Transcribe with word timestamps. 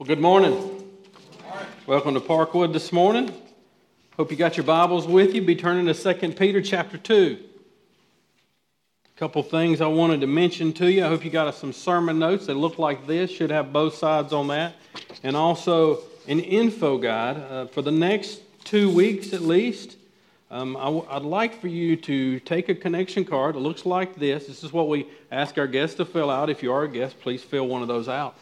Well, 0.00 0.06
good 0.06 0.18
morning. 0.18 0.82
Welcome 1.86 2.14
to 2.14 2.20
Parkwood 2.20 2.72
this 2.72 2.90
morning. 2.90 3.34
Hope 4.16 4.30
you 4.30 4.36
got 4.38 4.56
your 4.56 4.64
Bibles 4.64 5.06
with 5.06 5.34
you. 5.34 5.42
Be 5.42 5.54
turning 5.54 5.84
to 5.92 6.14
2 6.14 6.32
Peter 6.32 6.62
chapter 6.62 6.96
2. 6.96 7.38
A 9.04 9.18
couple 9.18 9.42
things 9.42 9.82
I 9.82 9.88
wanted 9.88 10.22
to 10.22 10.26
mention 10.26 10.72
to 10.72 10.90
you. 10.90 11.04
I 11.04 11.08
hope 11.08 11.22
you 11.22 11.30
got 11.30 11.54
some 11.54 11.74
sermon 11.74 12.18
notes 12.18 12.46
that 12.46 12.54
look 12.54 12.78
like 12.78 13.06
this, 13.06 13.30
should 13.30 13.50
have 13.50 13.74
both 13.74 13.94
sides 13.94 14.32
on 14.32 14.48
that, 14.48 14.72
and 15.22 15.36
also 15.36 15.98
an 16.26 16.40
info 16.40 16.96
guide 16.96 17.36
uh, 17.36 17.66
for 17.66 17.82
the 17.82 17.92
next 17.92 18.40
two 18.64 18.88
weeks 18.90 19.34
at 19.34 19.42
least. 19.42 19.98
Um, 20.50 20.78
i 20.78 20.84
w- 20.84 21.06
I'd 21.10 21.24
like 21.24 21.60
for 21.60 21.68
you 21.68 21.96
to 21.96 22.40
take 22.40 22.70
a 22.70 22.74
connection 22.74 23.26
card. 23.26 23.54
It 23.54 23.58
looks 23.58 23.84
like 23.84 24.16
this. 24.16 24.46
This 24.46 24.64
is 24.64 24.72
what 24.72 24.88
we 24.88 25.08
ask 25.30 25.58
our 25.58 25.66
guests 25.66 25.96
to 25.96 26.06
fill 26.06 26.30
out. 26.30 26.48
If 26.48 26.62
you 26.62 26.72
are 26.72 26.84
a 26.84 26.88
guest, 26.88 27.20
please 27.20 27.42
fill 27.42 27.68
one 27.68 27.82
of 27.82 27.88
those 27.88 28.08
out. 28.08 28.34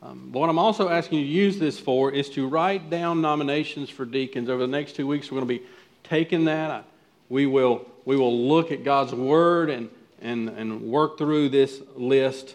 Um, 0.00 0.30
what 0.30 0.48
I'm 0.48 0.58
also 0.58 0.88
asking 0.88 1.18
you 1.18 1.24
to 1.24 1.30
use 1.30 1.58
this 1.58 1.78
for 1.78 2.12
is 2.12 2.30
to 2.30 2.46
write 2.46 2.88
down 2.88 3.20
nominations 3.20 3.90
for 3.90 4.04
deacons. 4.04 4.48
Over 4.48 4.62
the 4.62 4.70
next 4.70 4.94
two 4.94 5.06
weeks, 5.06 5.30
we're 5.30 5.40
going 5.40 5.48
to 5.48 5.54
be 5.58 5.66
taking 6.04 6.44
that. 6.44 6.84
We 7.28 7.46
will, 7.46 7.84
we 8.04 8.16
will 8.16 8.46
look 8.48 8.70
at 8.70 8.84
God's 8.84 9.12
Word 9.12 9.70
and, 9.70 9.90
and, 10.22 10.48
and 10.50 10.82
work 10.82 11.18
through 11.18 11.48
this 11.48 11.80
list. 11.96 12.54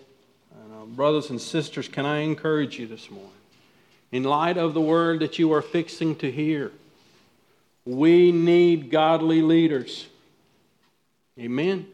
And, 0.54 0.73
uh, 0.73 0.85
brothers 0.85 1.30
and 1.30 1.40
sisters, 1.40 1.90
can 1.90 2.05
I 2.05 2.20
encourage 2.20 2.80
you 2.80 2.88
this 2.88 3.12
morning? 3.12 3.30
In 4.13 4.23
light 4.23 4.57
of 4.57 4.73
the 4.73 4.82
Word 4.82 5.20
that 5.20 5.38
you 5.38 5.52
are 5.54 5.62
fixing 5.62 6.16
to 6.18 6.32
hear, 6.32 6.71
we 7.85 8.32
need 8.32 8.90
godly 8.90 9.41
leaders. 9.41 10.07
Amen. 11.38 11.88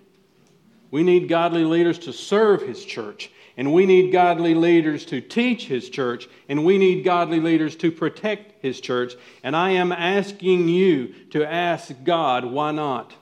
We 0.91 1.01
need 1.01 1.27
godly 1.27 1.63
leaders 1.63 1.97
to 1.99 2.13
serve 2.13 2.61
His 2.61 2.85
church. 2.85 3.31
And 3.57 3.73
we 3.73 3.85
need 3.85 4.11
godly 4.11 4.55
leaders 4.55 5.05
to 5.05 5.21
teach 5.21 5.67
His 5.67 5.89
church, 5.89 6.27
and 6.47 6.65
we 6.65 6.77
need 6.77 7.03
godly 7.03 7.39
leaders 7.39 7.75
to 7.77 7.91
protect 7.91 8.61
His 8.63 8.79
church. 8.79 9.13
And 9.43 9.55
I 9.55 9.71
am 9.71 9.91
asking 9.91 10.69
you 10.69 11.13
to 11.31 11.45
ask 11.45 11.91
God, 12.03 12.45
why 12.45 12.71
not? 12.71 13.13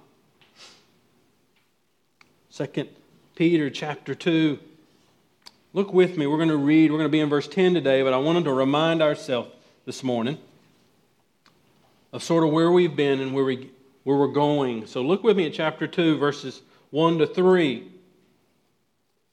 Second 2.50 2.90
Peter 3.36 3.70
chapter 3.70 4.16
2. 4.16 4.58
Look 5.74 5.94
with 5.94 6.18
me. 6.18 6.26
We're 6.26 6.38
going 6.38 6.50
to 6.50 6.58
read, 6.58 6.92
we're 6.92 6.98
going 6.98 7.10
to 7.10 7.12
be 7.12 7.20
in 7.20 7.30
verse 7.30 7.48
10 7.48 7.76
today, 7.76 8.02
but 8.02 8.14
I 8.14 8.18
wanted 8.18 8.46
to 8.46 8.54
remind 8.54 9.02
ourselves 9.02 9.52
this 9.86 10.04
morning 10.04 10.40
of 12.12 12.24
sort 12.24 12.44
of 12.44 12.52
where 12.52 12.72
we've 12.72 12.96
been 12.96 13.20
and 13.20 13.34
where, 13.34 13.46
we, 13.46 13.70
where 14.04 14.18
we're 14.18 14.28
going. 14.28 14.88
So 14.88 15.04
look 15.04 15.24
with 15.24 15.38
me 15.38 15.46
at 15.46 15.54
chapter 15.54 15.86
2, 15.86 16.18
verses 16.18 16.62
1 16.90 17.20
to 17.20 17.28
3. 17.28 17.92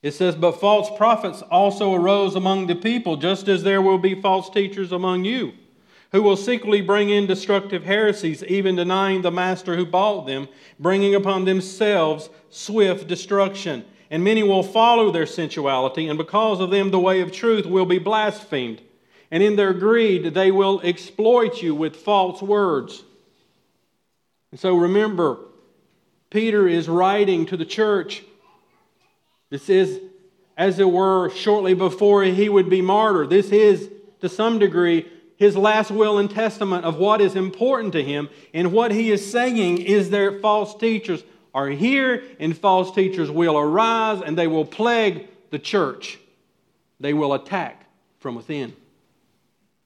It 0.05 0.13
says, 0.13 0.35
But 0.35 0.61
false 0.61 0.95
prophets 0.99 1.41
also 1.51 1.95
arose 1.95 2.37
among 2.37 2.67
the 2.67 2.75
people, 2.75 3.17
just 3.17 3.49
as 3.49 3.63
there 3.63 3.81
will 3.81 3.97
be 3.97 4.21
false 4.21 4.51
teachers 4.51 4.93
among 4.93 5.25
you, 5.25 5.55
who 6.13 6.23
will 6.23 6.37
secretly 6.37 6.83
bring 6.83 7.09
in 7.09 7.27
destructive 7.27 7.85
heresies, 7.85 8.45
even 8.45 8.77
denying 8.77 9.23
the 9.23 9.31
master 9.31 9.77
who 9.77 9.87
bought 9.87 10.27
them, 10.27 10.47
bringing 10.79 11.15
upon 11.15 11.47
themselves 11.47 12.29
swift 12.51 13.09
destruction. 13.09 13.83
And 14.11 14.23
many 14.23 14.43
will 14.43 14.63
follow 14.63 15.11
their 15.11 15.25
sensuality, 15.25 16.07
and 16.07 16.19
because 16.19 16.61
of 16.61 16.71
them 16.71 16.91
the 16.91 17.01
way 17.01 17.23
of 17.23 17.33
truth 17.33 17.65
will 17.65 17.87
be 17.87 17.99
blasphemed. 17.99 18.83
And 19.31 19.43
in 19.43 19.57
their 19.57 19.73
greed 19.73 20.35
they 20.35 20.51
will 20.51 20.83
exploit 20.83 21.63
you 21.63 21.75
with 21.75 21.97
false 21.97 22.43
words. 22.43 23.03
And 24.51 24.61
so 24.61 24.77
remember, 24.77 25.39
Peter 26.29 26.69
is 26.69 26.91
writing 26.91 27.47
to 27.47 27.57
the 27.57 27.65
church 27.65 28.23
this 29.51 29.69
is, 29.69 30.01
as 30.57 30.79
it 30.79 30.91
were, 30.91 31.31
shortly 31.31 31.75
before 31.75 32.25
he 32.25 32.49
would 32.49 32.69
be 32.69 32.81
martyred. 32.81 33.31
This 33.31 33.51
is, 33.51 33.91
to 34.21 34.29
some 34.29 34.59
degree, 34.59 35.07
his 35.37 35.57
last 35.57 35.91
will 35.91 36.19
and 36.19 36.31
testament 36.31 36.85
of 36.85 36.97
what 36.97 37.21
is 37.21 37.37
important 37.37 37.93
to 37.93 38.03
him. 38.03 38.29
And 38.53 38.73
what 38.73 38.93
he 38.93 39.11
is 39.11 39.31
saying 39.31 39.79
is 39.79 40.11
that 40.11 40.41
false 40.41 40.77
teachers 40.77 41.23
are 41.53 41.69
here, 41.69 42.25
and 42.41 42.57
false 42.57 42.93
teachers 42.93 43.31
will 43.31 43.57
arise, 43.57 44.23
and 44.25 44.37
they 44.37 44.47
will 44.47 44.65
plague 44.65 45.29
the 45.51 45.59
church. 45.59 46.19
They 46.99 47.13
will 47.13 47.33
attack 47.35 47.87
from 48.19 48.35
within. 48.35 48.75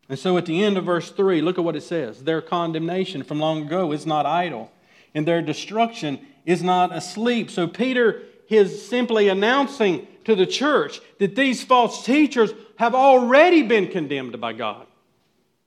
And 0.09 0.19
so 0.19 0.39
at 0.39 0.47
the 0.47 0.65
end 0.65 0.79
of 0.79 0.85
verse 0.85 1.11
3, 1.11 1.43
look 1.43 1.59
at 1.59 1.65
what 1.65 1.77
it 1.77 1.83
says. 1.83 2.25
Their 2.25 2.41
condemnation 2.41 3.23
from 3.23 3.39
long 3.39 3.67
ago 3.67 3.93
is 3.93 4.07
not 4.07 4.25
idle, 4.25 4.71
and 5.15 5.27
their 5.27 5.43
destruction 5.43 6.21
is 6.47 6.63
not 6.63 6.95
asleep. 6.95 7.51
So 7.51 7.67
Peter 7.67 8.23
his 8.49 8.87
simply 8.89 9.29
announcing 9.29 10.09
to 10.25 10.35
the 10.35 10.47
church 10.47 11.01
that 11.19 11.37
these 11.37 11.63
false 11.63 12.05
teachers 12.05 12.51
have 12.77 12.95
already 12.95 13.63
been 13.63 13.89
condemned 13.89 14.41
by 14.41 14.55
God. 14.55 14.87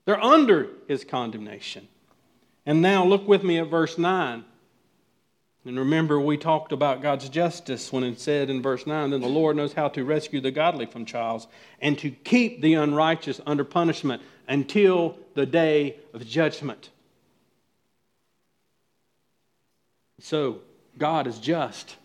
They're 0.06 0.22
under 0.22 0.68
his 0.88 1.04
condemnation. 1.04 1.88
And 2.66 2.82
now 2.82 3.06
look 3.06 3.28
with 3.28 3.44
me 3.44 3.60
at 3.60 3.68
verse 3.68 4.00
9. 4.00 4.44
And 5.64 5.78
remember, 5.78 6.20
we 6.20 6.38
talked 6.38 6.72
about 6.72 7.04
God's 7.04 7.30
justice 7.30 7.94
when 7.94 8.04
it 8.04 8.20
said 8.20 8.50
in 8.50 8.64
verse 8.64 8.88
9, 8.88 9.12
Then 9.12 9.22
the 9.22 9.28
Lord 9.28 9.56
knows 9.56 9.74
how 9.74 9.90
to 9.90 10.04
rescue 10.04 10.42
the 10.42 10.50
godly 10.50 10.88
from 10.88 11.06
trials 11.06 11.46
and 11.80 12.00
to 12.00 12.10
keep 12.10 12.62
the 12.62 12.74
unrighteous 12.74 13.40
under 13.46 13.64
punishment 13.64 14.24
until 14.48 15.20
the 15.36 15.46
day 15.46 15.98
of 16.16 16.26
judgment. 16.26 16.90
So, 20.20 20.62
God 20.98 21.28
is 21.28 21.38
just 21.38 21.96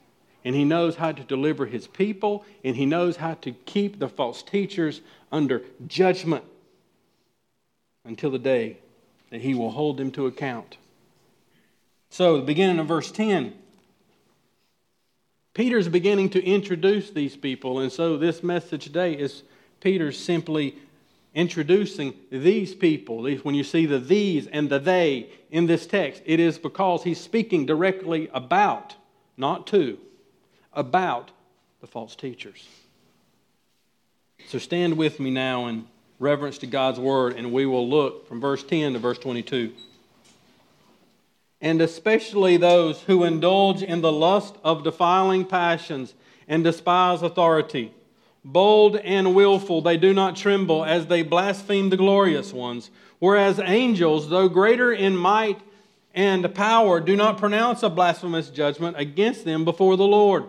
and 0.47 0.55
he 0.55 0.65
knows 0.65 0.95
how 0.95 1.11
to 1.11 1.25
deliver 1.25 1.67
his 1.67 1.89
people, 1.89 2.45
and 2.62 2.77
he 2.77 2.87
knows 2.87 3.17
how 3.17 3.34
to 3.34 3.51
keep 3.51 3.99
the 3.99 4.09
false 4.09 4.45
teachers 4.45 5.01
under 5.33 5.65
judgment 5.89 6.45
until 8.05 8.31
the 8.31 8.39
day 8.39 8.77
that 9.31 9.41
he 9.41 9.57
will 9.57 9.73
hold 9.73 9.97
them 9.97 10.12
to 10.12 10.27
account. 10.27 10.77
So, 12.11 12.37
the 12.37 12.45
beginning 12.45 12.79
of 12.79 12.87
verse 12.87 13.11
10, 13.11 13.55
Peter's 15.53 15.89
beginning 15.89 16.31
to 16.31 16.45
introduce 16.45 17.11
these 17.11 17.37
people, 17.37 17.81
and 17.81 17.91
so 17.91 18.17
this 18.17 18.45
message 18.45 18.84
today 18.84 19.15
is 19.15 19.43
Peter 19.81 20.13
simply 20.13 20.77
introducing 21.34 22.15
these 22.31 22.73
people. 22.73 23.25
When 23.43 23.57
you 23.57 23.65
see 23.65 23.84
the 23.84 23.99
these 23.99 24.47
and 24.47 24.71
the 24.71 24.78
they 24.78 25.28
in 25.51 25.67
this 25.67 25.89
text, 25.89 26.23
it 26.25 26.39
is 26.39 26.57
because 26.57 27.03
he's 27.03 27.21
speaking 27.21 27.67
directly 27.67 28.31
about, 28.33 28.95
not 29.37 29.67
to, 29.69 29.99
about 30.76 31.31
the 31.81 31.87
false 31.88 32.14
teachers. 32.14 32.69
So 34.48 34.59
stand 34.59 34.97
with 34.97 35.19
me 35.19 35.31
now 35.31 35.66
in 35.66 35.87
reverence 36.20 36.59
to 36.59 36.66
God's 36.66 37.00
word, 37.00 37.37
and 37.37 37.53
we 37.53 37.66
will 37.66 37.88
look 37.88 38.28
from 38.28 38.41
verse 38.41 38.62
10 38.62 38.92
to 38.92 38.98
verse 38.98 39.19
22. 39.19 39.72
And 41.60 41.81
especially 41.81 42.56
those 42.56 43.00
who 43.03 43.25
indulge 43.25 43.82
in 43.82 44.03
the 44.03 44.12
lust 44.12 44.54
of 44.62 44.84
defiling 44.84 45.44
passions 45.44 46.15
and 46.47 46.62
despise 46.62 47.22
authority. 47.22 47.92
Bold 48.44 48.97
and 48.97 49.34
willful, 49.34 49.82
they 49.82 49.97
do 49.97 50.15
not 50.15 50.36
tremble 50.36 50.84
as 50.84 51.06
they 51.06 51.22
blaspheme 51.22 51.91
the 51.91 51.97
glorious 51.97 52.53
ones. 52.53 52.91
Whereas 53.19 53.59
angels, 53.59 54.28
though 54.28 54.48
greater 54.48 54.92
in 54.92 55.16
might 55.16 55.59
and 56.15 56.54
power, 56.54 57.00
do 57.00 57.16
not 57.16 57.38
pronounce 57.38 57.82
a 57.82 57.91
blasphemous 57.91 58.48
judgment 58.50 58.97
against 58.98 59.44
them 59.44 59.65
before 59.65 59.97
the 59.97 60.06
Lord. 60.06 60.44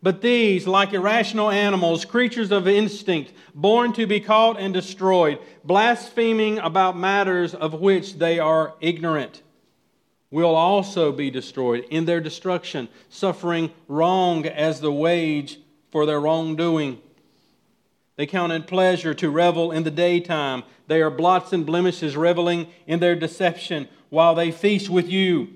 But 0.00 0.20
these, 0.20 0.66
like 0.66 0.92
irrational 0.92 1.50
animals, 1.50 2.04
creatures 2.04 2.52
of 2.52 2.68
instinct, 2.68 3.32
born 3.54 3.92
to 3.94 4.06
be 4.06 4.20
caught 4.20 4.58
and 4.58 4.72
destroyed, 4.72 5.38
blaspheming 5.64 6.58
about 6.58 6.96
matters 6.96 7.52
of 7.54 7.74
which 7.74 8.14
they 8.14 8.38
are 8.38 8.74
ignorant, 8.80 9.42
will 10.30 10.54
also 10.54 11.10
be 11.10 11.30
destroyed 11.30 11.84
in 11.90 12.04
their 12.04 12.20
destruction, 12.20 12.88
suffering 13.08 13.72
wrong 13.88 14.46
as 14.46 14.80
the 14.80 14.92
wage 14.92 15.58
for 15.90 16.06
their 16.06 16.20
wrongdoing. 16.20 17.00
They 18.16 18.26
count 18.26 18.52
it 18.52 18.66
pleasure 18.66 19.14
to 19.14 19.30
revel 19.30 19.72
in 19.72 19.84
the 19.84 19.90
daytime. 19.90 20.64
They 20.86 21.00
are 21.02 21.10
blots 21.10 21.52
and 21.52 21.64
blemishes, 21.64 22.16
reveling 22.16 22.68
in 22.86 23.00
their 23.00 23.16
deception 23.16 23.88
while 24.10 24.34
they 24.34 24.50
feast 24.50 24.90
with 24.90 25.08
you. 25.08 25.48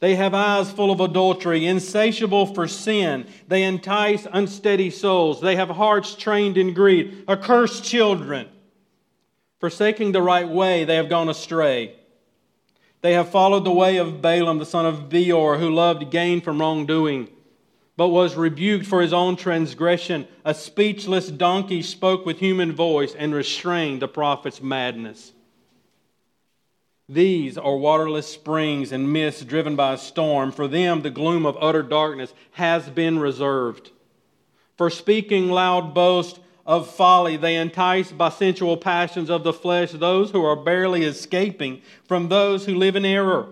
They 0.00 0.14
have 0.14 0.32
eyes 0.32 0.70
full 0.70 0.92
of 0.92 1.00
adultery, 1.00 1.66
insatiable 1.66 2.46
for 2.46 2.68
sin. 2.68 3.26
They 3.48 3.64
entice 3.64 4.26
unsteady 4.32 4.90
souls. 4.90 5.40
They 5.40 5.56
have 5.56 5.70
hearts 5.70 6.14
trained 6.14 6.56
in 6.56 6.72
greed, 6.72 7.24
accursed 7.28 7.84
children. 7.84 8.48
Forsaking 9.58 10.12
the 10.12 10.22
right 10.22 10.48
way, 10.48 10.84
they 10.84 10.94
have 10.94 11.08
gone 11.08 11.28
astray. 11.28 11.96
They 13.00 13.14
have 13.14 13.30
followed 13.30 13.64
the 13.64 13.72
way 13.72 13.96
of 13.96 14.22
Balaam, 14.22 14.58
the 14.58 14.66
son 14.66 14.86
of 14.86 15.08
Beor, 15.08 15.58
who 15.58 15.70
loved 15.70 16.10
gain 16.10 16.40
from 16.40 16.60
wrongdoing, 16.60 17.28
but 17.96 18.08
was 18.08 18.36
rebuked 18.36 18.86
for 18.86 19.02
his 19.02 19.12
own 19.12 19.34
transgression. 19.34 20.28
A 20.44 20.54
speechless 20.54 21.28
donkey 21.28 21.82
spoke 21.82 22.24
with 22.24 22.38
human 22.38 22.72
voice 22.72 23.14
and 23.16 23.34
restrained 23.34 24.02
the 24.02 24.08
prophet's 24.08 24.62
madness. 24.62 25.32
These 27.08 27.56
are 27.56 27.76
waterless 27.76 28.26
springs 28.26 28.92
and 28.92 29.12
mists 29.12 29.44
driven 29.44 29.76
by 29.76 29.94
a 29.94 29.98
storm. 29.98 30.52
For 30.52 30.68
them, 30.68 31.02
the 31.02 31.10
gloom 31.10 31.46
of 31.46 31.56
utter 31.58 31.82
darkness 31.82 32.34
has 32.52 32.90
been 32.90 33.18
reserved. 33.18 33.90
For 34.76 34.90
speaking 34.90 35.48
loud 35.48 35.94
boast 35.94 36.40
of 36.68 36.86
folly. 36.86 37.38
They 37.38 37.56
entice 37.56 38.12
by 38.12 38.28
sensual 38.28 38.76
passions 38.76 39.30
of 39.30 39.42
the 39.42 39.54
flesh 39.54 39.90
those 39.90 40.30
who 40.30 40.44
are 40.44 40.54
barely 40.54 41.02
escaping 41.04 41.80
from 42.04 42.28
those 42.28 42.66
who 42.66 42.74
live 42.74 42.94
in 42.94 43.06
error. 43.06 43.48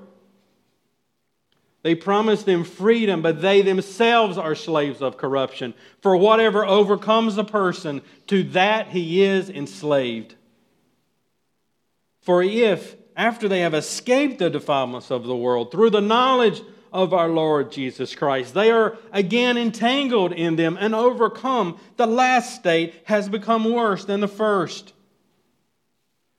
They 1.83 1.95
promise 1.95 2.43
them 2.43 2.63
freedom, 2.63 3.23
but 3.23 3.41
they 3.41 3.63
themselves 3.63 4.37
are 4.37 4.55
slaves 4.55 5.01
of 5.01 5.17
corruption. 5.17 5.73
For 6.03 6.15
whatever 6.17 6.67
overcomes 6.67 7.39
a 7.39 7.45
person, 7.45 8.03
to 8.27 8.43
that 8.51 8.89
he 8.89 9.23
is 9.23 9.49
enslaved. 9.49 10.35
For 12.21 12.43
if, 12.43 12.97
after 13.17 13.49
they 13.49 13.61
have 13.61 13.75
escaped 13.75 14.39
the 14.39 14.51
defilements 14.51 15.11
of 15.11 15.25
the 15.25 15.37
world 15.37 15.71
through 15.71 15.91
the 15.91 16.01
knowledge 16.01 16.63
of 16.93 17.13
our 17.13 17.29
Lord 17.29 17.73
Jesus 17.73 18.15
Christ, 18.15 18.55
they 18.55 18.71
are 18.71 18.97
again 19.13 19.57
entangled 19.57 20.33
in 20.33 20.57
them 20.57 20.77
and 20.79 20.95
overcome, 20.95 21.79
the 21.97 22.07
last 22.07 22.55
state 22.55 22.95
has 23.05 23.29
become 23.29 23.65
worse 23.65 24.05
than 24.05 24.21
the 24.21 24.29
first. 24.29 24.93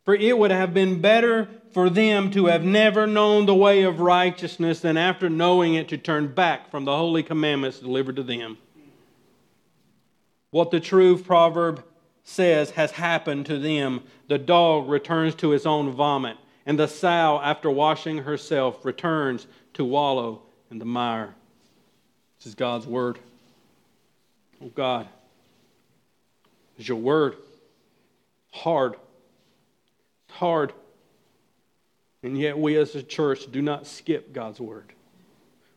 For 0.05 0.15
it 0.15 0.37
would 0.37 0.51
have 0.51 0.73
been 0.73 1.01
better 1.01 1.49
for 1.71 1.89
them 1.89 2.31
to 2.31 2.45
have 2.45 2.63
never 2.63 3.05
known 3.05 3.45
the 3.45 3.53
way 3.53 3.83
of 3.83 3.99
righteousness 3.99 4.79
than 4.79 4.95
after 4.95 5.29
knowing 5.29 5.75
it 5.75 5.89
to 5.89 5.97
turn 5.97 6.33
back 6.33 6.71
from 6.71 6.85
the 6.85 6.95
holy 6.95 7.23
commandments 7.23 7.79
delivered 7.79 8.15
to 8.15 8.23
them. 8.23 8.57
What 10.51 10.71
the 10.71 10.79
true 10.79 11.21
proverb 11.21 11.83
says 12.23 12.71
has 12.71 12.91
happened 12.91 13.45
to 13.47 13.59
them. 13.59 14.01
The 14.27 14.37
dog 14.37 14.89
returns 14.89 15.35
to 15.35 15.53
its 15.53 15.65
own 15.65 15.91
vomit, 15.91 16.37
and 16.67 16.77
the 16.77 16.85
sow, 16.85 17.39
after 17.41 17.71
washing 17.71 18.17
herself, 18.19 18.83
returns 18.83 19.47
to 19.73 19.85
wallow 19.85 20.41
in 20.69 20.79
the 20.79 20.85
mire. 20.85 21.33
This 22.37 22.47
is 22.47 22.55
God's 22.55 22.85
word. 22.85 23.17
Oh 24.61 24.69
God, 24.75 25.07
is 26.77 26.85
your 26.85 26.97
word 26.97 27.37
hard? 28.51 28.95
It's 30.27 30.37
hard. 30.37 30.73
And 32.21 32.37
yet, 32.37 32.57
we 32.57 32.75
as 32.75 32.95
a 32.95 33.03
church 33.03 33.49
do 33.49 33.61
not 33.61 33.87
skip 33.87 34.33
God's 34.33 34.59
word, 34.59 34.91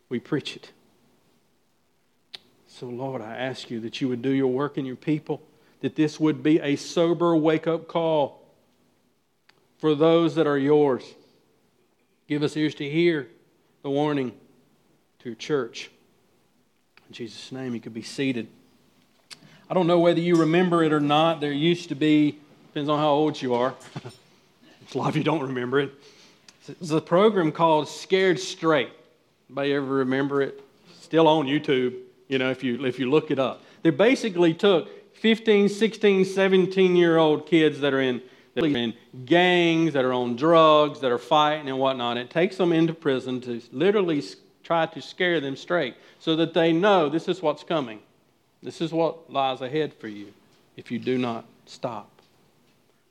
we 0.09 0.19
preach 0.19 0.57
it. 0.57 0.71
So, 2.67 2.87
Lord, 2.87 3.21
I 3.21 3.37
ask 3.37 3.69
you 3.69 3.79
that 3.81 4.01
you 4.01 4.09
would 4.09 4.21
do 4.21 4.31
your 4.31 4.47
work 4.47 4.77
in 4.77 4.85
your 4.85 4.97
people, 4.97 5.41
that 5.79 5.95
this 5.95 6.19
would 6.19 6.43
be 6.43 6.59
a 6.59 6.75
sober 6.75 7.33
wake 7.33 7.65
up 7.65 7.87
call 7.87 8.40
for 9.81 9.95
those 9.95 10.35
that 10.35 10.47
are 10.47 10.59
yours. 10.59 11.03
Give 12.29 12.43
us 12.43 12.55
ears 12.55 12.75
to 12.75 12.89
hear 12.89 13.27
the 13.81 13.89
warning 13.89 14.31
to 15.19 15.29
your 15.29 15.35
church. 15.35 15.89
In 17.09 17.13
Jesus' 17.13 17.51
name, 17.51 17.73
you 17.73 17.81
could 17.81 17.93
be 17.93 18.03
seated. 18.03 18.47
I 19.69 19.73
don't 19.73 19.87
know 19.87 19.99
whether 19.99 20.21
you 20.21 20.35
remember 20.35 20.83
it 20.83 20.93
or 20.93 20.99
not. 20.99 21.41
There 21.41 21.51
used 21.51 21.89
to 21.89 21.95
be, 21.95 22.37
depends 22.67 22.89
on 22.89 22.99
how 22.99 23.09
old 23.09 23.41
you 23.41 23.55
are. 23.55 23.73
a 24.93 24.97
lot 24.97 25.09
of 25.09 25.17
you 25.17 25.23
don't 25.23 25.41
remember 25.41 25.79
it. 25.79 25.91
It's 26.67 26.91
a 26.91 27.01
program 27.01 27.51
called 27.51 27.89
Scared 27.89 28.39
Straight. 28.39 28.91
Anybody 29.49 29.73
ever 29.73 29.85
remember 29.85 30.43
it? 30.43 30.61
Still 31.01 31.27
on 31.27 31.47
YouTube, 31.47 31.95
you 32.27 32.37
know, 32.37 32.51
if 32.51 32.63
you, 32.63 32.85
if 32.85 32.99
you 32.99 33.09
look 33.09 33.31
it 33.31 33.39
up. 33.39 33.63
They 33.81 33.89
basically 33.89 34.53
took 34.53 35.15
15, 35.15 35.69
16, 35.69 36.25
17 36.25 36.95
year 36.95 37.17
old 37.17 37.47
kids 37.47 37.79
that 37.79 37.93
are 37.93 38.01
in, 38.01 38.21
that 38.53 38.63
are 38.63 38.67
in 38.67 38.93
gangs, 39.25 39.93
that 39.93 40.03
are 40.03 40.13
on 40.13 40.35
drugs, 40.35 40.99
that 41.01 41.11
are 41.11 41.17
fighting 41.17 41.69
and 41.69 41.79
whatnot. 41.79 42.17
It 42.17 42.29
takes 42.29 42.57
them 42.57 42.73
into 42.73 42.93
prison 42.93 43.41
to 43.41 43.61
literally 43.71 44.23
try 44.63 44.85
to 44.85 45.01
scare 45.01 45.39
them 45.39 45.55
straight 45.55 45.95
so 46.19 46.35
that 46.35 46.53
they 46.53 46.71
know 46.71 47.09
this 47.09 47.27
is 47.27 47.41
what's 47.41 47.63
coming. 47.63 47.99
This 48.61 48.81
is 48.81 48.91
what 48.91 49.31
lies 49.31 49.61
ahead 49.61 49.93
for 49.93 50.07
you 50.07 50.33
if 50.77 50.91
you 50.91 50.99
do 50.99 51.17
not 51.17 51.45
stop. 51.65 52.09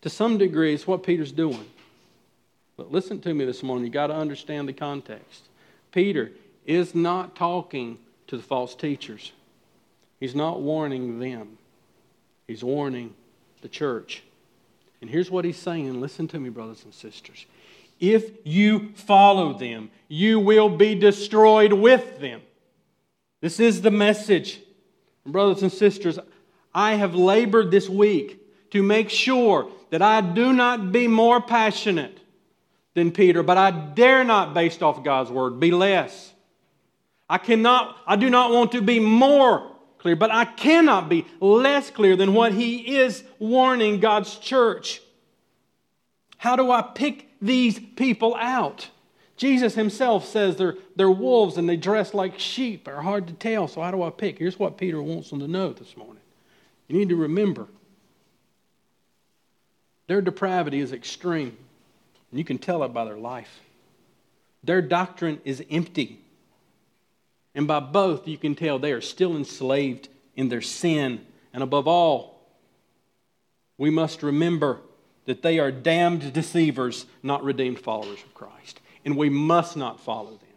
To 0.03 0.11
some 0.11 0.39
degree, 0.39 0.75
it's 0.75 0.87
what 0.87 1.03
Peter's 1.03 1.33
doing. 1.33 1.67
But 2.77 2.93
listen 2.93 3.21
to 3.23 3.35
me 3.35 3.45
this 3.45 3.63
morning. 3.63 3.85
You've 3.85 3.93
got 3.93 4.07
to 4.07 4.15
understand 4.15 4.69
the 4.69 4.73
context. 4.73 5.49
Peter 5.93 6.31
is 6.65 6.95
not 6.95 7.35
talking 7.35 7.99
to 8.29 8.37
the 8.37 8.43
false 8.43 8.75
teachers, 8.75 9.33
he's 10.21 10.35
not 10.35 10.61
warning 10.61 11.19
them, 11.19 11.59
he's 12.47 12.63
warning 12.63 13.15
the 13.61 13.69
church. 13.69 14.23
And 15.01 15.09
here's 15.09 15.31
what 15.31 15.45
he's 15.45 15.57
saying 15.57 16.01
listen 16.01 16.29
to 16.29 16.39
me, 16.39 16.51
brothers 16.51 16.85
and 16.85 16.95
sisters. 16.95 17.47
If 17.99 18.31
you 18.45 18.93
follow 18.95 19.59
them, 19.59 19.91
you 20.09 20.41
will 20.41 20.71
be 20.71 20.95
destroyed 20.95 21.73
with 21.73 22.21
them. 22.21 22.41
This 23.41 23.61
is 23.61 23.83
the 23.83 23.91
message. 23.91 24.61
Brothers 25.27 25.63
and 25.63 25.73
sisters, 25.73 26.19
I 26.75 26.95
have 26.95 27.15
labored 27.15 27.71
this 27.71 27.89
week 27.89 28.39
to 28.71 28.83
make 28.83 29.11
sure 29.11 29.69
that 29.91 30.03
I 30.03 30.21
do 30.21 30.53
not 30.53 30.93
be 30.93 31.09
more 31.09 31.41
passionate 31.41 32.19
than 32.95 33.13
Peter, 33.13 33.43
but 33.43 33.57
I 33.57 33.71
dare 33.71 34.25
not, 34.25 34.55
based 34.55 34.83
off 34.83 35.05
God's 35.05 35.31
word, 35.31 35.61
be 35.61 35.71
less. 35.71 36.33
I 37.29 37.39
cannot, 37.39 37.97
I 38.07 38.17
do 38.17 38.31
not 38.31 38.51
want 38.51 38.73
to 38.73 38.83
be 38.83 38.99
more 38.99 39.70
clear, 40.01 40.17
but 40.17 40.33
I 40.33 40.45
cannot 40.45 41.09
be 41.09 41.27
less 41.41 41.91
clear 41.91 42.17
than 42.17 42.35
what 42.35 42.53
he 42.53 42.97
is 42.97 43.23
warning 43.39 44.01
God's 44.01 44.37
church. 44.37 45.01
How 46.39 46.57
do 46.57 46.71
I 46.71 46.83
pick 46.83 47.29
these 47.41 47.79
people 47.79 48.35
out? 48.35 48.89
Jesus 49.37 49.75
himself 49.75 50.27
says 50.27 50.57
they're, 50.57 50.77
they're 50.97 51.11
wolves 51.11 51.57
and 51.57 51.69
they 51.69 51.77
dress 51.77 52.13
like 52.13 52.39
sheep. 52.39 52.85
They're 52.85 53.01
hard 53.01 53.27
to 53.29 53.33
tell, 53.35 53.69
so 53.69 53.81
how 53.81 53.91
do 53.91 54.03
I 54.03 54.11
pick? 54.11 54.39
Here's 54.39 54.59
what 54.59 54.77
Peter 54.77 55.03
wants 55.03 55.31
them 55.31 55.41
to 55.41 55.49
know 55.49 55.73
this 55.73 55.97
morning. 55.97 56.23
You 56.89 56.99
need 56.99 57.09
to 57.11 57.17
remember 57.17 57.69
their 60.09 60.21
depravity 60.21 60.81
is 60.81 60.93
extreme. 60.93 61.57
And 62.31 62.39
you 62.39 62.45
can 62.45 62.59
tell 62.59 62.83
it 62.83 62.93
by 62.93 63.05
their 63.05 63.17
life. 63.17 63.61
Their 64.65 64.83
doctrine 64.83 65.41
is 65.45 65.63
empty. 65.71 66.20
And 67.55 67.67
by 67.67 67.81
both, 67.81 68.29
you 68.29 68.39
can 68.39 68.55
tell 68.55 68.79
they 68.79 68.93
are 68.93 69.01
still 69.01 69.37
enslaved 69.37 70.09
in 70.37 70.49
their 70.49 70.61
sin. 70.61 71.27
And 71.53 71.63
above 71.63 71.89
all, 71.89 72.41
we 73.77 73.91
must 73.91 74.23
remember 74.23 74.81
that 75.25 75.43
they 75.43 75.59
are 75.59 75.71
damned 75.71 76.33
deceivers, 76.33 77.07
not 77.23 77.43
redeemed 77.43 77.81
followers 77.81 78.23
of 78.23 78.35
Christ. 78.35 78.81
And 79.05 79.17
we 79.17 79.31
must 79.31 79.77
not 79.77 80.01
follow 80.01 80.31
them. 80.31 80.51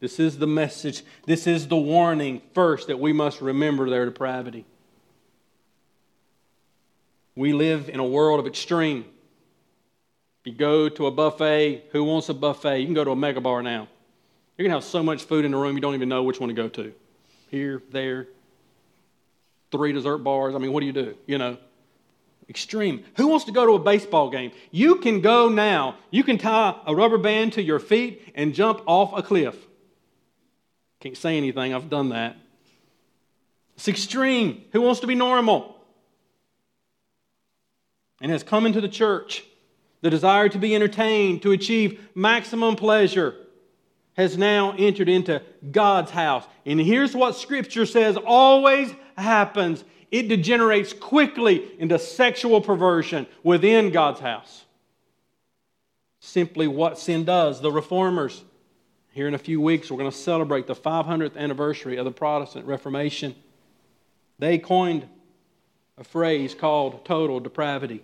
This 0.00 0.18
is 0.18 0.38
the 0.38 0.46
message, 0.46 1.02
this 1.26 1.46
is 1.46 1.68
the 1.68 1.76
warning 1.76 2.40
first 2.54 2.88
that 2.88 2.98
we 2.98 3.12
must 3.12 3.40
remember 3.42 3.90
their 3.90 4.06
depravity. 4.06 4.64
We 7.36 7.52
live 7.52 7.88
in 7.88 8.00
a 8.00 8.06
world 8.06 8.40
of 8.40 8.46
extreme. 8.46 9.04
If 10.40 10.52
you 10.52 10.54
go 10.54 10.88
to 10.88 11.06
a 11.06 11.10
buffet, 11.10 11.84
who 11.92 12.04
wants 12.04 12.30
a 12.30 12.34
buffet? 12.34 12.80
You 12.80 12.86
can 12.86 12.94
go 12.94 13.04
to 13.04 13.10
a 13.10 13.16
mega 13.16 13.42
bar 13.42 13.62
now. 13.62 13.88
You're 14.60 14.68
going 14.68 14.78
to 14.78 14.84
have 14.84 14.92
so 14.92 15.02
much 15.02 15.24
food 15.24 15.46
in 15.46 15.52
the 15.52 15.56
room, 15.56 15.74
you 15.74 15.80
don't 15.80 15.94
even 15.94 16.10
know 16.10 16.22
which 16.22 16.38
one 16.38 16.50
to 16.50 16.54
go 16.54 16.68
to. 16.68 16.92
Here, 17.50 17.82
there, 17.92 18.28
three 19.72 19.94
dessert 19.94 20.18
bars. 20.18 20.54
I 20.54 20.58
mean, 20.58 20.70
what 20.70 20.80
do 20.80 20.86
you 20.86 20.92
do? 20.92 21.16
You 21.24 21.38
know, 21.38 21.56
extreme. 22.46 23.02
Who 23.16 23.28
wants 23.28 23.46
to 23.46 23.52
go 23.52 23.64
to 23.64 23.72
a 23.72 23.78
baseball 23.78 24.28
game? 24.28 24.52
You 24.70 24.96
can 24.96 25.22
go 25.22 25.48
now. 25.48 25.96
You 26.10 26.22
can 26.24 26.36
tie 26.36 26.78
a 26.84 26.94
rubber 26.94 27.16
band 27.16 27.54
to 27.54 27.62
your 27.62 27.78
feet 27.78 28.32
and 28.34 28.54
jump 28.54 28.82
off 28.84 29.14
a 29.16 29.22
cliff. 29.22 29.56
Can't 31.00 31.16
say 31.16 31.38
anything, 31.38 31.72
I've 31.72 31.88
done 31.88 32.10
that. 32.10 32.36
It's 33.76 33.88
extreme. 33.88 34.62
Who 34.72 34.82
wants 34.82 35.00
to 35.00 35.06
be 35.06 35.14
normal? 35.14 35.74
And 38.20 38.30
has 38.30 38.42
come 38.42 38.66
into 38.66 38.82
the 38.82 38.90
church 38.90 39.42
the 40.02 40.10
desire 40.10 40.50
to 40.50 40.58
be 40.58 40.74
entertained, 40.74 41.40
to 41.44 41.52
achieve 41.52 41.98
maximum 42.14 42.76
pleasure, 42.76 43.36
has 44.20 44.36
now 44.36 44.74
entered 44.78 45.08
into 45.08 45.42
God's 45.70 46.10
house. 46.10 46.44
And 46.66 46.78
here's 46.78 47.14
what 47.14 47.36
Scripture 47.36 47.86
says 47.86 48.16
always 48.16 48.94
happens 49.16 49.84
it 50.10 50.28
degenerates 50.28 50.92
quickly 50.92 51.70
into 51.78 51.98
sexual 51.98 52.60
perversion 52.60 53.26
within 53.44 53.90
God's 53.90 54.20
house. 54.20 54.64
Simply 56.18 56.66
what 56.66 56.98
sin 56.98 57.24
does. 57.24 57.60
The 57.60 57.70
reformers, 57.70 58.42
here 59.12 59.28
in 59.28 59.34
a 59.34 59.38
few 59.38 59.60
weeks, 59.60 59.90
we're 59.90 59.98
going 59.98 60.10
to 60.10 60.16
celebrate 60.16 60.66
the 60.66 60.74
500th 60.74 61.36
anniversary 61.36 61.96
of 61.96 62.04
the 62.04 62.10
Protestant 62.10 62.66
Reformation. 62.66 63.36
They 64.38 64.58
coined 64.58 65.06
a 65.96 66.04
phrase 66.04 66.54
called 66.54 67.04
total 67.04 67.40
depravity. 67.40 68.02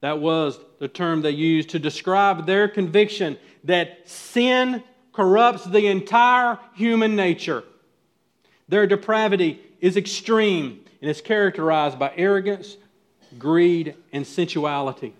That 0.00 0.20
was 0.20 0.60
the 0.78 0.88
term 0.88 1.22
they 1.22 1.30
used 1.30 1.70
to 1.70 1.78
describe 1.78 2.46
their 2.46 2.68
conviction 2.68 3.38
that 3.68 4.08
sin 4.08 4.82
corrupts 5.12 5.64
the 5.64 5.86
entire 5.86 6.58
human 6.74 7.14
nature. 7.14 7.62
Their 8.66 8.86
depravity 8.86 9.60
is 9.80 9.96
extreme 9.96 10.84
and 11.02 11.10
is 11.10 11.20
characterized 11.20 11.98
by 11.98 12.12
arrogance, 12.16 12.78
greed, 13.38 13.94
and 14.10 14.26
sensuality. 14.26 15.14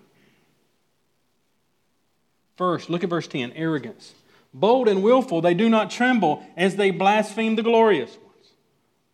First, 2.57 2.89
look 2.89 3.05
at 3.05 3.11
verse 3.11 3.29
10 3.29 3.53
arrogance. 3.53 4.15
Bold 4.55 4.89
and 4.89 5.03
willful, 5.03 5.43
they 5.43 5.55
do 5.55 5.69
not 5.69 5.91
tremble 5.91 6.43
as 6.57 6.77
they 6.77 6.91
blaspheme 6.91 7.55
the 7.55 7.63
glorious 7.63 8.11
ones. 8.11 8.53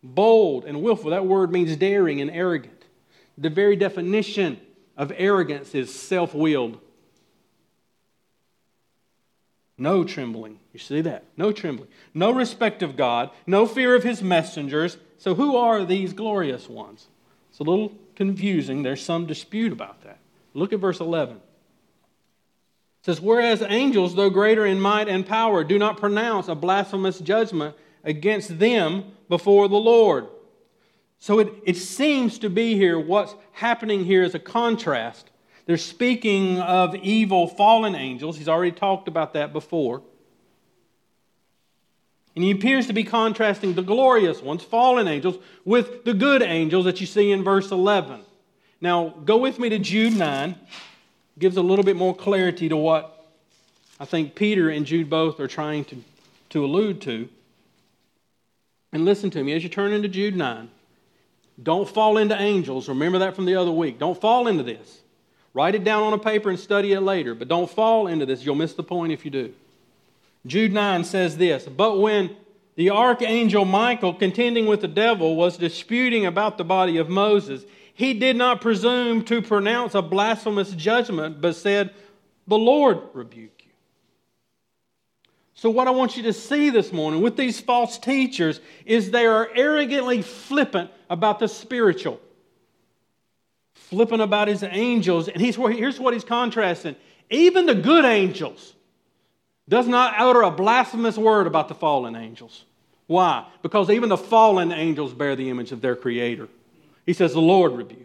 Bold 0.01 0.63
and 0.63 0.81
willful, 0.81 1.11
that 1.11 1.25
word 1.25 1.51
means 1.51 1.75
daring 1.75 2.21
and 2.21 2.31
arrogant. 2.31 2.85
The 3.37 3.49
very 3.49 3.75
definition 3.75 4.61
of 4.95 5.11
arrogance 5.17 5.75
is 5.75 5.93
self 5.93 6.33
willed. 6.33 6.79
No 9.77 10.03
trembling. 10.03 10.59
You 10.73 10.79
see 10.79 11.01
that? 11.01 11.25
No 11.35 11.51
trembling. 11.51 11.89
No 12.13 12.31
respect 12.31 12.81
of 12.81 12.95
God. 12.95 13.31
No 13.45 13.65
fear 13.65 13.95
of 13.95 14.03
his 14.03 14.21
messengers. 14.21 14.97
So, 15.17 15.35
who 15.35 15.57
are 15.57 15.83
these 15.83 16.13
glorious 16.13 16.69
ones? 16.69 17.07
It's 17.49 17.59
a 17.59 17.63
little 17.63 17.93
confusing. 18.15 18.83
There's 18.83 19.03
some 19.03 19.25
dispute 19.25 19.73
about 19.73 20.01
that. 20.03 20.19
Look 20.53 20.71
at 20.71 20.79
verse 20.79 20.99
11. 20.99 21.35
It 21.35 21.41
says, 23.01 23.19
Whereas 23.19 23.61
angels, 23.61 24.15
though 24.15 24.29
greater 24.29 24.65
in 24.65 24.79
might 24.79 25.09
and 25.09 25.25
power, 25.25 25.63
do 25.63 25.77
not 25.77 25.97
pronounce 25.97 26.47
a 26.47 26.55
blasphemous 26.55 27.19
judgment 27.19 27.75
against 28.03 28.59
them 28.59 29.11
before 29.27 29.67
the 29.67 29.75
Lord. 29.75 30.27
So 31.19 31.39
it, 31.39 31.53
it 31.65 31.77
seems 31.77 32.39
to 32.39 32.49
be 32.49 32.75
here, 32.75 32.99
what's 32.99 33.35
happening 33.53 34.05
here 34.05 34.23
is 34.23 34.35
a 34.35 34.39
contrast 34.39 35.29
they're 35.65 35.77
speaking 35.77 36.59
of 36.59 36.95
evil 36.95 37.47
fallen 37.47 37.95
angels. 37.95 38.37
He's 38.37 38.49
already 38.49 38.71
talked 38.71 39.07
about 39.07 39.33
that 39.33 39.51
before. 39.51 40.01
And 42.35 42.43
he 42.43 42.51
appears 42.51 42.87
to 42.87 42.93
be 42.93 43.03
contrasting 43.03 43.73
the 43.73 43.81
glorious 43.81 44.41
ones, 44.41 44.61
fallen 44.61 45.07
angels, 45.07 45.37
with 45.63 46.03
the 46.03 46.13
good 46.13 46.41
angels 46.41 46.85
that 46.85 46.99
you 46.99 47.07
see 47.07 47.31
in 47.31 47.43
verse 47.43 47.71
11. 47.71 48.21
Now, 48.81 49.09
go 49.23 49.37
with 49.37 49.57
me 49.57 49.69
to 49.69 49.79
Jude 49.79 50.17
9. 50.17 50.55
gives 51.39 51.57
a 51.57 51.61
little 51.61 51.85
bit 51.85 51.95
more 51.95 52.15
clarity 52.15 52.69
to 52.69 52.77
what 52.77 53.25
I 53.99 54.05
think 54.05 54.35
Peter 54.35 54.69
and 54.69 54.85
Jude 54.85 55.09
both 55.09 55.39
are 55.39 55.47
trying 55.47 55.85
to, 55.85 56.03
to 56.49 56.65
allude 56.65 57.01
to. 57.01 57.29
And 58.91 59.05
listen 59.05 59.29
to 59.31 59.43
me 59.43 59.53
as 59.53 59.63
you 59.63 59.69
turn 59.69 59.93
into 59.93 60.09
Jude 60.09 60.35
9. 60.35 60.69
Don't 61.63 61.87
fall 61.87 62.17
into 62.17 62.39
angels. 62.39 62.89
Remember 62.89 63.19
that 63.19 63.35
from 63.35 63.45
the 63.45 63.55
other 63.55 63.71
week. 63.71 63.97
Don't 63.97 64.19
fall 64.19 64.47
into 64.47 64.63
this. 64.63 64.99
Write 65.55 65.73
it 65.73 65.85
down 65.85 66.03
on 66.03 66.11
a 66.11 66.17
paper 66.17 66.49
and 66.49 66.59
study 66.59 66.91
it 66.91 66.99
later, 66.99 67.33
but 67.33 67.47
don't 67.47 67.71
fall 67.71 68.07
into 68.07 68.25
this. 68.25 68.45
You'll 68.45 68.55
miss 68.55 68.73
the 68.73 68.83
point 68.83 69.13
if 69.13 69.23
you 69.23 69.31
do. 69.31 69.53
Jude 70.45 70.73
9 70.73 71.05
says 71.05 71.37
this 71.37 71.63
But 71.63 71.97
when 71.97 72.35
the 72.75 72.89
archangel 72.89 73.63
Michael, 73.63 74.13
contending 74.13 74.65
with 74.65 74.81
the 74.81 74.89
devil, 74.89 75.37
was 75.37 75.55
disputing 75.55 76.25
about 76.25 76.57
the 76.57 76.65
body 76.65 76.97
of 76.97 77.07
Moses, 77.07 77.63
he 77.93 78.13
did 78.13 78.35
not 78.35 78.59
presume 78.59 79.23
to 79.23 79.41
pronounce 79.41 79.95
a 79.95 80.01
blasphemous 80.01 80.71
judgment, 80.71 81.39
but 81.39 81.55
said, 81.55 81.91
The 82.47 82.57
Lord 82.57 82.99
rebuke 83.13 83.63
you. 83.63 83.71
So, 85.53 85.69
what 85.69 85.87
I 85.87 85.91
want 85.91 86.17
you 86.17 86.23
to 86.23 86.33
see 86.33 86.69
this 86.69 86.91
morning 86.91 87.21
with 87.21 87.37
these 87.37 87.61
false 87.61 87.97
teachers 87.97 88.59
is 88.85 89.09
they 89.09 89.25
are 89.25 89.49
arrogantly 89.55 90.21
flippant 90.21 90.91
about 91.09 91.39
the 91.39 91.47
spiritual 91.47 92.19
flipping 93.89 94.21
about 94.21 94.47
his 94.47 94.63
angels, 94.63 95.27
and 95.27 95.41
he's, 95.41 95.55
here's 95.55 95.99
what 95.99 96.13
he's 96.13 96.23
contrasting. 96.23 96.95
Even 97.29 97.65
the 97.65 97.75
good 97.75 98.05
angels 98.05 98.73
does 99.67 99.87
not 99.87 100.13
utter 100.17 100.41
a 100.41 100.51
blasphemous 100.51 101.17
word 101.17 101.47
about 101.47 101.67
the 101.67 101.75
fallen 101.75 102.15
angels. 102.15 102.65
Why? 103.07 103.45
Because 103.61 103.89
even 103.89 104.09
the 104.09 104.17
fallen 104.17 104.71
angels 104.71 105.13
bear 105.13 105.35
the 105.35 105.49
image 105.49 105.71
of 105.71 105.81
their 105.81 105.95
Creator. 105.95 106.49
He 107.05 107.13
says, 107.13 107.33
The 107.33 107.41
Lord 107.41 107.73
rebuke. 107.73 108.04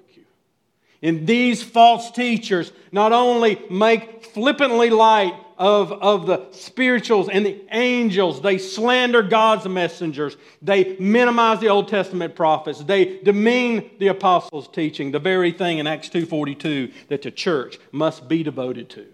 And 1.02 1.26
these 1.26 1.62
false 1.62 2.10
teachers 2.10 2.72
not 2.92 3.12
only 3.12 3.62
make 3.70 4.24
flippantly 4.24 4.90
light 4.90 5.34
of, 5.60 5.92
of 5.92 6.26
the 6.26 6.46
spirituals 6.52 7.28
and 7.28 7.44
the 7.44 7.60
angels. 7.70 8.40
They 8.40 8.56
slander 8.56 9.22
God's 9.22 9.68
messengers. 9.68 10.38
They 10.62 10.96
minimize 10.98 11.60
the 11.60 11.68
Old 11.68 11.88
Testament 11.88 12.34
prophets. 12.34 12.82
They 12.82 13.18
demean 13.18 13.90
the 13.98 14.08
apostles' 14.08 14.68
teaching, 14.68 15.10
the 15.10 15.18
very 15.18 15.52
thing 15.52 15.78
in 15.78 15.86
Acts 15.86 16.08
2.42 16.08 16.92
that 17.08 17.20
the 17.20 17.30
church 17.30 17.78
must 17.92 18.26
be 18.26 18.42
devoted 18.42 18.88
to. 18.90 19.06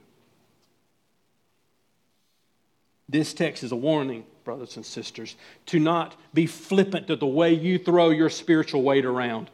This 3.08 3.34
text 3.34 3.64
is 3.64 3.72
a 3.72 3.76
warning, 3.76 4.24
brothers 4.44 4.76
and 4.76 4.86
sisters, 4.86 5.34
to 5.66 5.80
not 5.80 6.14
be 6.32 6.46
flippant 6.46 7.08
to 7.08 7.16
the 7.16 7.26
way 7.26 7.52
you 7.52 7.76
throw 7.78 8.10
your 8.10 8.30
spiritual 8.30 8.82
weight 8.82 9.04
around. 9.04 9.50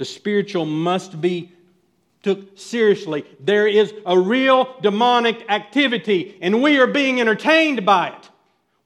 The 0.00 0.06
spiritual 0.06 0.64
must 0.64 1.20
be 1.20 1.52
took 2.22 2.58
seriously. 2.58 3.26
There 3.38 3.68
is 3.68 3.92
a 4.06 4.18
real 4.18 4.74
demonic 4.80 5.44
activity, 5.50 6.38
and 6.40 6.62
we 6.62 6.78
are 6.78 6.86
being 6.86 7.20
entertained 7.20 7.84
by 7.84 8.08
it. 8.08 8.30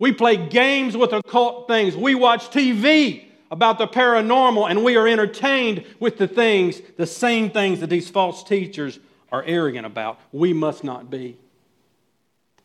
We 0.01 0.11
play 0.11 0.37
games 0.37 0.97
with 0.97 1.13
occult 1.13 1.69
things. 1.69 1.97
We 1.97 2.17
watch 2.17 2.51
TV 2.51 3.27
about 3.53 3.79
the 3.79 3.87
paranormal, 3.87 4.69
and 4.69 4.83
we 4.83 4.97
are 4.97 5.07
entertained 5.07 5.85
with 6.01 6.19
the 6.19 6.27
things, 6.27 6.83
the 6.97 7.07
same 7.07 7.49
things 7.49 7.79
that 7.79 7.91
these 7.91 8.11
false 8.11 8.43
teachers 8.43 8.99
are 9.31 9.45
arrogant 9.45 9.87
about. 9.87 10.19
We 10.33 10.53
must 10.53 10.83
not 10.83 11.11
be. 11.11 11.39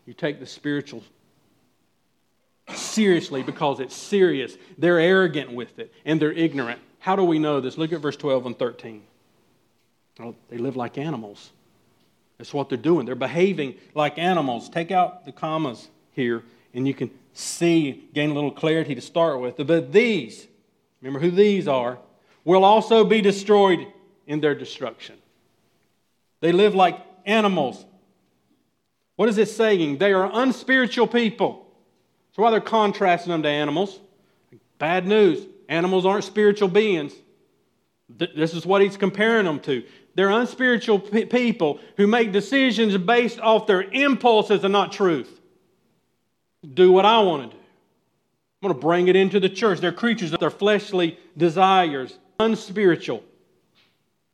You 0.06 0.12
take 0.12 0.40
the 0.40 0.46
spiritual 0.46 1.04
seriously 2.74 3.44
because 3.44 3.78
it's 3.78 3.94
serious. 3.94 4.56
They're 4.76 4.98
arrogant 4.98 5.52
with 5.52 5.78
it, 5.78 5.94
and 6.04 6.20
they're 6.20 6.32
ignorant. 6.32 6.80
How 7.00 7.16
do 7.16 7.24
we 7.24 7.38
know 7.38 7.60
this? 7.60 7.76
Look 7.76 7.92
at 7.92 8.00
verse 8.00 8.16
12 8.16 8.46
and 8.46 8.58
13. 8.58 9.02
Well, 10.18 10.34
they 10.48 10.58
live 10.58 10.76
like 10.76 10.98
animals. 10.98 11.50
That's 12.38 12.54
what 12.54 12.68
they're 12.68 12.78
doing. 12.78 13.06
They're 13.06 13.14
behaving 13.14 13.74
like 13.94 14.18
animals. 14.18 14.68
Take 14.68 14.90
out 14.90 15.24
the 15.24 15.32
commas 15.32 15.88
here, 16.12 16.42
and 16.72 16.86
you 16.86 16.94
can 16.94 17.10
see, 17.32 18.04
gain 18.14 18.30
a 18.30 18.34
little 18.34 18.50
clarity 18.50 18.94
to 18.94 19.00
start 19.00 19.40
with. 19.40 19.56
But 19.56 19.92
these, 19.92 20.46
remember 21.00 21.20
who 21.20 21.30
these 21.30 21.66
are, 21.66 21.98
will 22.44 22.64
also 22.64 23.04
be 23.04 23.20
destroyed 23.20 23.86
in 24.26 24.40
their 24.40 24.54
destruction. 24.54 25.16
They 26.40 26.52
live 26.52 26.74
like 26.74 26.98
animals. 27.24 27.84
What 29.16 29.28
is 29.28 29.38
it 29.38 29.48
saying? 29.48 29.98
They 29.98 30.12
are 30.12 30.30
unspiritual 30.32 31.06
people. 31.06 31.66
That's 32.28 32.38
why 32.38 32.50
they're 32.50 32.60
contrasting 32.60 33.32
them 33.32 33.42
to 33.42 33.48
animals. 33.48 34.00
Bad 34.78 35.06
news. 35.06 35.46
Animals 35.70 36.04
aren't 36.04 36.24
spiritual 36.24 36.68
beings. 36.68 37.14
This 38.08 38.54
is 38.54 38.66
what 38.66 38.82
he's 38.82 38.96
comparing 38.96 39.46
them 39.46 39.60
to. 39.60 39.84
They're 40.16 40.30
unspiritual 40.30 40.98
people 40.98 41.78
who 41.96 42.08
make 42.08 42.32
decisions 42.32 42.96
based 42.98 43.38
off 43.38 43.68
their 43.68 43.82
impulses 43.82 44.64
and 44.64 44.72
not 44.72 44.90
truth. 44.90 45.40
Do 46.74 46.90
what 46.90 47.06
I 47.06 47.20
want 47.20 47.52
to 47.52 47.56
do. 47.56 47.62
I'm 48.62 48.68
going 48.68 48.74
to 48.74 48.86
bring 48.86 49.06
it 49.06 49.14
into 49.14 49.38
the 49.38 49.48
church. 49.48 49.78
They're 49.78 49.92
creatures 49.92 50.32
of 50.32 50.40
their 50.40 50.50
fleshly 50.50 51.16
desires, 51.36 52.18
unspiritual. 52.40 53.22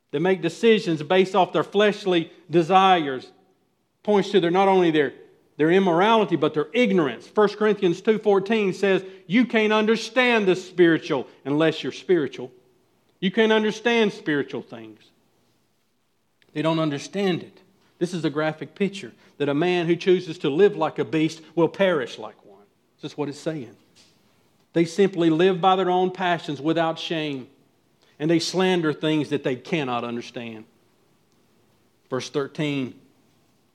They 0.09 0.19
make 0.19 0.41
decisions 0.41 1.03
based 1.03 1.35
off 1.35 1.53
their 1.53 1.63
fleshly 1.63 2.31
desires. 2.49 3.31
Points 4.01 4.31
to 4.31 4.39
their 4.39 4.51
not 4.51 4.67
only 4.67 4.89
their, 4.89 5.13
their 5.57 5.71
immorality, 5.71 6.35
but 6.35 6.53
their 6.53 6.67
ignorance. 6.71 7.29
1 7.33 7.49
Corinthians 7.49 8.01
2.14 8.01 8.73
says, 8.73 9.03
you 9.25 9.45
can't 9.45 9.73
understand 9.73 10.47
the 10.47 10.55
spiritual 10.55 11.27
unless 11.45 11.83
you're 11.83 11.91
spiritual. 11.91 12.51
You 13.19 13.31
can't 13.31 13.51
understand 13.51 14.13
spiritual 14.13 14.61
things. 14.61 14.99
They 16.53 16.61
don't 16.61 16.79
understand 16.79 17.41
it. 17.43 17.59
This 17.99 18.13
is 18.13 18.23
a 18.23 18.29
graphic 18.29 18.75
picture 18.75 19.11
that 19.39 19.49
a 19.49 19.53
man 19.53 19.87
who 19.87 19.95
chooses 19.95 20.37
to 20.39 20.49
live 20.49 20.77
like 20.77 20.99
a 20.99 21.05
beast 21.05 21.41
will 21.55 21.67
perish 21.67 22.19
like 22.19 22.45
one. 22.45 22.63
This 23.01 23.11
is 23.11 23.17
what 23.17 23.29
it's 23.29 23.39
saying. 23.39 23.75
They 24.73 24.85
simply 24.85 25.31
live 25.31 25.59
by 25.59 25.75
their 25.75 25.89
own 25.89 26.11
passions 26.11 26.61
without 26.61 26.99
shame, 26.99 27.47
and 28.19 28.29
they 28.29 28.37
slander 28.39 28.93
things 28.93 29.29
that 29.29 29.43
they 29.43 29.55
cannot 29.55 30.03
understand. 30.03 30.65
Verse 32.11 32.29
13, 32.29 32.93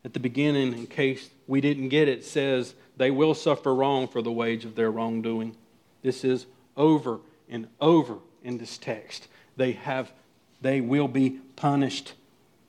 at 0.04 0.12
the 0.12 0.20
beginning, 0.20 0.72
in 0.72 0.86
case 0.86 1.28
we 1.52 1.60
didn't 1.60 1.90
get 1.90 2.08
it, 2.08 2.24
says, 2.24 2.74
They 2.96 3.10
will 3.10 3.34
suffer 3.34 3.74
wrong 3.74 4.08
for 4.08 4.22
the 4.22 4.32
wage 4.32 4.64
of 4.64 4.74
their 4.74 4.90
wrongdoing. 4.90 5.54
This 6.00 6.24
is 6.24 6.46
over 6.78 7.20
and 7.46 7.68
over 7.78 8.16
in 8.42 8.56
this 8.56 8.78
text. 8.78 9.28
They 9.58 9.72
have 9.72 10.10
they 10.62 10.80
will 10.80 11.08
be 11.08 11.40
punished 11.54 12.14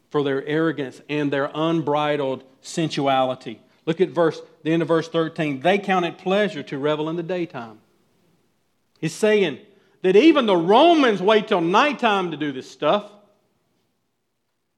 for 0.09 0.21
their 0.21 0.45
arrogance 0.45 0.99
and 1.07 1.31
their 1.31 1.49
unbridled 1.55 2.43
sensuality. 2.61 3.61
Look 3.85 4.01
at 4.01 4.09
verse, 4.09 4.41
the 4.63 4.73
end 4.73 4.81
of 4.81 4.89
verse 4.89 5.07
13. 5.07 5.61
They 5.61 5.77
count 5.77 6.03
it 6.03 6.17
pleasure 6.17 6.63
to 6.63 6.77
revel 6.77 7.07
in 7.07 7.15
the 7.15 7.23
daytime. 7.23 7.79
He's 8.99 9.15
saying 9.15 9.59
that 10.01 10.17
even 10.17 10.45
the 10.45 10.57
Romans 10.57 11.21
wait 11.21 11.47
till 11.47 11.61
nighttime 11.61 12.31
to 12.31 12.37
do 12.37 12.51
this 12.51 12.69
stuff, 12.69 13.09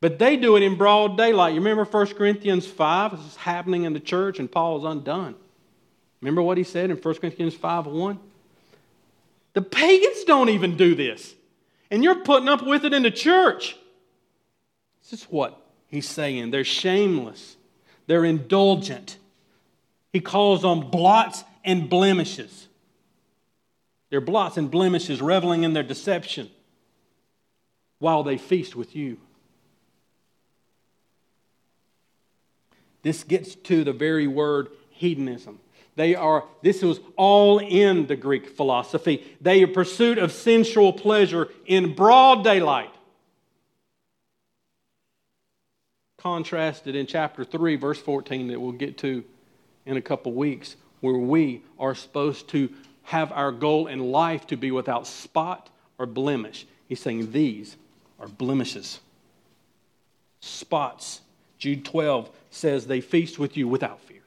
but 0.05 0.19
they 0.19 0.37
do 0.37 0.55
it 0.55 0.61
in 0.61 0.75
broad 0.75 1.17
daylight. 1.17 1.55
You 1.55 1.59
remember 1.59 1.83
1 1.83 2.13
Corinthians 2.13 2.67
5? 2.67 3.17
This 3.17 3.25
is 3.25 3.35
happening 3.37 3.85
in 3.85 3.93
the 3.93 3.99
church, 3.99 4.37
and 4.37 4.51
Paul 4.51 4.77
is 4.77 4.83
undone. 4.83 5.33
Remember 6.21 6.43
what 6.43 6.59
he 6.59 6.63
said 6.63 6.91
in 6.91 6.97
1 6.97 7.15
Corinthians 7.15 7.55
5 7.55 7.87
1? 7.87 8.19
The 9.53 9.63
pagans 9.63 10.23
don't 10.25 10.49
even 10.49 10.77
do 10.77 10.93
this, 10.93 11.33
and 11.89 12.03
you're 12.03 12.19
putting 12.19 12.47
up 12.47 12.63
with 12.63 12.85
it 12.85 12.93
in 12.93 13.01
the 13.01 13.09
church. 13.09 13.77
This 15.01 15.21
is 15.21 15.25
what 15.25 15.59
he's 15.87 16.07
saying. 16.07 16.51
They're 16.51 16.63
shameless, 16.63 17.57
they're 18.05 18.25
indulgent. 18.25 19.17
He 20.13 20.19
calls 20.19 20.61
them 20.61 20.91
blots 20.91 21.43
and 21.63 21.89
blemishes. 21.89 22.67
They're 24.11 24.21
blots 24.21 24.57
and 24.57 24.69
blemishes, 24.69 25.19
reveling 25.19 25.63
in 25.63 25.73
their 25.73 25.81
deception. 25.81 26.51
while 27.97 28.21
they 28.21 28.37
feast 28.37 28.75
with 28.75 28.95
you. 28.95 29.17
This 33.05 33.23
gets 33.23 33.53
to 33.53 33.83
the 33.83 33.93
very 33.93 34.25
word 34.25 34.69
hedonism. 34.89 35.59
They 35.95 36.15
are, 36.15 36.43
this 36.63 36.81
was 36.81 36.99
all 37.15 37.59
in 37.59 38.07
the 38.07 38.15
Greek 38.15 38.49
philosophy. 38.49 39.23
They 39.39 39.61
are 39.61 39.67
pursuit 39.67 40.17
of 40.17 40.31
sensual 40.31 40.91
pleasure 40.91 41.49
in 41.67 41.93
broad 41.93 42.43
daylight. 42.43 42.89
Contrasted 46.17 46.95
in 46.95 47.05
chapter 47.05 47.43
3, 47.45 47.75
verse 47.75 48.01
14, 48.01 48.47
that 48.47 48.59
we'll 48.59 48.71
get 48.71 48.97
to 48.97 49.23
in 49.85 49.97
a 49.97 50.01
couple 50.01 50.33
weeks, 50.33 50.75
where 51.01 51.13
we 51.13 51.61
are 51.77 51.93
supposed 51.93 52.49
to 52.49 52.73
have 53.03 53.31
our 53.33 53.51
goal 53.51 53.85
in 53.85 53.99
life 53.99 54.47
to 54.47 54.57
be 54.57 54.71
without 54.71 55.05
spot 55.05 55.69
or 55.99 56.07
blemish. 56.07 56.65
He's 56.89 57.01
saying 57.01 57.31
these 57.31 57.77
are 58.19 58.27
blemishes, 58.27 58.99
spots. 60.39 61.21
Jude 61.57 61.85
12 61.85 62.29
says 62.55 62.87
they 62.87 63.01
feast 63.01 63.37
with 63.37 63.57
you 63.57 63.67
without 63.67 63.99
fear. 64.01 64.21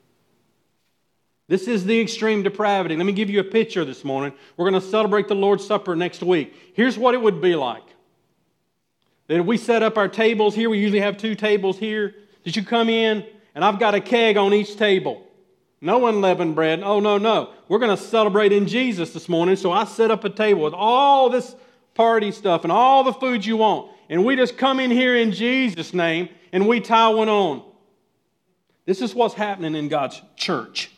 This 1.49 1.67
is 1.67 1.85
the 1.85 1.99
extreme 1.99 2.43
depravity. 2.43 2.95
Let 2.95 3.07
me 3.07 3.13
give 3.13 3.31
you 3.31 3.41
a 3.41 3.45
picture 3.45 3.85
this 3.85 4.05
morning. 4.05 4.35
We're 4.57 4.69
going 4.69 4.81
to 4.81 4.87
celebrate 4.87 5.29
the 5.29 5.35
Lord's 5.35 5.67
Supper 5.67 5.97
next 5.97 6.23
week. 6.23 6.55
Here's 6.75 6.99
what 6.99 7.15
it 7.15 7.23
would 7.23 7.41
be 7.41 7.55
like. 7.55 7.85
That 9.29 9.45
we 9.45 9.57
set 9.57 9.83
up 9.83 9.97
our 9.97 10.09
tables 10.09 10.55
here, 10.55 10.69
we 10.69 10.79
usually 10.79 11.01
have 11.01 11.17
two 11.17 11.35
tables 11.35 11.79
here. 11.79 12.15
Did 12.45 12.55
you 12.55 12.65
come 12.65 12.89
in 12.89 13.27
and 13.55 13.65
I've 13.65 13.79
got 13.79 13.95
a 13.95 14.01
keg 14.01 14.37
on 14.37 14.53
each 14.53 14.77
table? 14.77 15.27
No 15.81 16.07
unleavened 16.07 16.55
bread. 16.55 16.83
Oh, 16.83 17.01
no, 17.01 17.19
no. 17.19 17.53
We're 17.69 17.79
going 17.79 17.97
to 17.97 18.03
celebrate 18.03 18.53
in 18.53 18.67
Jesus 18.67 19.13
this 19.13 19.29
morning. 19.29 19.57
So 19.57 19.73
I 19.73 19.85
set 19.85 20.11
up 20.11 20.25
a 20.25 20.31
table 20.31 20.63
with 20.63 20.75
all 20.75 21.31
this 21.31 21.55
party 21.95 22.31
stuff 22.31 22.65
and 22.65 22.73
all 22.73 23.05
the 23.05 23.13
food 23.13 23.45
you 23.45 23.57
want. 23.57 23.91
And 24.11 24.25
we 24.25 24.37
just 24.37 24.59
come 24.59 24.81
in 24.81 24.91
here 24.91 25.17
in 25.17 25.33
Jesus' 25.33 25.95
name 25.95 26.29
and 26.53 26.67
we 26.67 26.81
tie 26.81 27.09
one 27.09 27.29
on. 27.29 27.68
This 28.89 29.03
is 29.03 29.15
what's 29.15 29.35
happening 29.35 29.75
in 29.75 29.89
God's 29.89 30.19
church. 30.35 30.91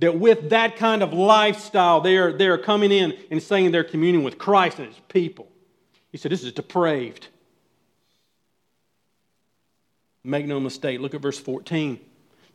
That 0.00 0.18
with 0.18 0.50
that 0.50 0.76
kind 0.76 1.02
of 1.02 1.14
lifestyle, 1.14 2.02
they 2.02 2.18
are, 2.18 2.30
they 2.30 2.46
are 2.48 2.58
coming 2.58 2.92
in 2.92 3.16
and 3.30 3.42
saying 3.42 3.70
they're 3.70 3.82
communing 3.82 4.22
with 4.22 4.36
Christ 4.36 4.78
and 4.78 4.88
his 4.88 5.00
people. 5.08 5.48
He 6.12 6.18
said, 6.18 6.30
This 6.30 6.44
is 6.44 6.52
depraved. 6.52 7.28
Make 10.24 10.44
no 10.44 10.60
mistake, 10.60 11.00
look 11.00 11.14
at 11.14 11.22
verse 11.22 11.38
14. 11.38 11.98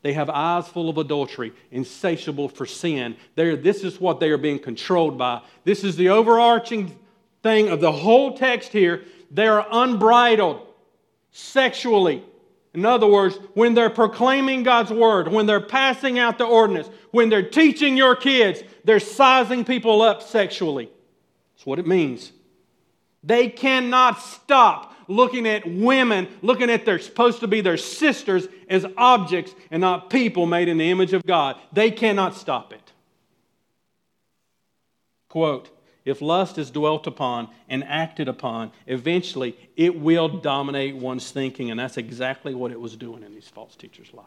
They 0.03 0.13
have 0.13 0.29
eyes 0.29 0.67
full 0.67 0.87
of 0.87 0.99
adultery, 0.99 1.51
insatiable 1.71 2.49
for 2.49 2.67
sin. 2.67 3.15
They're, 3.33 3.55
this 3.55 3.83
is 3.83 3.99
what 3.99 4.19
they 4.19 4.29
are 4.29 4.37
being 4.37 4.59
controlled 4.59 5.17
by. 5.17 5.41
This 5.63 5.83
is 5.83 5.95
the 5.95 6.09
overarching 6.09 6.99
thing 7.41 7.69
of 7.69 7.81
the 7.81 7.91
whole 7.91 8.37
text 8.37 8.73
here. 8.73 9.05
They 9.31 9.47
are 9.47 9.65
unbridled 9.71 10.67
sexually. 11.31 12.23
In 12.73 12.85
other 12.85 13.07
words, 13.07 13.37
when 13.53 13.73
they're 13.73 13.89
proclaiming 13.89 14.63
God's 14.63 14.91
word, 14.91 15.27
when 15.27 15.45
they're 15.45 15.59
passing 15.59 16.19
out 16.19 16.37
the 16.37 16.45
ordinance, 16.45 16.89
when 17.11 17.29
they're 17.29 17.49
teaching 17.49 17.97
your 17.97 18.15
kids, 18.15 18.63
they're 18.85 18.99
sizing 18.99 19.65
people 19.65 20.01
up 20.01 20.21
sexually. 20.21 20.89
That's 21.53 21.65
what 21.65 21.79
it 21.79 21.87
means. 21.87 22.31
They 23.23 23.49
cannot 23.49 24.21
stop 24.21 24.95
looking 25.07 25.47
at 25.47 25.67
women, 25.67 26.27
looking 26.41 26.69
at 26.69 26.85
their 26.85 26.97
supposed 26.99 27.41
to 27.41 27.47
be 27.47 27.59
their 27.61 27.77
sisters 27.77 28.47
as 28.69 28.85
objects 28.97 29.53
and 29.69 29.81
not 29.81 30.09
people 30.09 30.45
made 30.45 30.69
in 30.69 30.77
the 30.77 30.89
image 30.89 31.13
of 31.13 31.25
God. 31.25 31.57
They 31.73 31.91
cannot 31.91 32.35
stop 32.35 32.71
it. 32.71 32.91
Quote, 35.27 35.69
if 36.03 36.21
lust 36.21 36.57
is 36.57 36.71
dwelt 36.71 37.05
upon 37.05 37.47
and 37.69 37.83
acted 37.83 38.27
upon, 38.27 38.71
eventually 38.87 39.55
it 39.75 39.99
will 39.99 40.27
dominate 40.27 40.95
one's 40.95 41.29
thinking. 41.29 41.69
And 41.69 41.79
that's 41.79 41.97
exactly 41.97 42.55
what 42.55 42.71
it 42.71 42.79
was 42.79 42.95
doing 42.95 43.23
in 43.23 43.33
these 43.33 43.47
false 43.47 43.75
teachers' 43.75 44.13
life. 44.13 44.25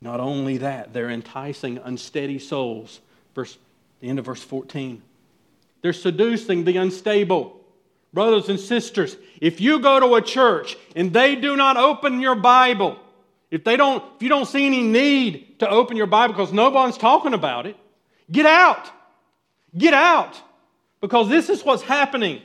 Not 0.00 0.20
only 0.20 0.58
that, 0.58 0.92
they're 0.92 1.10
enticing 1.10 1.78
unsteady 1.78 2.38
souls. 2.38 3.00
Verse, 3.34 3.56
the 4.00 4.08
end 4.08 4.18
of 4.18 4.26
verse 4.26 4.42
14. 4.42 5.02
They're 5.82 5.92
seducing 5.92 6.64
the 6.64 6.76
unstable. 6.76 7.60
Brothers 8.12 8.48
and 8.48 8.58
sisters, 8.58 9.16
if 9.40 9.60
you 9.60 9.78
go 9.78 10.00
to 10.00 10.14
a 10.14 10.22
church 10.22 10.76
and 10.94 11.12
they 11.12 11.36
do 11.36 11.56
not 11.56 11.76
open 11.76 12.20
your 12.20 12.34
Bible, 12.34 12.98
if 13.50 13.62
they 13.62 13.76
don't, 13.76 14.02
if 14.16 14.22
you 14.22 14.28
don't 14.28 14.46
see 14.46 14.66
any 14.66 14.82
need 14.82 15.60
to 15.60 15.68
open 15.68 15.96
your 15.96 16.06
Bible 16.06 16.34
because 16.34 16.52
no 16.52 16.70
one's 16.70 16.98
talking 16.98 17.34
about 17.34 17.66
it, 17.66 17.76
get 18.30 18.46
out. 18.46 18.90
Get 19.76 19.94
out. 19.94 20.40
Because 21.00 21.28
this 21.28 21.48
is 21.50 21.64
what's 21.64 21.82
happening. 21.82 22.42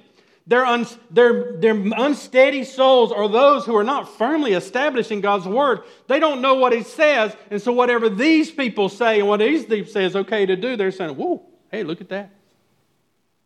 Their, 0.48 0.66
un, 0.66 0.88
their, 1.10 1.54
their 1.54 1.76
unsteady 1.76 2.64
souls 2.64 3.12
are 3.12 3.30
those 3.30 3.66
who 3.66 3.76
are 3.76 3.84
not 3.84 4.18
firmly 4.18 4.54
established 4.54 5.12
in 5.12 5.22
God's 5.22 5.46
Word. 5.46 5.82
They 6.08 6.20
don't 6.20 6.42
know 6.42 6.56
what 6.56 6.74
He 6.74 6.84
says, 6.84 7.36
and 7.50 7.62
so 7.62 7.72
whatever 7.72 8.10
these 8.10 8.52
people 8.52 8.90
say 8.90 9.20
and 9.20 9.28
what 9.28 9.40
these 9.40 9.66
people 9.66 9.92
say 9.92 10.04
is 10.04 10.16
okay 10.16 10.46
to 10.46 10.56
do, 10.56 10.76
they're 10.76 10.92
saying, 10.92 11.16
Whoa, 11.16 11.44
hey, 11.72 11.84
look 11.84 12.02
at 12.02 12.10
that. 12.10 12.32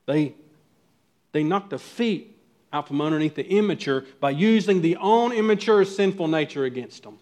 They, 0.06 0.36
they 1.32 1.44
knock 1.44 1.70
the 1.70 1.80
feet 1.80 2.38
out 2.72 2.88
from 2.88 3.02
underneath 3.02 3.36
the 3.36 3.48
immature 3.48 4.06
by 4.20 4.32
using 4.32 4.82
the 4.82 4.96
own 4.98 5.32
immature 5.32 5.84
sinful 5.86 6.28
nature 6.28 6.64
against 6.64 7.04
them. 7.04 7.20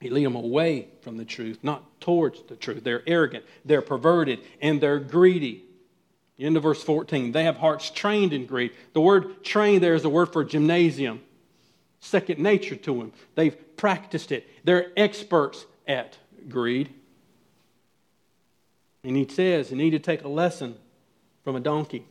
He 0.00 0.10
lead 0.10 0.24
them 0.24 0.36
away 0.36 0.88
from 1.02 1.16
the 1.16 1.24
truth, 1.24 1.58
not 1.62 2.00
towards 2.00 2.42
the 2.42 2.56
truth. 2.56 2.84
They're 2.84 3.02
arrogant, 3.06 3.44
they're 3.64 3.82
perverted, 3.82 4.40
and 4.60 4.80
they're 4.80 5.00
greedy. 5.00 5.64
End 6.38 6.56
of 6.56 6.62
verse 6.62 6.82
14. 6.84 7.32
They 7.32 7.44
have 7.44 7.56
hearts 7.56 7.90
trained 7.90 8.32
in 8.32 8.46
greed. 8.46 8.70
The 8.92 9.00
word 9.00 9.42
trained 9.42 9.82
there 9.82 9.94
is 9.94 10.04
a 10.04 10.08
word 10.08 10.32
for 10.32 10.44
gymnasium, 10.44 11.20
second 11.98 12.38
nature 12.38 12.76
to 12.76 12.96
them. 12.96 13.12
They've 13.34 13.76
practiced 13.76 14.30
it, 14.30 14.46
they're 14.64 14.92
experts 14.96 15.66
at 15.86 16.16
greed. 16.48 16.90
And 19.02 19.16
he 19.16 19.26
says 19.28 19.70
you 19.70 19.76
need 19.76 19.90
to 19.90 19.98
take 19.98 20.22
a 20.22 20.28
lesson 20.28 20.76
from 21.42 21.56
a 21.56 21.60
donkey. 21.60 22.04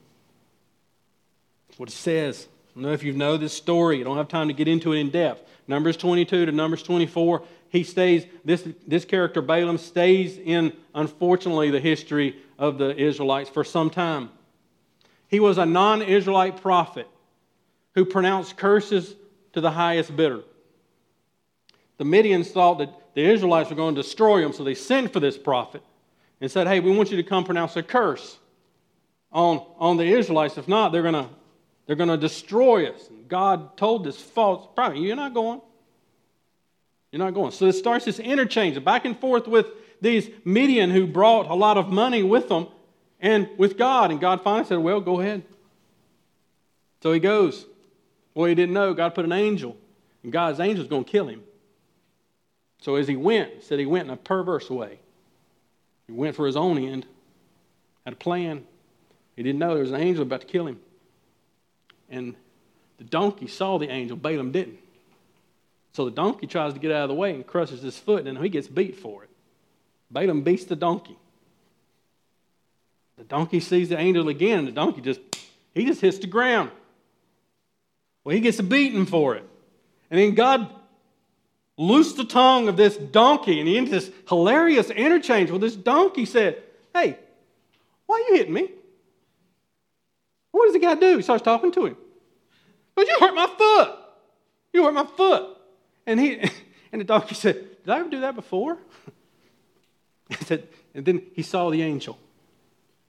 That's 1.67 1.79
what 1.79 1.89
it 1.89 1.93
says. 1.93 2.47
I 2.71 2.73
don't 2.73 2.83
know 2.83 2.93
if 2.93 3.03
you 3.03 3.13
know 3.13 3.37
this 3.37 3.53
story. 3.53 4.01
I 4.01 4.03
don't 4.03 4.17
have 4.17 4.27
time 4.27 4.47
to 4.47 4.53
get 4.53 4.67
into 4.67 4.93
it 4.93 4.99
in 4.99 5.09
depth. 5.09 5.47
Numbers 5.67 5.97
22 5.97 6.45
to 6.45 6.51
Numbers 6.51 6.83
24 6.83 7.43
he 7.69 7.83
stays, 7.83 8.25
this, 8.45 8.67
this 8.85 9.05
character, 9.05 9.41
Balaam, 9.41 9.77
stays 9.77 10.37
in, 10.37 10.73
unfortunately, 10.95 11.69
the 11.69 11.79
history 11.79 12.37
of 12.57 12.77
the 12.77 12.95
Israelites 12.95 13.49
for 13.49 13.63
some 13.63 13.89
time. 13.89 14.29
He 15.27 15.39
was 15.39 15.57
a 15.57 15.65
non 15.65 16.01
Israelite 16.01 16.61
prophet 16.61 17.07
who 17.95 18.05
pronounced 18.05 18.57
curses 18.57 19.15
to 19.53 19.61
the 19.61 19.71
highest 19.71 20.15
bidder. 20.15 20.41
The 21.97 22.05
Midians 22.05 22.47
thought 22.47 22.77
that 22.77 22.93
the 23.15 23.25
Israelites 23.25 23.69
were 23.69 23.75
going 23.75 23.95
to 23.95 24.01
destroy 24.01 24.41
them, 24.41 24.53
so 24.53 24.63
they 24.63 24.75
sent 24.75 25.11
for 25.11 25.19
this 25.19 25.37
prophet 25.37 25.81
and 26.39 26.49
said, 26.49 26.67
Hey, 26.67 26.79
we 26.79 26.95
want 26.95 27.11
you 27.11 27.17
to 27.17 27.23
come 27.23 27.43
pronounce 27.43 27.75
a 27.75 27.83
curse 27.83 28.37
on, 29.31 29.65
on 29.77 29.97
the 29.97 30.05
Israelites. 30.05 30.57
If 30.57 30.67
not, 30.67 30.91
they're 30.91 31.01
going 31.01 31.13
to 31.13 31.29
they're 31.87 31.95
going 31.95 32.09
to 32.09 32.17
destroy 32.17 32.89
us. 32.89 33.07
And 33.09 33.27
God 33.29 33.77
told 33.77 34.03
this 34.03 34.21
false 34.21 34.67
prophet, 34.75 34.97
You're 34.99 35.15
not 35.15 35.33
going. 35.33 35.61
You're 37.11 37.19
not 37.19 37.33
going. 37.33 37.51
So 37.51 37.65
it 37.65 37.73
starts 37.73 38.05
this 38.05 38.19
interchange 38.19 38.83
back 38.83 39.05
and 39.05 39.17
forth 39.17 39.47
with 39.47 39.67
these 40.01 40.29
Midian 40.43 40.91
who 40.91 41.07
brought 41.07 41.49
a 41.49 41.53
lot 41.53 41.77
of 41.77 41.89
money 41.89 42.23
with 42.23 42.49
them 42.49 42.67
and 43.19 43.49
with 43.57 43.77
God. 43.77 44.11
And 44.11 44.19
God 44.19 44.43
finally 44.43 44.65
said, 44.65 44.77
Well, 44.79 44.99
go 44.99 45.19
ahead. 45.19 45.43
So 47.01 47.11
he 47.13 47.19
goes. 47.19 47.65
Well, 48.33 48.45
he 48.45 48.53
didn't 48.53 48.73
know. 48.73 48.93
God 48.93 49.15
put 49.15 49.25
an 49.25 49.31
angel, 49.31 49.75
and 50.21 50.31
God's 50.31 50.59
angel 50.59 50.83
is 50.83 50.87
going 50.87 51.05
to 51.05 51.09
kill 51.09 51.27
him. 51.27 51.41
So 52.81 52.93
as 52.93 53.07
he 53.07 53.15
went, 53.15 53.63
said 53.63 53.79
he 53.79 53.87
went 53.87 54.05
in 54.05 54.13
a 54.13 54.15
perverse 54.17 54.69
way. 54.69 54.99
He 56.05 56.13
went 56.13 56.35
for 56.35 56.45
his 56.45 56.55
own 56.55 56.77
end, 56.77 57.07
had 58.05 58.13
a 58.13 58.17
plan. 58.17 58.63
He 59.35 59.41
didn't 59.41 59.57
know 59.57 59.73
there 59.73 59.81
was 59.81 59.91
an 59.91 60.01
angel 60.01 60.21
about 60.21 60.41
to 60.41 60.47
kill 60.47 60.67
him. 60.67 60.79
And 62.09 62.35
the 62.99 63.03
donkey 63.03 63.47
saw 63.47 63.79
the 63.79 63.89
angel, 63.89 64.15
Balaam 64.15 64.51
didn't. 64.51 64.77
So 65.97 66.05
the 66.05 66.11
donkey 66.11 66.45
tries 66.45 66.73
to 66.73 66.79
get 66.79 66.91
out 66.91 67.05
of 67.05 67.09
the 67.09 67.15
way 67.15 67.33
and 67.33 67.43
crushes 67.43 67.81
his 67.81 67.97
foot, 67.97 68.27
and 68.27 68.37
he 68.37 68.49
gets 68.49 68.67
beat 68.67 68.97
for 68.97 69.23
it. 69.23 69.31
Balaam 70.11 70.43
beats 70.43 70.63
the 70.65 70.75
donkey. 70.75 71.17
The 73.17 73.23
donkey 73.23 73.59
sees 73.59 73.89
the 73.89 73.97
angel 73.97 74.29
again, 74.29 74.59
and 74.59 74.67
the 74.67 74.73
donkey 74.73 75.01
just, 75.01 75.19
he 75.73 75.87
just 75.87 75.99
hits 75.99 76.19
the 76.19 76.27
ground. 76.27 76.69
Well, 78.23 78.35
he 78.35 78.41
gets 78.41 78.59
a 78.59 78.63
beating 78.63 79.07
for 79.07 79.37
it. 79.37 79.43
And 80.11 80.19
then 80.19 80.35
God 80.35 80.69
loosed 81.77 82.17
the 82.17 82.25
tongue 82.25 82.67
of 82.67 82.77
this 82.77 82.95
donkey, 82.95 83.59
and 83.59 83.67
he 83.67 83.75
into 83.75 83.89
this 83.89 84.11
hilarious 84.29 84.91
interchange 84.91 85.49
with 85.49 85.61
this 85.61 85.75
donkey 85.75 86.25
said, 86.25 86.61
Hey, 86.93 87.17
why 88.05 88.17
are 88.17 88.29
you 88.29 88.35
hitting 88.37 88.53
me? 88.53 88.69
What 90.51 90.65
does 90.65 90.73
the 90.73 90.79
guy 90.79 90.93
do? 90.93 91.17
He 91.17 91.23
starts 91.23 91.43
talking 91.43 91.71
to 91.71 91.87
him. 91.87 91.97
But 92.93 93.07
you 93.07 93.17
hurt 93.19 93.33
my 93.33 93.47
foot. 93.47 93.95
You 94.73 94.83
hurt 94.83 94.93
my 94.93 95.07
foot. 95.07 95.56
And, 96.07 96.19
he, 96.19 96.39
and 96.91 97.01
the 97.01 97.05
donkey 97.05 97.35
said, 97.35 97.55
Did 97.85 97.91
I 97.91 97.99
ever 97.99 98.09
do 98.09 98.21
that 98.21 98.33
before? 98.33 98.79
Said, 100.41 100.67
and 100.93 101.05
then 101.05 101.21
he 101.33 101.41
saw 101.41 101.69
the 101.69 101.81
angel. 101.81 102.17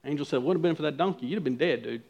Angel 0.05 0.27
said, 0.27 0.43
Would 0.43 0.55
have 0.55 0.63
been 0.63 0.77
for 0.77 0.83
that 0.83 0.97
donkey, 0.97 1.27
you'd 1.27 1.37
have 1.37 1.45
been 1.45 1.57
dead, 1.57 1.83
dude. 1.83 2.03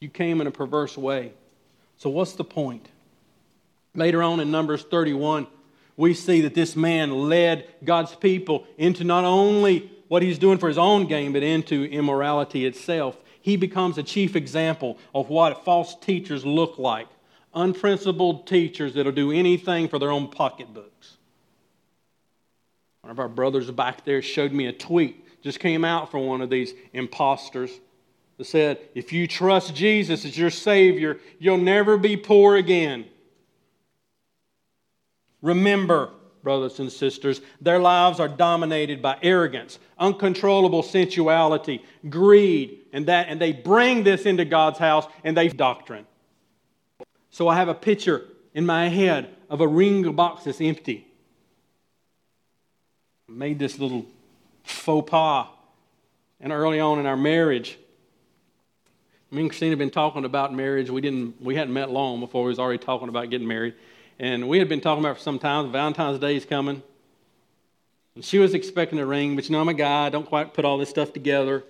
You 0.00 0.08
came 0.08 0.40
in 0.40 0.46
a 0.46 0.50
perverse 0.50 0.98
way. 0.98 1.32
So, 1.96 2.10
what's 2.10 2.32
the 2.32 2.44
point? 2.44 2.88
Later 3.94 4.22
on 4.22 4.40
in 4.40 4.50
Numbers 4.50 4.82
31, 4.82 5.46
we 5.96 6.12
see 6.12 6.40
that 6.42 6.54
this 6.54 6.74
man 6.74 7.12
led 7.12 7.66
God's 7.84 8.14
people 8.14 8.66
into 8.76 9.04
not 9.04 9.24
only 9.24 9.90
what 10.08 10.22
he's 10.22 10.38
doing 10.38 10.58
for 10.58 10.68
his 10.68 10.76
own 10.76 11.06
gain, 11.06 11.32
but 11.32 11.42
into 11.42 11.84
immorality 11.84 12.66
itself. 12.66 13.16
He 13.40 13.56
becomes 13.56 13.96
a 13.96 14.02
chief 14.02 14.36
example 14.36 14.98
of 15.14 15.30
what 15.30 15.64
false 15.64 15.94
teachers 15.94 16.44
look 16.44 16.78
like 16.78 17.06
unprincipled 17.54 18.46
teachers 18.46 18.94
that'll 18.94 19.12
do 19.12 19.32
anything 19.32 19.88
for 19.88 19.98
their 19.98 20.10
own 20.10 20.28
pocketbooks. 20.28 21.16
One 23.02 23.10
of 23.10 23.18
our 23.18 23.28
brothers 23.28 23.70
back 23.70 24.04
there 24.04 24.22
showed 24.22 24.52
me 24.52 24.66
a 24.66 24.72
tweet, 24.72 25.42
just 25.42 25.60
came 25.60 25.84
out 25.84 26.10
from 26.10 26.26
one 26.26 26.40
of 26.40 26.48
these 26.50 26.72
imposters 26.92 27.70
that 28.38 28.46
said, 28.46 28.78
If 28.94 29.12
you 29.12 29.26
trust 29.26 29.74
Jesus 29.74 30.24
as 30.24 30.38
your 30.38 30.50
Savior, 30.50 31.18
you'll 31.38 31.58
never 31.58 31.98
be 31.98 32.16
poor 32.16 32.56
again. 32.56 33.04
Remember, 35.42 36.10
brothers 36.42 36.80
and 36.80 36.90
sisters, 36.90 37.42
their 37.60 37.78
lives 37.78 38.20
are 38.20 38.28
dominated 38.28 39.02
by 39.02 39.18
arrogance, 39.22 39.78
uncontrollable 39.98 40.82
sensuality, 40.82 41.84
greed, 42.08 42.80
and 42.92 43.06
that, 43.06 43.28
and 43.28 43.40
they 43.40 43.52
bring 43.52 44.04
this 44.04 44.24
into 44.24 44.44
God's 44.44 44.78
house 44.78 45.06
and 45.24 45.36
they 45.36 45.48
doctrine. 45.48 46.06
So 47.34 47.48
I 47.48 47.56
have 47.56 47.66
a 47.66 47.74
picture 47.74 48.28
in 48.54 48.64
my 48.64 48.86
head 48.86 49.28
of 49.50 49.60
a 49.60 49.66
ring 49.66 50.08
box 50.12 50.44
that's 50.44 50.60
empty. 50.60 51.04
I 53.28 53.32
made 53.32 53.58
this 53.58 53.76
little 53.76 54.06
faux 54.62 55.10
pas, 55.10 55.48
and 56.40 56.52
early 56.52 56.78
on 56.78 57.00
in 57.00 57.06
our 57.06 57.16
marriage, 57.16 57.76
me 59.32 59.40
and 59.40 59.50
Christina 59.50 59.70
had 59.70 59.80
been 59.80 59.90
talking 59.90 60.24
about 60.24 60.54
marriage. 60.54 60.90
We 60.90 61.00
didn't, 61.00 61.42
we 61.42 61.56
hadn't 61.56 61.74
met 61.74 61.90
long 61.90 62.20
before 62.20 62.44
we 62.44 62.50
was 62.50 62.60
already 62.60 62.78
talking 62.78 63.08
about 63.08 63.30
getting 63.30 63.48
married. 63.48 63.74
And 64.20 64.48
we 64.48 64.60
had 64.60 64.68
been 64.68 64.80
talking 64.80 65.04
about 65.04 65.16
for 65.16 65.22
some 65.24 65.40
time, 65.40 65.72
Valentine's 65.72 66.20
Day 66.20 66.36
is 66.36 66.44
coming. 66.44 66.84
And 68.14 68.24
she 68.24 68.38
was 68.38 68.54
expecting 68.54 69.00
a 69.00 69.06
ring, 69.06 69.34
but 69.34 69.46
you 69.46 69.54
know, 69.54 69.60
I'm 69.60 69.68
a 69.68 69.74
guy, 69.74 70.06
I 70.06 70.08
don't 70.08 70.28
quite 70.28 70.54
put 70.54 70.64
all 70.64 70.78
this 70.78 70.90
stuff 70.90 71.12
together. 71.12 71.64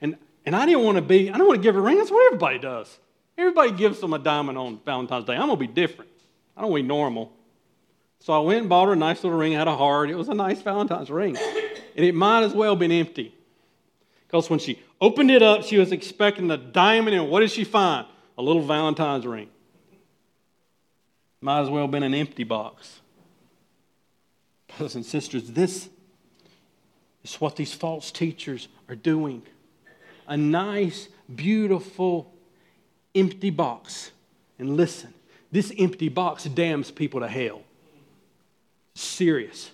And, 0.00 0.16
and 0.46 0.54
I 0.54 0.64
didn't 0.64 0.84
want 0.84 0.94
to 0.94 1.02
be, 1.02 1.28
I 1.28 1.36
don't 1.36 1.48
want 1.48 1.58
to 1.58 1.62
give 1.64 1.74
her 1.74 1.80
a 1.80 1.82
ring. 1.82 1.98
That's 1.98 2.12
what 2.12 2.24
everybody 2.26 2.60
does. 2.60 3.00
Everybody 3.38 3.70
gives 3.70 4.00
them 4.00 4.12
a 4.12 4.18
diamond 4.18 4.58
on 4.58 4.80
Valentine's 4.84 5.24
Day. 5.24 5.34
I'm 5.34 5.46
going 5.46 5.52
to 5.52 5.56
be 5.56 5.68
different. 5.68 6.10
I 6.56 6.60
don't 6.60 6.72
want 6.72 6.82
be 6.82 6.88
normal. 6.88 7.32
So 8.18 8.32
I 8.32 8.40
went 8.40 8.60
and 8.60 8.68
bought 8.68 8.86
her 8.86 8.94
a 8.94 8.96
nice 8.96 9.22
little 9.22 9.38
ring, 9.38 9.52
had 9.52 9.68
a 9.68 9.76
heart. 9.76 10.10
It 10.10 10.16
was 10.16 10.28
a 10.28 10.34
nice 10.34 10.60
Valentine's 10.60 11.08
ring. 11.08 11.36
And 11.36 12.04
it 12.04 12.16
might 12.16 12.42
as 12.42 12.52
well 12.52 12.72
have 12.72 12.80
been 12.80 12.90
empty. 12.90 13.32
Because 14.26 14.50
when 14.50 14.58
she 14.58 14.82
opened 15.00 15.30
it 15.30 15.42
up, 15.42 15.62
she 15.62 15.78
was 15.78 15.92
expecting 15.92 16.50
a 16.50 16.56
diamond, 16.56 17.16
and 17.16 17.30
what 17.30 17.40
did 17.40 17.52
she 17.52 17.62
find? 17.62 18.06
A 18.36 18.42
little 18.42 18.62
Valentine's 18.62 19.24
ring. 19.24 19.48
Might 21.40 21.60
as 21.60 21.70
well 21.70 21.82
have 21.82 21.92
been 21.92 22.02
an 22.02 22.14
empty 22.14 22.42
box. 22.42 23.00
Brothers 24.66 24.96
and 24.96 25.06
sisters, 25.06 25.52
this 25.52 25.88
is 27.22 27.40
what 27.40 27.54
these 27.54 27.72
false 27.72 28.10
teachers 28.10 28.66
are 28.88 28.96
doing. 28.96 29.42
A 30.26 30.36
nice, 30.36 31.08
beautiful, 31.32 32.34
empty 33.14 33.50
box. 33.50 34.10
And 34.58 34.76
listen, 34.76 35.12
this 35.50 35.72
empty 35.78 36.08
box 36.08 36.44
damns 36.44 36.90
people 36.90 37.20
to 37.20 37.28
hell. 37.28 37.62
Serious. 38.94 39.70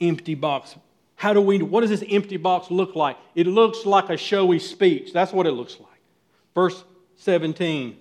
Empty 0.00 0.34
box. 0.34 0.76
How 1.16 1.32
do 1.32 1.40
we, 1.40 1.62
what 1.62 1.80
does 1.80 1.90
this 1.90 2.04
empty 2.08 2.36
box 2.36 2.70
look 2.70 2.94
like? 2.94 3.16
It 3.34 3.46
looks 3.46 3.86
like 3.86 4.10
a 4.10 4.16
showy 4.16 4.58
speech. 4.58 5.12
That's 5.12 5.32
what 5.32 5.46
it 5.46 5.52
looks 5.52 5.78
like. 5.80 5.88
Verse 6.54 6.84
17 7.16 7.96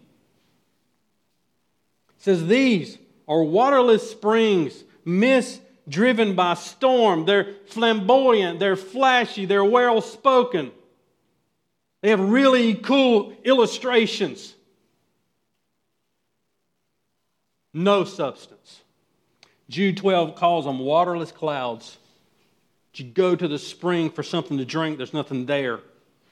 says, 2.17 2.47
These 2.47 2.97
are 3.27 3.43
waterless 3.43 4.09
springs, 4.09 4.83
mist 5.05 5.61
driven 5.87 6.35
by 6.35 6.55
storm. 6.55 7.25
They're 7.25 7.53
flamboyant, 7.67 8.59
they're 8.59 8.75
flashy, 8.75 9.45
they're 9.45 9.63
well 9.63 10.01
spoken. 10.01 10.71
They 12.05 12.11
have 12.11 12.19
really 12.19 12.75
cool 12.75 13.33
illustrations. 13.43 14.53
No 17.73 18.03
substance. 18.03 18.81
Jude 19.69 19.97
12 19.97 20.35
calls 20.35 20.65
them 20.65 20.77
waterless 20.77 21.31
clouds. 21.31 21.97
You 22.93 23.05
go 23.05 23.35
to 23.35 23.47
the 23.47 23.57
spring 23.57 24.11
for 24.11 24.21
something 24.21 24.59
to 24.59 24.65
drink, 24.65 24.97
there's 24.97 25.15
nothing 25.15 25.47
there. 25.47 25.79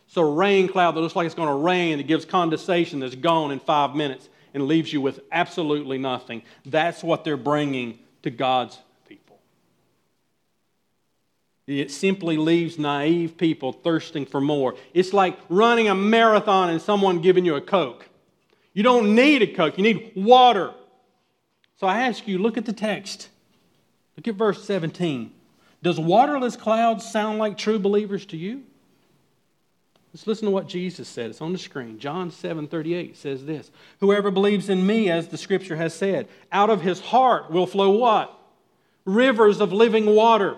So, 0.06 0.22
a 0.22 0.32
rain 0.32 0.68
cloud 0.68 0.92
that 0.92 1.02
looks 1.02 1.16
like 1.16 1.26
it's 1.26 1.34
going 1.34 1.50
to 1.50 1.56
rain, 1.56 2.00
it 2.00 2.06
gives 2.06 2.24
condensation 2.24 3.00
that's 3.00 3.16
gone 3.16 3.50
in 3.50 3.60
five 3.60 3.96
minutes 3.96 4.30
and 4.54 4.68
leaves 4.68 4.94
you 4.94 5.02
with 5.02 5.22
absolutely 5.32 5.98
nothing. 5.98 6.44
That's 6.68 7.04
what 7.04 7.24
they're 7.24 7.36
bringing 7.36 7.98
to 8.22 8.30
God's. 8.30 8.78
It 11.66 11.92
simply 11.92 12.36
leaves 12.36 12.78
naive 12.78 13.38
people 13.38 13.72
thirsting 13.72 14.26
for 14.26 14.42
more. 14.42 14.76
It's 14.94 15.14
like 15.14 15.40
running 15.48 15.88
a 15.88 15.96
marathon 15.96 16.70
and 16.70 16.82
someone 16.82 17.22
giving 17.22 17.46
you 17.46 17.56
a 17.56 17.62
Coke. 17.62 18.10
You 18.74 18.84
don't 18.84 19.16
need 19.16 19.42
a 19.42 19.48
Coke, 19.48 19.78
you 19.78 19.84
need 19.84 20.12
water. 20.16 20.74
So 21.80 21.88
I 21.88 22.02
ask 22.02 22.28
you, 22.28 22.38
look 22.38 22.58
at 22.58 22.66
the 22.66 22.74
text. 22.74 23.30
Look 24.18 24.28
at 24.28 24.36
verse 24.36 24.64
17. 24.64 25.32
Does 25.82 26.00
waterless 26.00 26.56
clouds 26.56 27.10
sound 27.10 27.40
like 27.40 27.58
true 27.58 27.80
believers 27.80 28.26
to 28.28 28.38
you? 28.38 28.64
Let's 30.14 30.28
listen 30.28 30.46
to 30.46 30.52
what 30.52 30.68
Jesus 30.68 31.10
said. 31.10 31.32
It's 31.32 31.42
on 31.42 31.54
the 31.54 31.58
screen. 31.58 31.98
John 31.98 32.30
7 32.30 32.68
38 32.68 33.18
says 33.18 33.46
this 33.46 33.72
Whoever 34.00 34.30
believes 34.32 34.70
in 34.70 34.86
me, 34.86 35.10
as 35.10 35.28
the 35.28 35.38
scripture 35.38 35.76
has 35.76 35.94
said, 35.94 36.28
out 36.52 36.70
of 36.70 36.82
his 36.82 37.00
heart 37.00 37.50
will 37.50 37.66
flow 37.66 37.90
what? 37.90 38.38
Rivers 39.06 39.60
of 39.60 39.74
living 39.74 40.06
water. 40.06 40.58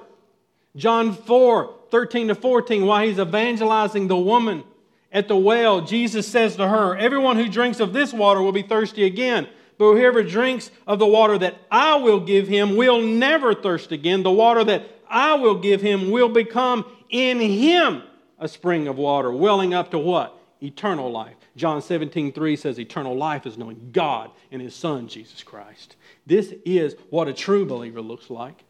John 0.75 1.13
4 1.13 1.73
13 1.91 2.27
to 2.27 2.35
14, 2.35 2.85
while 2.85 3.07
he's 3.07 3.19
evangelizing 3.19 4.07
the 4.07 4.17
woman 4.17 4.63
at 5.11 5.29
the 5.29 5.37
well, 5.37 5.79
Jesus 5.81 6.27
says 6.27 6.57
to 6.57 6.67
her, 6.67 6.97
Everyone 6.97 7.37
who 7.37 7.47
drinks 7.47 7.79
of 7.79 7.93
this 7.93 8.11
water 8.11 8.41
will 8.41 8.51
be 8.51 8.63
thirsty 8.63 9.05
again. 9.05 9.47
But 9.77 9.93
whoever 9.93 10.23
drinks 10.23 10.71
of 10.85 10.99
the 10.99 11.07
water 11.07 11.37
that 11.37 11.57
I 11.71 11.95
will 11.95 12.19
give 12.19 12.47
him 12.47 12.75
will 12.75 13.01
never 13.01 13.53
thirst 13.53 13.91
again. 13.93 14.23
The 14.23 14.31
water 14.31 14.63
that 14.65 14.89
I 15.09 15.35
will 15.35 15.55
give 15.55 15.81
him 15.81 16.11
will 16.11 16.29
become 16.29 16.85
in 17.09 17.39
him 17.39 18.03
a 18.39 18.47
spring 18.49 18.87
of 18.89 18.97
water 18.97 19.31
welling 19.31 19.73
up 19.73 19.91
to 19.91 19.97
what? 19.97 20.37
Eternal 20.61 21.09
life. 21.09 21.35
John 21.55 21.81
17, 21.81 22.33
3 22.33 22.55
says, 22.57 22.77
Eternal 22.77 23.15
life 23.15 23.45
is 23.45 23.57
knowing 23.57 23.91
God 23.93 24.31
and 24.51 24.61
His 24.61 24.75
Son, 24.75 25.07
Jesus 25.07 25.43
Christ. 25.43 25.95
This 26.25 26.53
is 26.65 26.95
what 27.09 27.29
a 27.29 27.33
true 27.33 27.65
believer 27.65 28.01
looks 28.01 28.29
like. 28.29 28.64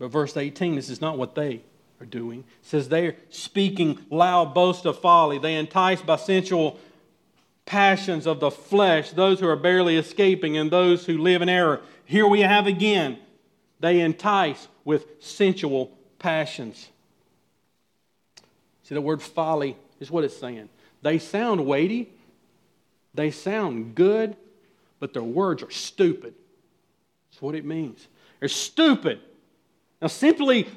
But 0.00 0.08
verse 0.08 0.36
18, 0.36 0.76
this 0.76 0.88
is 0.88 1.02
not 1.02 1.18
what 1.18 1.34
they 1.34 1.60
are 2.00 2.06
doing. 2.06 2.40
It 2.40 2.66
says 2.66 2.88
they're 2.88 3.16
speaking 3.28 3.98
loud 4.10 4.54
boast 4.54 4.86
of 4.86 4.98
folly. 4.98 5.38
They 5.38 5.56
entice 5.56 6.00
by 6.00 6.16
sensual 6.16 6.80
passions 7.66 8.26
of 8.26 8.40
the 8.40 8.50
flesh 8.50 9.10
those 9.10 9.38
who 9.38 9.46
are 9.46 9.56
barely 9.56 9.96
escaping 9.96 10.56
and 10.56 10.70
those 10.70 11.04
who 11.04 11.18
live 11.18 11.42
in 11.42 11.50
error. 11.50 11.82
Here 12.06 12.26
we 12.26 12.40
have 12.40 12.66
again, 12.66 13.18
they 13.78 14.00
entice 14.00 14.66
with 14.84 15.04
sensual 15.20 15.96
passions. 16.18 16.88
See, 18.84 18.94
the 18.94 19.02
word 19.02 19.20
folly 19.20 19.76
is 20.00 20.10
what 20.10 20.24
it's 20.24 20.36
saying. 20.36 20.70
They 21.02 21.18
sound 21.18 21.66
weighty, 21.66 22.08
they 23.12 23.30
sound 23.30 23.94
good, 23.94 24.34
but 24.98 25.12
their 25.12 25.22
words 25.22 25.62
are 25.62 25.70
stupid. 25.70 26.34
That's 27.30 27.42
what 27.42 27.54
it 27.54 27.66
means. 27.66 28.08
They're 28.40 28.48
stupid. 28.48 29.20
Now, 30.00 30.08
simply 30.08 30.68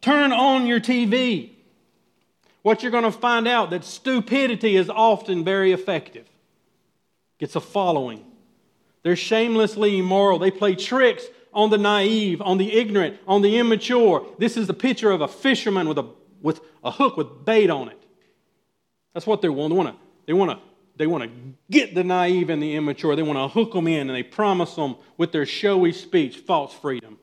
turn 0.00 0.32
on 0.32 0.66
your 0.66 0.80
TV. 0.80 1.50
What 2.62 2.82
you're 2.82 2.92
going 2.92 3.04
to 3.04 3.12
find 3.12 3.48
out 3.48 3.70
that 3.70 3.84
stupidity 3.84 4.76
is 4.76 4.90
often 4.90 5.44
very 5.44 5.72
effective. 5.72 6.26
Gets 7.38 7.56
a 7.56 7.60
following. 7.60 8.24
They're 9.02 9.16
shamelessly 9.16 9.98
immoral. 9.98 10.38
They 10.38 10.50
play 10.50 10.74
tricks 10.74 11.24
on 11.52 11.70
the 11.70 11.78
naive, 11.78 12.42
on 12.42 12.58
the 12.58 12.74
ignorant, 12.74 13.18
on 13.26 13.42
the 13.42 13.58
immature. 13.58 14.26
This 14.38 14.56
is 14.56 14.66
the 14.66 14.74
picture 14.74 15.10
of 15.10 15.20
a 15.20 15.28
fisherman 15.28 15.88
with 15.88 15.98
a 15.98 16.10
with 16.42 16.60
a 16.82 16.90
hook 16.90 17.16
with 17.16 17.44
bait 17.44 17.70
on 17.70 17.88
it. 17.88 18.02
That's 19.14 19.26
what 19.26 19.42
they 19.42 19.48
want. 19.48 19.70
They 19.70 19.76
want 19.76 19.88
to, 19.90 19.96
they 20.26 20.32
want 20.32 20.50
to, 20.52 20.58
they 20.96 21.06
want 21.06 21.24
to 21.24 21.30
get 21.70 21.94
the 21.94 22.04
naive 22.04 22.50
and 22.50 22.62
the 22.62 22.76
immature. 22.76 23.16
They 23.16 23.22
want 23.22 23.38
to 23.38 23.48
hook 23.48 23.72
them 23.72 23.86
in 23.86 24.08
and 24.08 24.16
they 24.16 24.22
promise 24.22 24.74
them 24.74 24.96
with 25.16 25.32
their 25.32 25.46
showy 25.46 25.92
speech 25.92 26.38
false 26.38 26.72
freedom. 26.72 27.18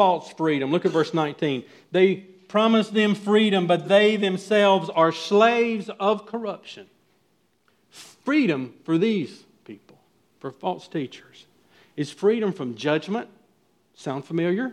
False 0.00 0.32
freedom. 0.32 0.70
Look 0.70 0.86
at 0.86 0.92
verse 0.92 1.12
19. 1.12 1.62
They 1.92 2.16
promise 2.48 2.88
them 2.88 3.14
freedom, 3.14 3.66
but 3.66 3.86
they 3.86 4.16
themselves 4.16 4.88
are 4.88 5.12
slaves 5.12 5.90
of 6.00 6.24
corruption. 6.24 6.86
Freedom 7.90 8.72
for 8.84 8.96
these 8.96 9.44
people, 9.66 9.98
for 10.38 10.52
false 10.52 10.88
teachers, 10.88 11.44
is 11.98 12.10
freedom 12.10 12.54
from 12.54 12.76
judgment. 12.76 13.28
Sound 13.92 14.24
familiar? 14.24 14.72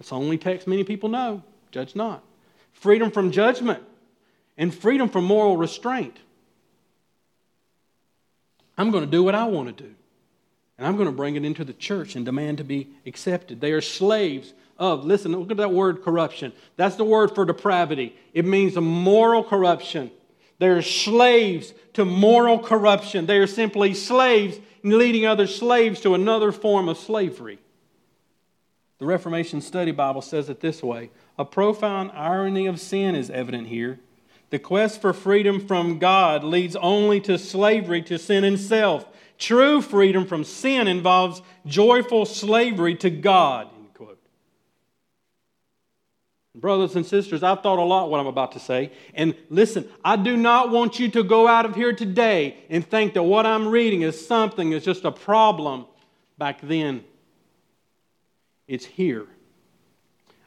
It's 0.00 0.08
the 0.08 0.16
only 0.16 0.36
text 0.36 0.66
many 0.66 0.82
people 0.82 1.08
know. 1.08 1.44
Judge 1.70 1.94
not. 1.94 2.24
Freedom 2.72 3.12
from 3.12 3.30
judgment. 3.30 3.84
and 4.56 4.74
freedom 4.74 5.08
from 5.08 5.26
moral 5.26 5.56
restraint. 5.56 6.16
I'm 8.76 8.90
going 8.90 9.04
to 9.04 9.10
do 9.10 9.22
what 9.22 9.36
I 9.36 9.44
want 9.44 9.76
to 9.76 9.84
do. 9.84 9.94
And 10.78 10.86
I'm 10.86 10.96
going 10.96 11.08
to 11.08 11.12
bring 11.12 11.34
it 11.34 11.44
into 11.44 11.64
the 11.64 11.72
church 11.72 12.14
and 12.14 12.24
demand 12.24 12.58
to 12.58 12.64
be 12.64 12.88
accepted. 13.04 13.60
They 13.60 13.72
are 13.72 13.80
slaves 13.80 14.54
of, 14.78 15.04
listen, 15.04 15.32
look 15.32 15.50
at 15.50 15.56
that 15.56 15.72
word 15.72 16.02
corruption. 16.02 16.52
That's 16.76 16.94
the 16.94 17.04
word 17.04 17.34
for 17.34 17.44
depravity. 17.44 18.14
It 18.32 18.44
means 18.44 18.76
a 18.76 18.80
moral 18.80 19.42
corruption. 19.42 20.12
They're 20.58 20.82
slaves 20.82 21.74
to 21.94 22.04
moral 22.04 22.60
corruption. 22.60 23.26
They 23.26 23.38
are 23.38 23.46
simply 23.48 23.94
slaves 23.94 24.58
leading 24.84 25.26
other 25.26 25.46
slaves 25.46 26.00
to 26.02 26.14
another 26.14 26.52
form 26.52 26.88
of 26.88 26.96
slavery. 26.96 27.58
The 28.98 29.06
Reformation 29.06 29.60
Study 29.60 29.92
Bible 29.92 30.22
says 30.22 30.48
it 30.48 30.60
this 30.60 30.82
way 30.82 31.10
A 31.36 31.44
profound 31.44 32.12
irony 32.14 32.66
of 32.66 32.80
sin 32.80 33.14
is 33.14 33.30
evident 33.30 33.68
here. 33.68 33.98
The 34.50 34.58
quest 34.58 35.00
for 35.00 35.12
freedom 35.12 35.66
from 35.66 35.98
God 35.98 36.42
leads 36.42 36.74
only 36.76 37.20
to 37.22 37.38
slavery 37.38 38.02
to 38.02 38.18
sin 38.18 38.44
and 38.44 38.58
self. 38.58 39.06
True 39.38 39.80
freedom 39.80 40.26
from 40.26 40.44
sin 40.44 40.88
involves 40.88 41.42
joyful 41.64 42.26
slavery 42.26 42.96
to 42.96 43.10
God. 43.10 43.68
Brothers 46.54 46.96
and 46.96 47.06
sisters, 47.06 47.44
I've 47.44 47.62
thought 47.62 47.78
a 47.78 47.82
lot 47.82 48.10
what 48.10 48.18
I'm 48.18 48.26
about 48.26 48.52
to 48.52 48.58
say. 48.58 48.90
And 49.14 49.36
listen, 49.48 49.88
I 50.04 50.16
do 50.16 50.36
not 50.36 50.70
want 50.70 50.98
you 50.98 51.08
to 51.10 51.22
go 51.22 51.46
out 51.46 51.64
of 51.64 51.76
here 51.76 51.92
today 51.92 52.56
and 52.68 52.84
think 52.84 53.14
that 53.14 53.22
what 53.22 53.46
I'm 53.46 53.68
reading 53.68 54.02
is 54.02 54.26
something 54.26 54.70
that's 54.70 54.84
just 54.84 55.04
a 55.04 55.12
problem 55.12 55.86
back 56.36 56.60
then. 56.60 57.04
It's 58.66 58.84
here. 58.84 59.26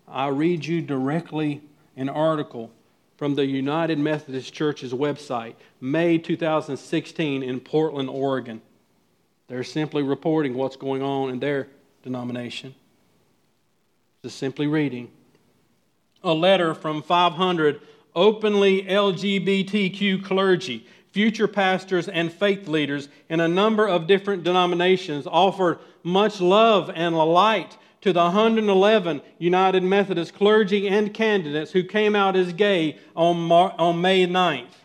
I 0.06 0.28
read 0.28 0.66
you 0.66 0.82
directly 0.82 1.62
an 1.96 2.10
article 2.10 2.72
from 3.16 3.36
the 3.36 3.46
United 3.46 3.98
Methodist 3.98 4.54
Church's 4.54 4.92
website, 4.92 5.56
May 5.80 6.18
2016 6.18 7.42
in 7.42 7.60
Portland, 7.62 8.10
Oregon. 8.10 8.62
They're 9.52 9.66
simply 9.66 10.02
reporting 10.02 10.54
what's 10.54 10.78
going 10.78 11.02
on 11.02 11.30
in 11.30 11.42
their 11.42 11.68
denomination. 12.04 12.74
Just 14.24 14.38
simply 14.38 14.66
reading 14.66 15.12
a 16.24 16.34
letter 16.34 16.74
from 16.74 17.02
500 17.02 17.82
openly 18.16 18.84
LGBTQ 18.84 20.24
clergy, 20.24 20.88
future 21.12 21.50
pastors, 21.50 22.08
and 22.08 22.32
faith 22.32 22.70
leaders 22.70 23.10
in 23.28 23.42
a 23.42 23.48
number 23.50 23.86
of 23.86 24.08
different 24.08 24.46
denominations 24.46 25.28
offered 25.28 25.80
much 26.02 26.40
love 26.40 26.90
and 26.96 27.18
light 27.18 27.78
to 28.00 28.14
the 28.14 28.24
111 28.24 29.22
United 29.38 29.84
Methodist 29.84 30.34
clergy 30.34 30.88
and 30.88 31.14
candidates 31.14 31.74
who 31.74 31.84
came 31.84 32.16
out 32.16 32.38
as 32.38 32.54
gay 32.54 32.98
on, 33.18 33.38
Mar- 33.38 33.76
on 33.78 34.00
May 34.00 34.26
9th. 34.26 34.81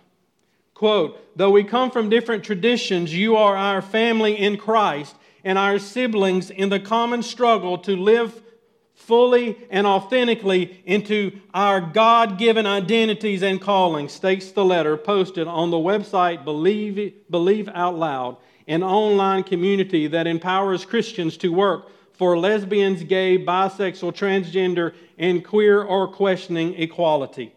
Quote, 0.77 1.19
though 1.35 1.53
we 1.53 1.65
come 1.65 1.91
from 1.91 2.11
different 2.11 2.45
traditions, 2.45 3.15
you 3.15 3.35
are 3.35 3.57
our 3.57 3.81
family 3.81 4.39
in 4.39 4.59
Christ 4.59 5.17
and 5.43 5.57
our 5.57 5.79
siblings 5.79 6.51
in 6.51 6.69
the 6.69 6.79
common 6.79 7.23
struggle 7.23 7.79
to 7.79 7.97
live 7.97 8.43
fully 8.93 9.57
and 9.71 9.87
authentically 9.87 10.83
into 10.85 11.41
our 11.55 11.81
God 11.81 12.37
given 12.37 12.67
identities 12.67 13.43
and 13.43 13.59
callings, 13.59 14.13
states 14.13 14.53
the 14.53 14.67
letter 14.67 14.99
posted 14.99 15.49
on 15.49 15.71
the 15.71 15.79
website 15.79 16.45
Believe, 16.45 17.15
Believe 17.31 17.71
Out 17.73 17.97
Loud, 17.97 18.37
an 18.69 18.83
online 18.83 19.45
community 19.45 20.07
that 20.09 20.27
empowers 20.27 20.85
Christians 20.85 21.39
to 21.39 21.55
work 21.55 21.89
for 22.13 22.37
lesbians, 22.37 23.03
gay, 23.03 23.39
bisexual, 23.39 24.13
transgender, 24.13 24.93
and 25.17 25.43
queer 25.43 25.83
or 25.83 26.07
questioning 26.07 26.75
equality. 26.75 27.55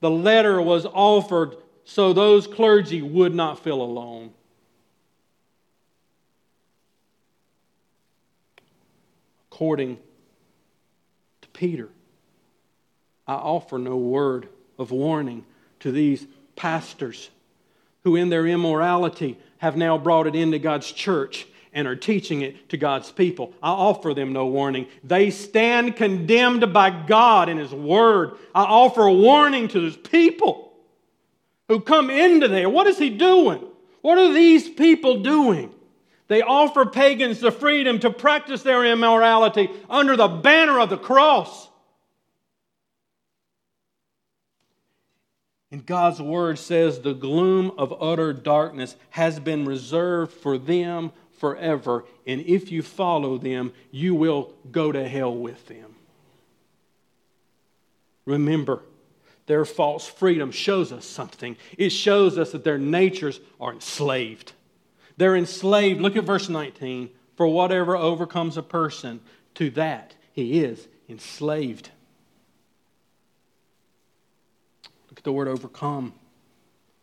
The 0.00 0.10
letter 0.10 0.60
was 0.60 0.84
offered 0.84 1.56
so 1.88 2.12
those 2.12 2.46
clergy 2.46 3.00
would 3.00 3.34
not 3.34 3.60
feel 3.60 3.80
alone. 3.80 4.30
According 9.50 9.96
to 11.40 11.48
Peter, 11.54 11.88
I 13.26 13.32
offer 13.32 13.78
no 13.78 13.96
word 13.96 14.50
of 14.78 14.90
warning 14.90 15.46
to 15.80 15.90
these 15.90 16.26
pastors 16.56 17.30
who, 18.04 18.16
in 18.16 18.28
their 18.28 18.46
immorality, 18.46 19.38
have 19.56 19.78
now 19.78 19.96
brought 19.96 20.26
it 20.26 20.36
into 20.36 20.58
God's 20.58 20.92
church 20.92 21.46
and 21.72 21.88
are 21.88 21.96
teaching 21.96 22.42
it 22.42 22.68
to 22.68 22.76
God's 22.76 23.10
people. 23.10 23.54
I 23.62 23.70
offer 23.70 24.12
them 24.12 24.34
no 24.34 24.46
warning. 24.46 24.88
They 25.04 25.30
stand 25.30 25.96
condemned 25.96 26.70
by 26.70 26.90
God 26.90 27.48
and 27.48 27.58
His 27.58 27.72
Word. 27.72 28.32
I 28.54 28.64
offer 28.64 29.04
a 29.04 29.12
warning 29.12 29.68
to 29.68 29.80
those 29.80 29.96
people 29.96 30.67
who 31.68 31.80
come 31.80 32.10
into 32.10 32.48
there. 32.48 32.68
What 32.68 32.86
is 32.86 32.98
He 32.98 33.10
doing? 33.10 33.62
What 34.00 34.18
are 34.18 34.32
these 34.32 34.68
people 34.68 35.22
doing? 35.22 35.74
They 36.28 36.42
offer 36.42 36.84
pagans 36.84 37.40
the 37.40 37.50
freedom 37.50 37.98
to 38.00 38.10
practice 38.10 38.62
their 38.62 38.84
immorality 38.84 39.70
under 39.88 40.16
the 40.16 40.28
banner 40.28 40.78
of 40.78 40.90
the 40.90 40.98
cross. 40.98 41.68
And 45.70 45.84
God's 45.84 46.20
word 46.20 46.58
says 46.58 47.00
the 47.00 47.12
gloom 47.12 47.72
of 47.76 48.02
utter 48.02 48.32
darkness 48.32 48.96
has 49.10 49.38
been 49.38 49.66
reserved 49.66 50.32
for 50.32 50.56
them 50.56 51.12
forever. 51.38 52.04
And 52.26 52.40
if 52.42 52.72
you 52.72 52.82
follow 52.82 53.38
them, 53.38 53.72
you 53.90 54.14
will 54.14 54.52
go 54.70 54.92
to 54.92 55.06
hell 55.06 55.34
with 55.34 55.66
them. 55.66 55.94
Remember, 58.24 58.82
their 59.48 59.64
false 59.64 60.06
freedom 60.06 60.52
shows 60.52 60.92
us 60.92 61.06
something. 61.06 61.56
It 61.78 61.88
shows 61.88 62.36
us 62.36 62.52
that 62.52 62.64
their 62.64 62.78
natures 62.78 63.40
are 63.58 63.72
enslaved. 63.72 64.52
They're 65.16 65.34
enslaved. 65.34 66.02
Look 66.02 66.16
at 66.16 66.24
verse 66.24 66.50
19. 66.50 67.08
For 67.34 67.48
whatever 67.48 67.96
overcomes 67.96 68.58
a 68.58 68.62
person, 68.62 69.20
to 69.54 69.70
that 69.70 70.14
he 70.32 70.62
is 70.62 70.86
enslaved. 71.08 71.90
Look 75.08 75.18
at 75.18 75.24
the 75.24 75.32
word 75.32 75.48
overcome, 75.48 76.12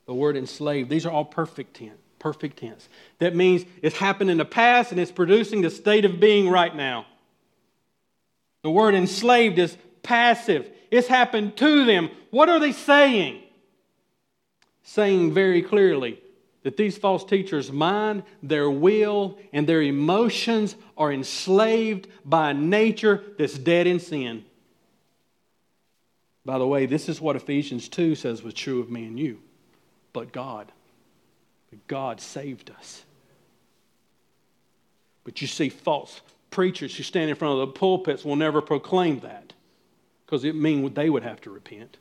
the 0.06 0.14
word 0.14 0.38
enslaved. 0.38 0.90
These 0.90 1.06
are 1.08 1.12
all 1.12 1.26
perfect 1.26 1.78
tense. 1.78 1.98
Perfect 2.20 2.60
tense. 2.60 2.88
That 3.18 3.36
means 3.36 3.66
it's 3.82 3.98
happened 3.98 4.30
in 4.30 4.38
the 4.38 4.46
past 4.46 4.92
and 4.92 5.00
it's 5.00 5.12
producing 5.12 5.62
the 5.62 5.70
state 5.70 6.06
of 6.06 6.20
being 6.20 6.48
right 6.48 6.76
now. 6.76 7.08
The 8.62 8.72
word 8.72 8.94
enslaved 8.94 9.58
is 9.58 9.76
passive. 10.04 10.70
It's 10.91 11.08
happened 11.08 11.58
to 11.58 11.86
them. 11.86 12.10
What 12.32 12.50
are 12.50 12.60
they 12.60 12.71
saying? 12.71 13.41
Saying 14.84 15.34
very 15.34 15.62
clearly, 15.62 16.19
that 16.65 16.78
these 16.78 16.98
false 16.98 17.24
teachers' 17.24 17.71
mind, 17.71 18.24
their 18.41 18.69
will, 18.69 19.38
and 19.54 19.67
their 19.67 19.84
emotions 19.84 20.76
are 20.98 21.13
enslaved 21.13 22.08
by 22.26 22.50
a 22.50 22.54
nature 22.56 23.24
that's 23.38 23.56
dead 23.56 23.86
in 23.86 24.00
sin. 24.00 24.43
By 26.43 26.58
the 26.58 26.65
way, 26.65 26.88
this 26.88 27.08
is 27.08 27.21
what 27.21 27.36
Ephesians 27.36 27.88
2 27.88 28.15
says 28.15 28.41
was 28.41 28.56
true 28.56 28.80
of 28.80 28.89
me 28.89 29.06
and 29.06 29.19
you. 29.19 29.39
But 30.12 30.32
God, 30.32 30.71
but 31.69 31.86
God 31.88 32.19
saved 32.19 32.71
us. 32.71 33.04
But 35.24 35.41
you 35.41 35.48
see, 35.48 35.69
false 35.69 36.21
preachers 36.50 36.95
who 36.95 37.04
stand 37.04 37.30
in 37.30 37.36
front 37.36 37.60
of 37.60 37.60
the 37.60 37.74
pulpits 37.80 38.26
will 38.26 38.36
never 38.36 38.62
proclaim 38.62 39.19
that 39.19 39.45
because 40.26 40.44
it 40.44 40.56
means 40.56 40.94
they 40.94 41.10
would 41.10 41.24
have 41.24 41.42
to 41.42 41.50
repent. 41.50 41.98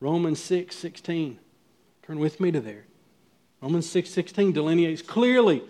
Romans 0.00 0.40
6 0.40 0.74
16. 0.74 1.38
Turn 2.02 2.18
with 2.18 2.40
me 2.40 2.50
to 2.50 2.60
there. 2.60 2.86
Romans 3.60 3.86
6:16 3.86 4.52
delineates 4.52 5.02
clearly 5.02 5.62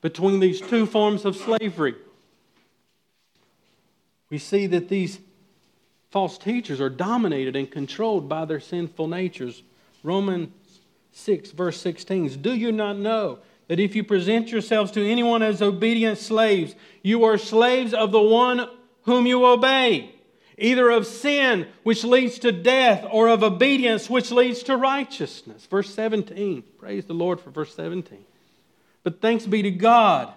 between 0.00 0.40
these 0.40 0.60
two 0.60 0.86
forms 0.86 1.24
of 1.24 1.36
slavery. 1.36 1.94
We 4.30 4.38
see 4.38 4.66
that 4.66 4.88
these 4.88 5.20
false 6.10 6.38
teachers 6.38 6.80
are 6.80 6.88
dominated 6.88 7.56
and 7.56 7.70
controlled 7.70 8.28
by 8.28 8.44
their 8.44 8.60
sinful 8.60 9.08
natures. 9.08 9.62
Romans 10.02 10.50
6 11.12 11.52
verse 11.52 11.80
16 11.80 12.40
Do 12.40 12.54
you 12.54 12.72
not 12.72 12.96
know 12.98 13.38
that 13.68 13.78
if 13.78 13.94
you 13.94 14.02
present 14.02 14.48
yourselves 14.48 14.90
to 14.92 15.08
anyone 15.08 15.42
as 15.42 15.62
obedient 15.62 16.18
slaves, 16.18 16.74
you 17.02 17.24
are 17.24 17.38
slaves 17.38 17.94
of 17.94 18.10
the 18.10 18.20
one 18.20 18.68
whom 19.02 19.26
you 19.26 19.46
obey? 19.46 20.14
Either 20.60 20.90
of 20.90 21.06
sin, 21.06 21.66
which 21.82 22.04
leads 22.04 22.38
to 22.40 22.52
death, 22.52 23.06
or 23.10 23.28
of 23.28 23.42
obedience, 23.42 24.08
which 24.08 24.30
leads 24.30 24.62
to 24.64 24.76
righteousness. 24.76 25.66
Verse 25.66 25.92
17. 25.92 26.62
Praise 26.78 27.06
the 27.06 27.14
Lord 27.14 27.40
for 27.40 27.50
verse 27.50 27.74
17. 27.74 28.18
But 29.02 29.20
thanks 29.20 29.46
be 29.46 29.62
to 29.62 29.70
God 29.70 30.32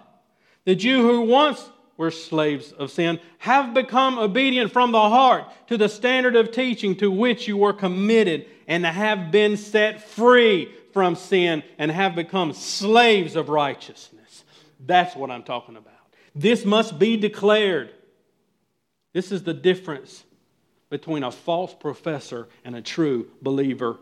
that 0.64 0.82
you 0.82 1.02
who 1.02 1.22
once 1.22 1.70
were 1.96 2.10
slaves 2.10 2.72
of 2.72 2.90
sin 2.90 3.20
have 3.38 3.74
become 3.74 4.18
obedient 4.18 4.72
from 4.72 4.90
the 4.90 5.08
heart 5.08 5.44
to 5.68 5.76
the 5.76 5.88
standard 5.88 6.34
of 6.34 6.50
teaching 6.50 6.96
to 6.96 7.10
which 7.10 7.46
you 7.46 7.56
were 7.56 7.72
committed 7.72 8.46
and 8.66 8.84
have 8.84 9.30
been 9.30 9.56
set 9.56 10.02
free 10.02 10.72
from 10.92 11.14
sin 11.14 11.62
and 11.78 11.90
have 11.90 12.14
become 12.14 12.52
slaves 12.52 13.36
of 13.36 13.48
righteousness. 13.48 14.44
That's 14.80 15.14
what 15.14 15.30
I'm 15.30 15.42
talking 15.42 15.76
about. 15.76 15.92
This 16.34 16.64
must 16.64 16.98
be 16.98 17.16
declared. 17.16 17.90
This 19.14 19.32
is 19.32 19.44
the 19.44 19.54
difference 19.54 20.24
between 20.90 21.22
a 21.22 21.30
false 21.30 21.72
professor 21.72 22.48
and 22.64 22.76
a 22.76 22.82
true 22.82 23.30
believer. 23.40 23.96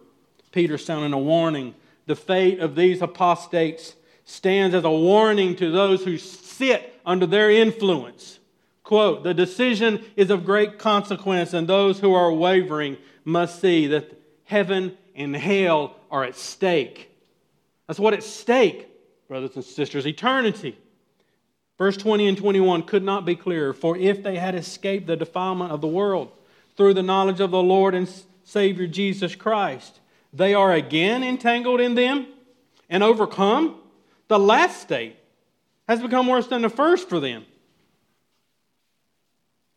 Peter 0.50 0.76
sounding 0.76 1.12
a 1.12 1.18
warning. 1.18 1.74
The 2.06 2.16
fate 2.16 2.58
of 2.58 2.74
these 2.74 3.00
apostates 3.00 3.94
stands 4.24 4.74
as 4.74 4.84
a 4.84 4.90
warning 4.90 5.54
to 5.56 5.70
those 5.70 6.04
who 6.04 6.18
sit 6.18 6.98
under 7.06 7.26
their 7.26 7.50
influence. 7.50 8.40
Quote, 8.82 9.22
the 9.22 9.34
decision 9.34 10.04
is 10.16 10.30
of 10.30 10.44
great 10.44 10.78
consequence, 10.78 11.54
and 11.54 11.68
those 11.68 12.00
who 12.00 12.12
are 12.14 12.32
wavering 12.32 12.96
must 13.24 13.60
see 13.60 13.86
that 13.88 14.12
heaven 14.44 14.96
and 15.14 15.36
hell 15.36 15.96
are 16.10 16.24
at 16.24 16.36
stake. 16.36 17.10
That's 17.86 18.00
what 18.00 18.14
at 18.14 18.22
stake, 18.22 18.88
brothers 19.28 19.54
and 19.54 19.64
sisters, 19.64 20.06
eternity. 20.06 20.76
Verse 21.78 21.96
20 21.96 22.28
and 22.28 22.38
21 22.38 22.82
could 22.82 23.02
not 23.02 23.24
be 23.24 23.34
clearer. 23.34 23.72
For 23.72 23.96
if 23.96 24.22
they 24.22 24.36
had 24.36 24.54
escaped 24.54 25.06
the 25.06 25.16
defilement 25.16 25.72
of 25.72 25.80
the 25.80 25.88
world 25.88 26.30
through 26.76 26.94
the 26.94 27.02
knowledge 27.02 27.40
of 27.40 27.50
the 27.50 27.62
Lord 27.62 27.94
and 27.94 28.08
Savior 28.44 28.86
Jesus 28.86 29.34
Christ, 29.34 30.00
they 30.32 30.54
are 30.54 30.72
again 30.72 31.22
entangled 31.22 31.80
in 31.80 31.94
them 31.94 32.26
and 32.88 33.02
overcome. 33.02 33.76
The 34.28 34.38
last 34.38 34.80
state 34.80 35.16
has 35.88 36.00
become 36.00 36.26
worse 36.26 36.46
than 36.46 36.62
the 36.62 36.68
first 36.68 37.08
for 37.08 37.20
them. 37.20 37.44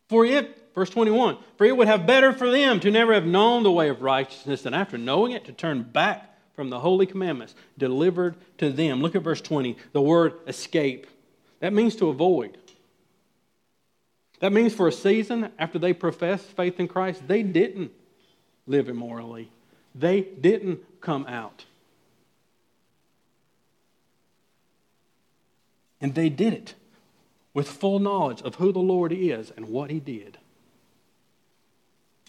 For 0.07 0.25
it, 0.25 0.71
verse 0.75 0.89
21, 0.89 1.37
for 1.57 1.65
it 1.65 1.75
would 1.75 1.87
have 1.87 2.05
better 2.05 2.31
for 2.31 2.51
them 2.51 2.79
to 2.81 2.91
never 2.91 3.13
have 3.13 3.25
known 3.25 3.63
the 3.63 3.71
way 3.71 3.89
of 3.89 4.01
righteousness 4.01 4.61
than 4.61 4.73
after 4.73 4.97
knowing 4.97 5.31
it 5.31 5.45
to 5.45 5.51
turn 5.51 5.83
back 5.83 6.35
from 6.55 6.69
the 6.69 6.79
holy 6.79 7.05
commandments 7.05 7.55
delivered 7.77 8.35
to 8.59 8.71
them. 8.71 9.01
Look 9.01 9.15
at 9.15 9.23
verse 9.23 9.41
20, 9.41 9.75
the 9.91 10.01
word 10.01 10.35
escape. 10.47 11.07
That 11.59 11.73
means 11.73 11.95
to 11.97 12.09
avoid. 12.09 12.57
That 14.39 14.51
means 14.51 14.73
for 14.73 14.87
a 14.87 14.91
season 14.91 15.51
after 15.57 15.79
they 15.79 15.93
professed 15.93 16.45
faith 16.45 16.79
in 16.79 16.87
Christ, 16.87 17.27
they 17.27 17.41
didn't 17.43 17.91
live 18.67 18.89
immorally. 18.89 19.49
They 19.93 20.21
didn't 20.21 20.81
come 21.01 21.25
out. 21.27 21.65
And 26.01 26.13
they 26.13 26.29
did 26.29 26.53
it 26.53 26.75
with 27.53 27.69
full 27.69 27.99
knowledge 27.99 28.41
of 28.41 28.55
who 28.55 28.71
the 28.71 28.79
Lord 28.79 29.13
is 29.13 29.51
and 29.55 29.69
what 29.69 29.89
He 29.89 29.99
did. 29.99 30.37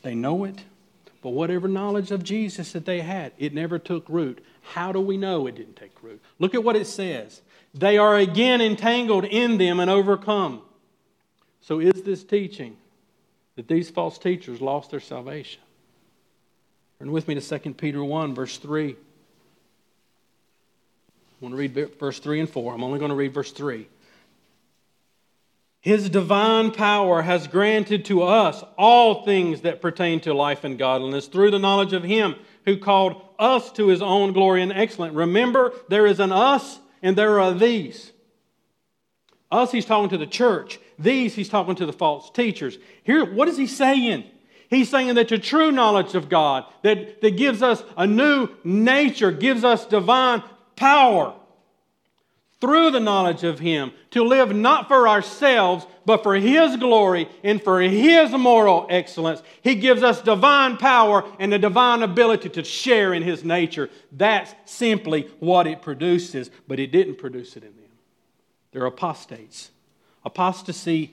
They 0.02 0.14
know 0.14 0.44
it, 0.44 0.60
but 1.20 1.30
whatever 1.30 1.66
knowledge 1.66 2.12
of 2.12 2.22
Jesus 2.22 2.72
that 2.72 2.86
they 2.86 3.00
had, 3.00 3.32
it 3.36 3.52
never 3.52 3.78
took 3.78 4.08
root. 4.08 4.42
How 4.62 4.92
do 4.92 5.00
we 5.00 5.16
know 5.16 5.46
it 5.46 5.56
didn't 5.56 5.76
take 5.76 6.00
root? 6.02 6.22
Look 6.38 6.54
at 6.54 6.62
what 6.62 6.76
it 6.76 6.86
says. 6.86 7.40
They 7.76 7.98
are 7.98 8.16
again 8.16 8.62
entangled 8.62 9.26
in 9.26 9.58
them 9.58 9.80
and 9.80 9.90
overcome. 9.90 10.62
So, 11.60 11.78
is 11.78 12.02
this 12.02 12.24
teaching 12.24 12.76
that 13.56 13.68
these 13.68 13.90
false 13.90 14.18
teachers 14.18 14.62
lost 14.62 14.90
their 14.90 15.00
salvation? 15.00 15.60
Turn 16.98 17.12
with 17.12 17.28
me 17.28 17.34
to 17.34 17.58
2 17.58 17.74
Peter 17.74 18.02
1, 18.02 18.34
verse 18.34 18.56
3. 18.56 18.92
I 18.92 18.96
want 21.40 21.52
to 21.52 21.58
read 21.58 21.98
verse 21.98 22.18
3 22.18 22.40
and 22.40 22.48
4. 22.48 22.72
I'm 22.72 22.82
only 22.82 22.98
going 22.98 23.10
to 23.10 23.14
read 23.14 23.34
verse 23.34 23.52
3. 23.52 23.86
His 25.82 26.08
divine 26.08 26.70
power 26.70 27.20
has 27.20 27.46
granted 27.46 28.06
to 28.06 28.22
us 28.22 28.64
all 28.78 29.24
things 29.24 29.60
that 29.60 29.82
pertain 29.82 30.20
to 30.20 30.32
life 30.32 30.64
and 30.64 30.78
godliness 30.78 31.26
through 31.26 31.50
the 31.50 31.58
knowledge 31.58 31.92
of 31.92 32.02
Him 32.02 32.36
who 32.64 32.78
called 32.78 33.20
us 33.38 33.70
to 33.72 33.88
His 33.88 34.00
own 34.00 34.32
glory 34.32 34.62
and 34.62 34.72
excellence. 34.72 35.14
Remember, 35.14 35.74
there 35.88 36.06
is 36.06 36.20
an 36.20 36.32
us 36.32 36.80
and 37.02 37.16
there 37.16 37.40
are 37.40 37.52
these. 37.52 38.12
Us, 39.50 39.72
He's 39.72 39.84
talking 39.84 40.10
to 40.10 40.18
the 40.18 40.26
church. 40.26 40.78
These, 40.98 41.34
He's 41.34 41.48
talking 41.48 41.74
to 41.76 41.86
the 41.86 41.92
false 41.92 42.30
teachers. 42.30 42.78
Here, 43.04 43.24
what 43.24 43.48
is 43.48 43.56
He 43.56 43.66
saying? 43.66 44.24
He's 44.68 44.88
saying 44.88 45.14
that 45.14 45.28
the 45.28 45.38
true 45.38 45.70
knowledge 45.70 46.14
of 46.14 46.28
God, 46.28 46.64
that, 46.82 47.20
that 47.20 47.36
gives 47.36 47.62
us 47.62 47.82
a 47.96 48.06
new 48.06 48.48
nature, 48.64 49.30
gives 49.30 49.62
us 49.62 49.86
divine 49.86 50.42
power 50.74 51.34
through 52.60 52.90
the 52.90 53.00
knowledge 53.00 53.44
of 53.44 53.58
Him 53.58 53.92
to 54.10 54.24
live 54.24 54.54
not 54.54 54.88
for 54.88 55.08
ourselves, 55.08 55.86
but 56.04 56.22
for 56.22 56.34
His 56.34 56.76
glory 56.76 57.28
and 57.44 57.62
for 57.62 57.80
His 57.80 58.30
moral 58.32 58.86
excellence. 58.88 59.42
He 59.62 59.74
gives 59.74 60.02
us 60.02 60.22
divine 60.22 60.76
power 60.76 61.24
and 61.38 61.52
the 61.52 61.58
divine 61.58 62.02
ability 62.02 62.48
to 62.50 62.64
share 62.64 63.12
in 63.12 63.22
His 63.22 63.44
nature. 63.44 63.90
That's 64.10 64.54
simply 64.64 65.28
what 65.38 65.66
it 65.66 65.82
produces, 65.82 66.50
but 66.66 66.80
it 66.80 66.92
didn't 66.92 67.18
produce 67.18 67.56
it 67.56 67.64
in 67.64 67.74
them. 67.76 67.84
They're 68.72 68.86
apostates. 68.86 69.70
Apostasy 70.24 71.12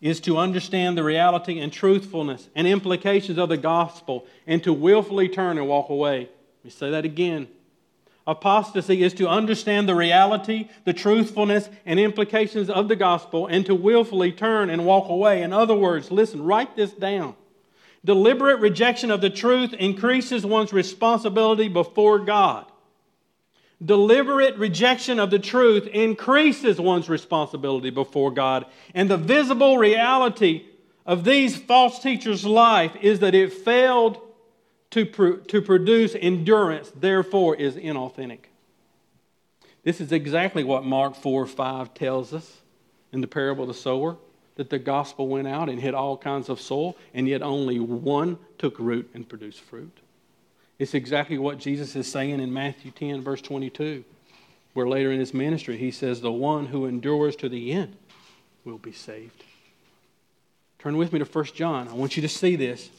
is 0.00 0.20
to 0.20 0.36
understand 0.36 0.98
the 0.98 1.04
reality 1.04 1.60
and 1.60 1.72
truthfulness 1.72 2.48
and 2.54 2.66
implications 2.66 3.38
of 3.38 3.48
the 3.48 3.56
gospel 3.56 4.26
and 4.46 4.62
to 4.64 4.72
willfully 4.72 5.28
turn 5.28 5.58
and 5.58 5.68
walk 5.68 5.88
away. 5.88 6.20
Let 6.20 6.64
me 6.64 6.70
say 6.70 6.90
that 6.90 7.04
again. 7.04 7.48
Apostasy 8.26 9.02
is 9.02 9.14
to 9.14 9.28
understand 9.28 9.88
the 9.88 9.94
reality, 9.94 10.68
the 10.84 10.92
truthfulness, 10.92 11.68
and 11.84 11.98
implications 11.98 12.70
of 12.70 12.88
the 12.88 12.96
gospel 12.96 13.48
and 13.48 13.66
to 13.66 13.74
willfully 13.74 14.30
turn 14.30 14.70
and 14.70 14.86
walk 14.86 15.08
away. 15.08 15.42
In 15.42 15.52
other 15.52 15.74
words, 15.74 16.10
listen, 16.10 16.44
write 16.44 16.76
this 16.76 16.92
down. 16.92 17.34
Deliberate 18.04 18.60
rejection 18.60 19.10
of 19.10 19.20
the 19.20 19.30
truth 19.30 19.72
increases 19.74 20.46
one's 20.46 20.72
responsibility 20.72 21.68
before 21.68 22.20
God. 22.20 22.66
Deliberate 23.84 24.56
rejection 24.56 25.18
of 25.18 25.30
the 25.30 25.40
truth 25.40 25.88
increases 25.88 26.80
one's 26.80 27.08
responsibility 27.08 27.90
before 27.90 28.30
God. 28.30 28.66
And 28.94 29.10
the 29.10 29.16
visible 29.16 29.78
reality 29.78 30.66
of 31.04 31.24
these 31.24 31.56
false 31.56 31.98
teachers' 31.98 32.44
life 32.44 32.92
is 33.00 33.18
that 33.20 33.34
it 33.34 33.52
failed 33.52 34.20
to, 34.92 35.04
to 35.48 35.62
produce 35.62 36.14
endurance, 36.14 36.92
therefore, 36.94 37.56
is 37.56 37.76
inauthentic. 37.76 38.44
This 39.82 40.00
is 40.00 40.12
exactly 40.12 40.62
what 40.62 40.84
Mark 40.84 41.16
4 41.16 41.46
5 41.46 41.92
tells 41.94 42.32
us 42.32 42.60
in 43.10 43.20
the 43.20 43.26
parable 43.26 43.64
of 43.64 43.68
the 43.68 43.74
sower 43.74 44.16
that 44.54 44.70
the 44.70 44.78
gospel 44.78 45.28
went 45.28 45.48
out 45.48 45.68
and 45.68 45.80
hit 45.80 45.94
all 45.94 46.16
kinds 46.16 46.48
of 46.48 46.60
soil, 46.60 46.96
and 47.14 47.26
yet 47.26 47.42
only 47.42 47.80
one 47.80 48.38
took 48.58 48.78
root 48.78 49.10
and 49.14 49.28
produced 49.28 49.60
fruit. 49.60 49.98
It's 50.78 50.94
exactly 50.94 51.38
what 51.38 51.58
Jesus 51.58 51.96
is 51.96 52.10
saying 52.10 52.40
in 52.40 52.52
Matthew 52.52 52.90
10, 52.90 53.22
verse 53.22 53.40
22, 53.40 54.04
where 54.74 54.86
later 54.86 55.10
in 55.10 55.20
his 55.20 55.32
ministry 55.32 55.78
he 55.78 55.90
says, 55.90 56.20
The 56.20 56.30
one 56.30 56.66
who 56.66 56.86
endures 56.86 57.34
to 57.36 57.48
the 57.48 57.72
end 57.72 57.96
will 58.64 58.78
be 58.78 58.92
saved. 58.92 59.42
Turn 60.78 60.96
with 60.96 61.12
me 61.12 61.18
to 61.20 61.24
1 61.24 61.44
John. 61.54 61.88
I 61.88 61.94
want 61.94 62.16
you 62.16 62.22
to 62.22 62.28
see 62.28 62.56
this. 62.56 62.90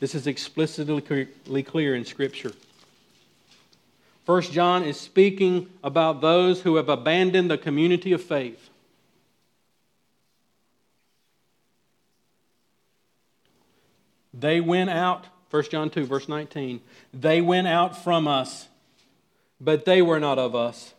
This 0.00 0.14
is 0.14 0.26
explicitly 0.26 1.62
clear 1.62 1.94
in 1.96 2.04
Scripture. 2.04 2.52
First 4.24 4.52
John 4.52 4.84
is 4.84 5.00
speaking 5.00 5.68
about 5.82 6.20
those 6.20 6.62
who 6.62 6.76
have 6.76 6.88
abandoned 6.88 7.50
the 7.50 7.58
community 7.58 8.12
of 8.12 8.22
faith. 8.22 8.68
They 14.32 14.60
went 14.60 14.90
out, 14.90 15.24
1 15.50 15.64
John 15.70 15.90
2, 15.90 16.04
verse 16.04 16.28
19. 16.28 16.80
They 17.12 17.40
went 17.40 17.66
out 17.66 18.04
from 18.04 18.28
us, 18.28 18.68
but 19.60 19.84
they 19.84 20.00
were 20.00 20.20
not 20.20 20.38
of 20.38 20.54
us. 20.54 20.94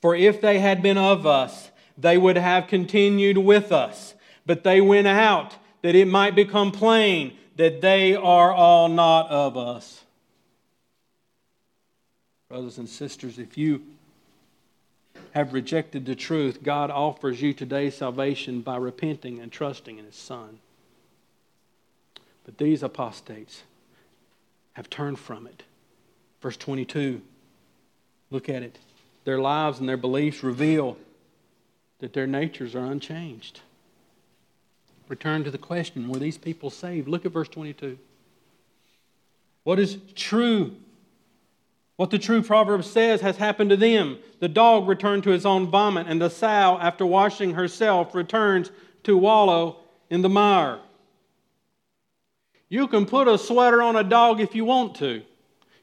For 0.00 0.14
if 0.14 0.40
they 0.40 0.60
had 0.60 0.82
been 0.82 0.96
of 0.96 1.26
us, 1.26 1.70
they 1.98 2.16
would 2.16 2.36
have 2.36 2.68
continued 2.68 3.38
with 3.38 3.72
us. 3.72 4.14
But 4.46 4.62
they 4.62 4.80
went 4.80 5.08
out 5.08 5.56
that 5.82 5.94
it 5.94 6.06
might 6.06 6.34
become 6.34 6.70
plain 6.70 7.36
that 7.56 7.80
they 7.80 8.14
are 8.14 8.52
all 8.52 8.88
not 8.88 9.30
of 9.30 9.56
us. 9.56 10.02
Brothers 12.48 12.78
and 12.78 12.88
sisters, 12.88 13.38
if 13.38 13.58
you 13.58 13.82
have 15.32 15.52
rejected 15.52 16.06
the 16.06 16.14
truth, 16.14 16.62
God 16.62 16.90
offers 16.90 17.42
you 17.42 17.52
today 17.52 17.90
salvation 17.90 18.60
by 18.60 18.76
repenting 18.76 19.40
and 19.40 19.50
trusting 19.50 19.98
in 19.98 20.04
His 20.04 20.14
Son. 20.14 20.58
But 22.44 22.58
these 22.58 22.82
apostates 22.82 23.62
have 24.74 24.88
turned 24.88 25.18
from 25.18 25.46
it. 25.46 25.64
Verse 26.40 26.56
22, 26.56 27.20
look 28.30 28.48
at 28.48 28.62
it. 28.62 28.78
Their 29.24 29.40
lives 29.40 29.80
and 29.80 29.88
their 29.88 29.96
beliefs 29.96 30.44
reveal 30.44 30.96
that 31.98 32.12
their 32.12 32.26
natures 32.26 32.76
are 32.76 32.84
unchanged 32.84 33.60
return 35.08 35.44
to 35.44 35.50
the 35.50 35.58
question 35.58 36.08
were 36.08 36.18
these 36.18 36.38
people 36.38 36.70
saved? 36.70 37.08
Look 37.08 37.24
at 37.26 37.32
verse 37.32 37.48
22. 37.48 37.98
What 39.64 39.78
is 39.78 39.98
true? 40.14 40.76
What 41.96 42.10
the 42.10 42.18
true 42.18 42.42
proverb 42.42 42.84
says 42.84 43.20
has 43.22 43.36
happened 43.36 43.70
to 43.70 43.76
them. 43.76 44.18
The 44.38 44.48
dog 44.48 44.86
returned 44.86 45.24
to 45.24 45.30
his 45.30 45.46
own 45.46 45.68
vomit, 45.70 46.06
and 46.08 46.20
the 46.20 46.28
sow, 46.28 46.78
after 46.80 47.06
washing 47.06 47.54
herself, 47.54 48.14
returns 48.14 48.70
to 49.04 49.16
wallow 49.16 49.78
in 50.10 50.22
the 50.22 50.28
mire. 50.28 50.78
You 52.68 52.86
can 52.88 53.06
put 53.06 53.28
a 53.28 53.38
sweater 53.38 53.80
on 53.82 53.96
a 53.96 54.04
dog 54.04 54.40
if 54.40 54.54
you 54.54 54.64
want 54.64 54.96
to. 54.96 55.22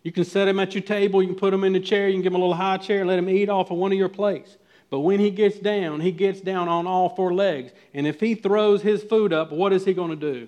You 0.03 0.11
can 0.11 0.25
set 0.25 0.47
him 0.47 0.59
at 0.59 0.75
your 0.75 0.83
table, 0.83 1.21
you 1.21 1.29
can 1.29 1.37
put 1.37 1.53
him 1.53 1.63
in 1.63 1.73
the 1.73 1.79
chair, 1.79 2.07
you 2.07 2.15
can 2.15 2.21
give 2.21 2.33
him 2.33 2.35
a 2.35 2.39
little 2.39 2.53
high 2.53 2.77
chair, 2.77 3.05
let 3.05 3.17
him 3.17 3.29
eat 3.29 3.49
off 3.49 3.71
of 3.71 3.77
one 3.77 3.91
of 3.91 3.97
your 3.97 4.09
plates. 4.09 4.57
But 4.89 4.99
when 4.99 5.19
he 5.19 5.31
gets 5.31 5.57
down, 5.59 6.01
he 6.01 6.11
gets 6.11 6.41
down 6.41 6.67
on 6.67 6.87
all 6.87 7.09
four 7.09 7.33
legs. 7.33 7.71
And 7.93 8.05
if 8.05 8.19
he 8.19 8.35
throws 8.35 8.81
his 8.81 9.03
food 9.03 9.33
up, 9.33 9.51
what 9.51 9.73
is 9.73 9.85
he 9.85 9.93
going 9.93 10.11
to 10.11 10.15
do? 10.15 10.47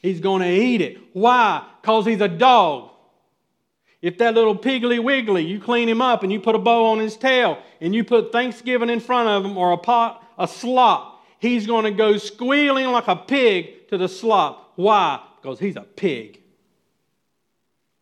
He's 0.00 0.20
going 0.20 0.42
to 0.42 0.48
eat 0.48 0.80
it. 0.80 0.98
Why? 1.12 1.66
Because 1.80 2.06
he's 2.06 2.20
a 2.20 2.28
dog. 2.28 2.90
If 4.02 4.18
that 4.18 4.34
little 4.34 4.56
piggly 4.56 5.02
wiggly, 5.02 5.46
you 5.46 5.58
clean 5.58 5.88
him 5.88 6.02
up 6.02 6.22
and 6.22 6.30
you 6.30 6.38
put 6.38 6.54
a 6.54 6.58
bow 6.58 6.92
on 6.92 6.98
his 6.98 7.16
tail 7.16 7.58
and 7.80 7.94
you 7.94 8.04
put 8.04 8.32
Thanksgiving 8.32 8.90
in 8.90 9.00
front 9.00 9.30
of 9.30 9.50
him 9.50 9.56
or 9.56 9.72
a 9.72 9.78
pot, 9.78 10.22
a 10.38 10.46
slop, 10.46 11.24
he's 11.38 11.66
going 11.66 11.84
to 11.84 11.90
go 11.90 12.18
squealing 12.18 12.88
like 12.88 13.08
a 13.08 13.16
pig 13.16 13.88
to 13.88 13.96
the 13.96 14.08
slop. 14.08 14.72
Why? 14.76 15.20
Because 15.40 15.58
he's 15.58 15.76
a 15.76 15.82
pig. 15.82 16.43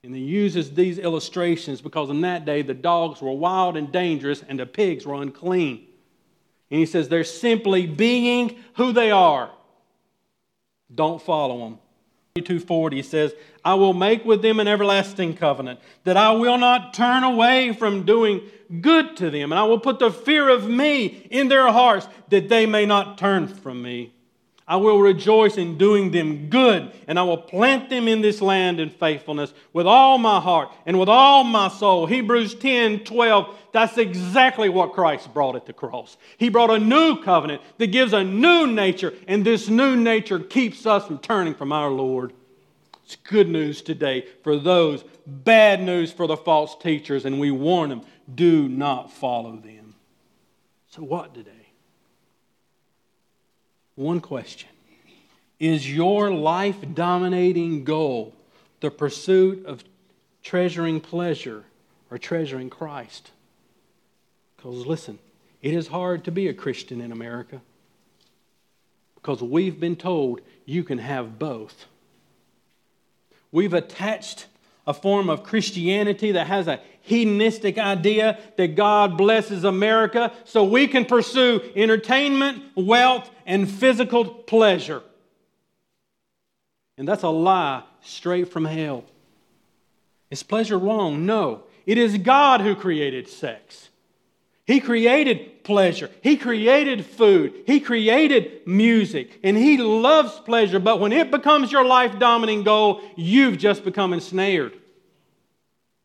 And 0.05 0.17
he 0.17 0.23
uses 0.23 0.75
these 0.75 0.99
illustrations 0.99 1.81
because 1.81 2.11
in 2.11 2.23
that 2.23 2.45
day 2.45 2.63
the 2.63 2.75
dogs 2.75 3.23
were 3.23 3.33
wild 3.33 3.77
and 3.77 3.93
dangerous 3.93 4.43
and 4.49 4.59
the 4.59 4.67
pigs 4.67 5.07
were 5.07 5.15
unclean. 5.15 5.87
And 6.71 6.81
he 6.81 6.87
says 6.87 7.09
they're 7.09 7.23
simply 7.23 7.87
being 7.87 8.57
who 8.75 8.93
they 8.93 9.13
are. 9.13 9.51
Don't 10.93 11.23
follow 11.23 11.59
them. 11.61 11.79
240 12.35 13.03
says, 13.03 13.35
I 13.65 13.75
will 13.75 13.93
make 13.93 14.25
with 14.25 14.43
them 14.43 14.59
an 14.59 14.67
everlasting 14.67 15.37
covenant, 15.37 15.81
that 16.05 16.17
I 16.17 16.33
will 16.33 16.57
not 16.57 16.95
turn 16.95 17.25
away 17.25 17.75
from 17.75 18.05
doing 18.05 18.41
good 18.81 19.19
to 19.19 19.29
them, 19.29 19.53
and 19.53 19.59
I 19.59 19.65
will 19.65 19.79
put 19.79 19.99
the 19.99 20.11
fear 20.11 20.49
of 20.49 20.67
me 20.67 21.05
in 21.31 21.49
their 21.49 21.71
hearts, 21.71 22.09
that 22.31 22.49
they 22.49 22.65
may 22.65 22.87
not 22.87 23.19
turn 23.19 23.49
from 23.49 23.83
me. 23.83 24.15
I 24.67 24.77
will 24.77 25.01
rejoice 25.01 25.57
in 25.57 25.77
doing 25.77 26.13
them 26.13 26.49
good, 26.49 26.93
and 27.09 27.19
I 27.19 27.25
will 27.25 27.39
plant 27.39 27.91
them 27.91 28.07
in 28.07 28.21
this 28.21 28.41
land 28.41 28.79
in 28.79 28.91
faithfulness 28.91 29.53
with 29.73 29.87
all 29.87 30.19
my 30.19 30.41
heart 30.41 30.71
and 30.87 31.01
with 31.01 31.09
all 31.09 31.43
my 31.43 31.69
soul. 31.69 32.07
Hebrews 32.07 32.55
10 32.55 33.01
12, 33.01 33.59
that's 33.73 33.99
exactly 33.99 34.69
what 34.69 34.93
Christ 34.93 35.35
brought 35.35 35.57
at 35.57 35.67
the 35.67 35.73
cross. 35.73 36.17
He 36.39 36.49
brought 36.49 36.71
a 36.71 36.79
new 36.79 37.21
covenant 37.23 37.61
that 37.79 37.89
gives 37.89 38.13
a 38.13 38.23
new 38.23 38.69
nature, 38.69 39.13
and 39.27 39.45
this 39.45 39.69
new 39.69 39.97
nature 39.97 40.39
keeps 40.39 40.87
us 40.87 41.07
from 41.07 41.19
turning 41.19 41.55
from 41.55 41.73
our 41.73 41.91
Lord. 41.91 42.33
It's 43.05 43.17
good 43.17 43.49
news 43.49 43.83
today 43.83 44.27
for 44.45 44.57
those, 44.57 45.05
bad 45.27 45.83
news 45.83 46.13
for 46.13 46.29
the 46.29 46.37
false 46.37 46.77
teachers, 46.77 47.25
and 47.25 47.41
we 47.41 47.51
warn 47.51 47.91
them 47.91 48.03
do 48.33 48.69
not 48.69 49.13
follow 49.13 49.57
them. 49.57 49.95
So, 50.89 51.03
what 51.03 51.35
today? 51.35 51.62
One 54.03 54.21
question 54.21 54.69
Is 55.61 55.89
your 55.89 56.33
life 56.33 56.77
dominating 56.93 57.85
goal 57.85 58.35
the 58.81 58.91
pursuit 58.91 59.65
of 59.65 59.85
treasuring 60.43 61.01
pleasure 61.01 61.65
or 62.11 62.19
treasuring 62.19 62.69
Christ? 62.69 63.31
Because 64.57 64.87
listen, 64.87 65.21
it 65.63 65.73
is 65.73 65.87
hard 65.87 66.25
to 66.25 66.33
be 66.33 66.49
a 66.49 66.55
Christian 66.55 67.01
in 67.01 67.13
America 67.13 67.61
because 69.15 69.41
we've 69.41 69.79
been 69.79 69.97
told 69.97 70.41
you 70.67 70.83
can 70.83 70.99
have 70.99 71.39
both. 71.39 71.87
We've 73.53 73.75
attached 73.75 74.47
a 74.87 74.95
form 74.95 75.31
of 75.31 75.43
Christianity 75.43 76.33
that 76.33 76.47
has 76.47 76.67
a 76.67 76.81
hedonistic 77.03 77.79
idea 77.79 78.39
that 78.57 78.75
God 78.75 79.17
blesses 79.17 79.65
America 79.65 80.33
so 80.45 80.65
we 80.65 80.89
can 80.89 81.05
pursue 81.05 81.61
entertainment, 81.77 82.63
wealth, 82.77 83.31
and 83.47 83.71
physical 83.71 84.25
pleasure. 84.25 85.03
And 86.97 87.07
that's 87.07 87.23
a 87.23 87.29
lie 87.29 87.83
straight 88.03 88.53
from 88.53 88.65
hell. 88.65 89.05
Is 90.31 90.43
pleasure 90.43 90.79
wrong? 90.79 91.27
No. 91.27 91.65
It 91.85 91.99
is 91.99 92.17
God 92.19 92.61
who 92.61 92.75
created 92.75 93.29
sex. 93.29 93.91
He 94.73 94.81
created 94.81 95.65
pleasure. 95.65 96.09
He 96.23 96.39
created 96.39 97.05
food. 97.05 97.53
He 97.67 97.79
created 97.79 98.67
music. 98.67 99.39
And 99.45 99.55
He 99.55 99.77
loves 99.77 100.41
pleasure. 100.41 100.79
But 100.79 100.99
when 100.99 101.13
it 101.13 101.31
becomes 101.31 101.71
your 101.71 101.85
life 101.85 102.19
dominating 102.19 102.65
goal, 102.65 103.03
you've 103.15 103.59
just 103.59 103.85
become 103.85 104.15
ensnared. 104.15 104.73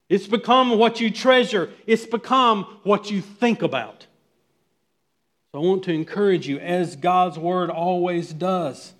It's 0.09 0.27
become 0.27 0.77
what 0.77 0.99
you 0.99 1.09
treasure, 1.09 1.69
it's 1.85 2.05
become 2.05 2.65
what 2.83 3.09
you 3.09 3.21
think 3.21 3.61
about. 3.61 4.05
So 5.53 5.61
I 5.61 5.65
want 5.65 5.83
to 5.83 5.93
encourage 5.93 6.45
you, 6.45 6.59
as 6.59 6.97
God's 6.97 7.39
Word 7.39 7.69
always 7.69 8.33
does, 8.33 8.91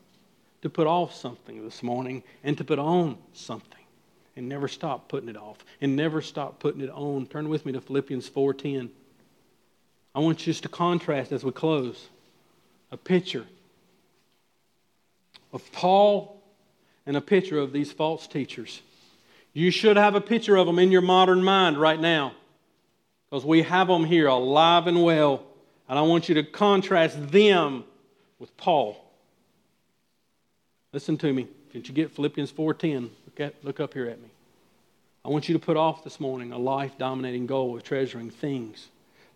to 0.61 0.69
put 0.69 0.87
off 0.87 1.13
something 1.13 1.61
this 1.65 1.83
morning 1.83 2.23
and 2.41 2.57
to 2.57 2.63
put 2.63 2.79
on 2.79 3.17
something. 3.33 3.73
And 4.37 4.47
never 4.47 4.69
stop 4.69 5.09
putting 5.09 5.27
it 5.27 5.35
off. 5.35 5.57
And 5.81 5.97
never 5.97 6.21
stop 6.21 6.59
putting 6.61 6.79
it 6.79 6.89
on. 6.89 7.25
Turn 7.25 7.49
with 7.49 7.65
me 7.65 7.73
to 7.73 7.81
Philippians 7.81 8.29
4:10. 8.29 8.91
I 10.17 10.19
want 10.19 10.39
you 10.39 10.51
just 10.51 10.63
to 10.63 10.69
contrast 10.69 11.31
as 11.31 11.43
we 11.43 11.51
close 11.51 12.07
a 12.89 12.97
picture 12.97 13.45
of 15.53 15.71
Paul 15.71 16.41
and 17.05 17.15
a 17.15 17.21
picture 17.21 17.59
of 17.59 17.71
these 17.71 17.91
false 17.91 18.25
teachers. 18.25 18.81
You 19.53 19.69
should 19.69 19.95
have 19.95 20.15
a 20.15 20.21
picture 20.21 20.55
of 20.55 20.65
them 20.65 20.79
in 20.79 20.91
your 20.91 21.01
modern 21.01 21.43
mind 21.43 21.77
right 21.77 21.99
now 21.99 22.33
because 23.29 23.45
we 23.45 23.61
have 23.61 23.89
them 23.89 24.05
here 24.05 24.25
alive 24.25 24.87
and 24.87 25.03
well. 25.03 25.43
And 25.87 25.99
I 25.99 26.01
want 26.01 26.29
you 26.29 26.33
to 26.33 26.43
contrast 26.43 27.31
them 27.31 27.83
with 28.39 28.57
Paul. 28.57 28.97
Listen 30.93 31.15
to 31.19 31.31
me. 31.31 31.47
Did 31.71 31.87
you 31.87 31.93
get 31.93 32.09
Philippians 32.09 32.51
4.10? 32.51 33.11
Look, 33.37 33.53
look 33.61 33.79
up 33.79 33.93
here 33.93 34.07
at 34.07 34.19
me. 34.19 34.29
I 35.23 35.29
want 35.29 35.47
you 35.47 35.53
to 35.53 35.63
put 35.63 35.77
off 35.77 36.03
this 36.03 36.19
morning 36.19 36.53
a 36.53 36.57
life 36.57 36.93
dominating 36.97 37.45
goal 37.45 37.77
of 37.77 37.83
treasuring 37.83 38.31
things. 38.31 38.87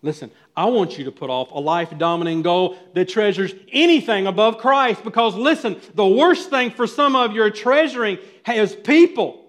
Listen, 0.04 0.32
I 0.56 0.64
want 0.64 0.98
you 0.98 1.04
to 1.04 1.12
put 1.12 1.30
off 1.30 1.52
a 1.52 1.60
life 1.60 1.96
dominating 1.96 2.42
goal 2.42 2.76
that 2.94 3.08
treasures 3.08 3.54
anything 3.70 4.26
above 4.26 4.58
Christ 4.58 5.04
because, 5.04 5.36
listen, 5.36 5.80
the 5.94 6.06
worst 6.06 6.50
thing 6.50 6.72
for 6.72 6.88
some 6.88 7.14
of 7.14 7.32
you 7.32 7.42
are 7.42 7.50
treasuring 7.50 8.18
is 8.48 8.74
people 8.74 9.44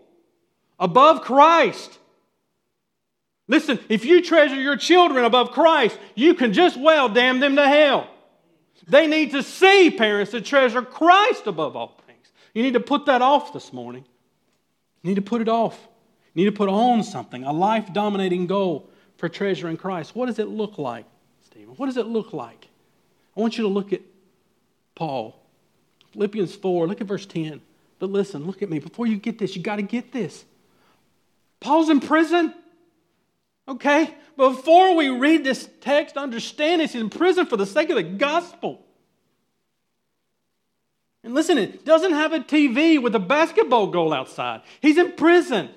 above 0.80 1.22
Christ. 1.22 1.98
Listen, 3.48 3.80
if 3.90 4.06
you 4.06 4.22
treasure 4.22 4.56
your 4.56 4.78
children 4.78 5.26
above 5.26 5.52
Christ, 5.52 5.98
you 6.14 6.36
can 6.36 6.54
just 6.54 6.80
well 6.80 7.10
damn 7.10 7.40
them 7.40 7.56
to 7.56 7.68
hell. 7.68 8.08
They 8.88 9.08
need 9.08 9.32
to 9.32 9.42
see, 9.42 9.90
parents, 9.90 10.32
that 10.34 10.46
treasure 10.46 10.84
Christ 10.84 11.48
above 11.48 11.76
all 11.76 12.00
things. 12.06 12.28
You 12.54 12.62
need 12.62 12.74
to 12.74 12.80
put 12.80 13.08
that 13.08 13.22
off 13.24 13.54
this 13.54 13.74
morning. 13.74 14.06
You 15.02 15.10
need 15.10 15.16
to 15.16 15.22
put 15.22 15.42
it 15.42 15.50
off. 15.50 15.80
You 16.34 16.46
need 16.46 16.52
to 16.52 16.58
put 16.58 16.70
on 16.70 17.04
something, 17.04 17.44
a 17.44 17.52
life 17.52 17.92
dominating 17.92 18.46
goal 18.46 18.90
for 19.24 19.30
treasuring 19.30 19.78
Christ. 19.78 20.18
What 20.18 20.26
does 20.26 20.38
it 20.38 20.50
look 20.50 20.78
like, 20.78 21.06
Stephen? 21.46 21.76
What 21.76 21.86
does 21.86 21.96
it 21.96 22.08
look 22.08 22.34
like? 22.34 22.68
I 23.38 23.40
want 23.40 23.58
you 23.58 23.64
to 23.64 23.70
look 23.70 23.94
at 23.94 24.02
Paul. 24.96 25.42
Philippians 26.12 26.54
4, 26.56 26.88
look 26.90 27.00
at 27.00 27.08
verse 27.08 27.26
10. 27.26 27.62
But 28.00 28.10
listen, 28.10 28.46
look 28.46 28.62
at 28.62 28.70
me. 28.70 28.80
Before 28.80 29.08
you 29.08 29.16
get 29.16 29.40
this, 29.40 29.56
you 29.56 29.64
got 29.64 29.78
to 29.78 29.82
get 29.82 30.12
this. 30.12 30.44
Paul's 31.62 31.90
in 31.90 32.02
prison. 32.02 32.54
Okay? 33.66 34.14
Before 34.36 34.94
we 34.94 35.08
read 35.08 35.46
this 35.46 35.70
text, 35.80 36.18
understand 36.18 36.82
this. 36.82 36.92
He's 36.92 37.02
in 37.02 37.10
prison 37.10 37.46
for 37.46 37.56
the 37.56 37.66
sake 37.66 37.90
of 37.92 37.96
the 37.96 38.04
gospel. 38.04 38.86
And 41.24 41.34
listen, 41.34 41.58
it 41.58 41.86
doesn't 41.86 42.12
have 42.12 42.34
a 42.34 42.42
TV 42.42 43.02
with 43.02 43.16
a 43.16 43.20
basketball 43.20 43.88
goal 43.88 44.12
outside. 44.12 44.64
He's 44.82 44.98
in 44.98 45.14
prison. 45.14 45.70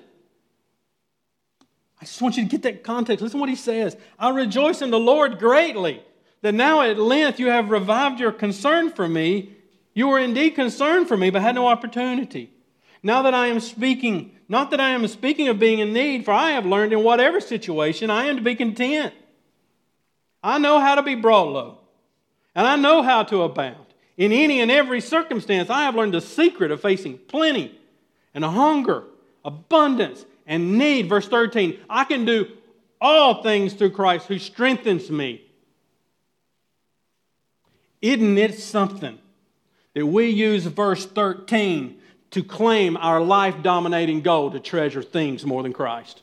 I 2.01 2.05
just 2.05 2.21
want 2.21 2.37
you 2.37 2.43
to 2.43 2.49
get 2.49 2.63
that 2.63 2.83
context. 2.83 3.21
Listen 3.21 3.37
to 3.37 3.41
what 3.41 3.49
he 3.49 3.55
says. 3.55 3.97
I 4.19 4.29
rejoice 4.29 4.81
in 4.81 4.91
the 4.91 4.99
Lord 4.99 5.39
greatly 5.39 6.01
that 6.41 6.53
now 6.53 6.81
at 6.81 6.99
length 6.99 7.39
you 7.39 7.47
have 7.47 7.69
revived 7.69 8.19
your 8.19 8.31
concern 8.31 8.91
for 8.91 9.07
me. 9.07 9.53
You 9.93 10.07
were 10.07 10.19
indeed 10.19 10.51
concerned 10.51 11.07
for 11.07 11.17
me, 11.17 11.31
but 11.31 11.41
had 11.41 11.55
no 11.55 11.67
opportunity. 11.67 12.51
Now 13.01 13.23
that 13.23 13.33
I 13.33 13.47
am 13.47 13.59
speaking, 13.59 14.35
not 14.47 14.71
that 14.71 14.79
I 14.79 14.89
am 14.89 15.07
speaking 15.07 15.47
of 15.47 15.59
being 15.59 15.79
in 15.79 15.93
need, 15.93 16.25
for 16.25 16.31
I 16.31 16.51
have 16.51 16.65
learned 16.65 16.93
in 16.93 17.03
whatever 17.03 17.39
situation 17.39 18.09
I 18.09 18.25
am 18.25 18.35
to 18.35 18.41
be 18.41 18.55
content. 18.55 19.13
I 20.43 20.59
know 20.59 20.79
how 20.79 20.95
to 20.95 21.03
be 21.03 21.15
brought 21.15 21.49
low, 21.49 21.79
and 22.53 22.67
I 22.67 22.75
know 22.75 23.01
how 23.01 23.23
to 23.23 23.41
abound. 23.41 23.85
In 24.17 24.31
any 24.31 24.61
and 24.61 24.71
every 24.71 25.01
circumstance, 25.01 25.69
I 25.69 25.83
have 25.83 25.95
learned 25.95 26.13
the 26.13 26.21
secret 26.21 26.71
of 26.71 26.81
facing 26.81 27.17
plenty 27.17 27.79
and 28.33 28.43
hunger, 28.43 29.03
abundance, 29.43 30.25
and 30.47 30.77
need. 30.77 31.07
Verse 31.09 31.27
13 31.27 31.79
I 31.89 32.03
can 32.05 32.25
do 32.25 32.47
all 32.99 33.43
things 33.43 33.73
through 33.73 33.91
Christ 33.91 34.27
who 34.27 34.39
strengthens 34.39 35.11
me. 35.11 35.43
Isn't 38.01 38.37
it 38.37 38.57
something 38.57 39.19
that 39.93 40.05
we 40.05 40.29
use 40.29 40.65
verse 40.65 41.05
13 41.05 41.97
to 42.31 42.43
claim 42.43 42.97
our 42.97 43.21
life 43.21 43.55
dominating 43.61 44.21
goal 44.21 44.51
to 44.51 44.59
treasure 44.59 45.01
things 45.01 45.45
more 45.45 45.63
than 45.63 45.73
Christ. 45.73 46.21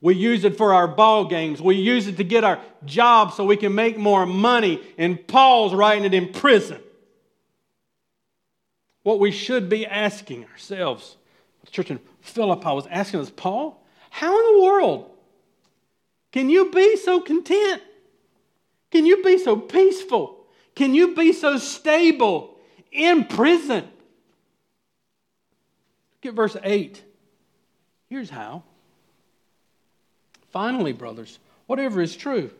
We 0.00 0.14
use 0.14 0.44
it 0.44 0.56
for 0.56 0.74
our 0.74 0.86
ball 0.86 1.24
games. 1.24 1.60
We 1.62 1.76
use 1.76 2.06
it 2.06 2.18
to 2.18 2.24
get 2.24 2.44
our 2.44 2.60
job 2.84 3.32
so 3.32 3.44
we 3.44 3.56
can 3.56 3.74
make 3.74 3.96
more 3.96 4.26
money. 4.26 4.82
And 4.98 5.26
Paul's 5.26 5.74
writing 5.74 6.04
it 6.04 6.14
in 6.14 6.32
prison. 6.32 6.80
What 9.04 9.20
we 9.20 9.30
should 9.30 9.68
be 9.68 9.86
asking 9.86 10.44
ourselves, 10.46 11.16
church 11.70 11.90
in 11.90 12.00
Philippi 12.20 12.68
was 12.68 12.86
asking 12.90 13.20
us, 13.20 13.30
Paul, 13.30 13.82
how 14.10 14.38
in 14.38 14.56
the 14.56 14.64
world 14.64 15.10
can 16.32 16.50
you 16.50 16.70
be 16.70 16.96
so 16.96 17.20
content? 17.20 17.82
Can 18.90 19.06
you 19.06 19.22
be 19.22 19.38
so 19.38 19.56
peaceful? 19.56 20.46
Can 20.74 20.94
you 20.94 21.14
be 21.14 21.32
so 21.32 21.58
stable 21.58 22.58
in 22.92 23.24
prison? 23.24 23.84
Look 26.22 26.32
at 26.32 26.34
verse 26.34 26.56
8. 26.62 27.02
Here's 28.08 28.30
how 28.30 28.62
Finally, 30.50 30.92
brothers, 30.92 31.38
whatever 31.66 32.00
is 32.00 32.16
true, 32.16 32.50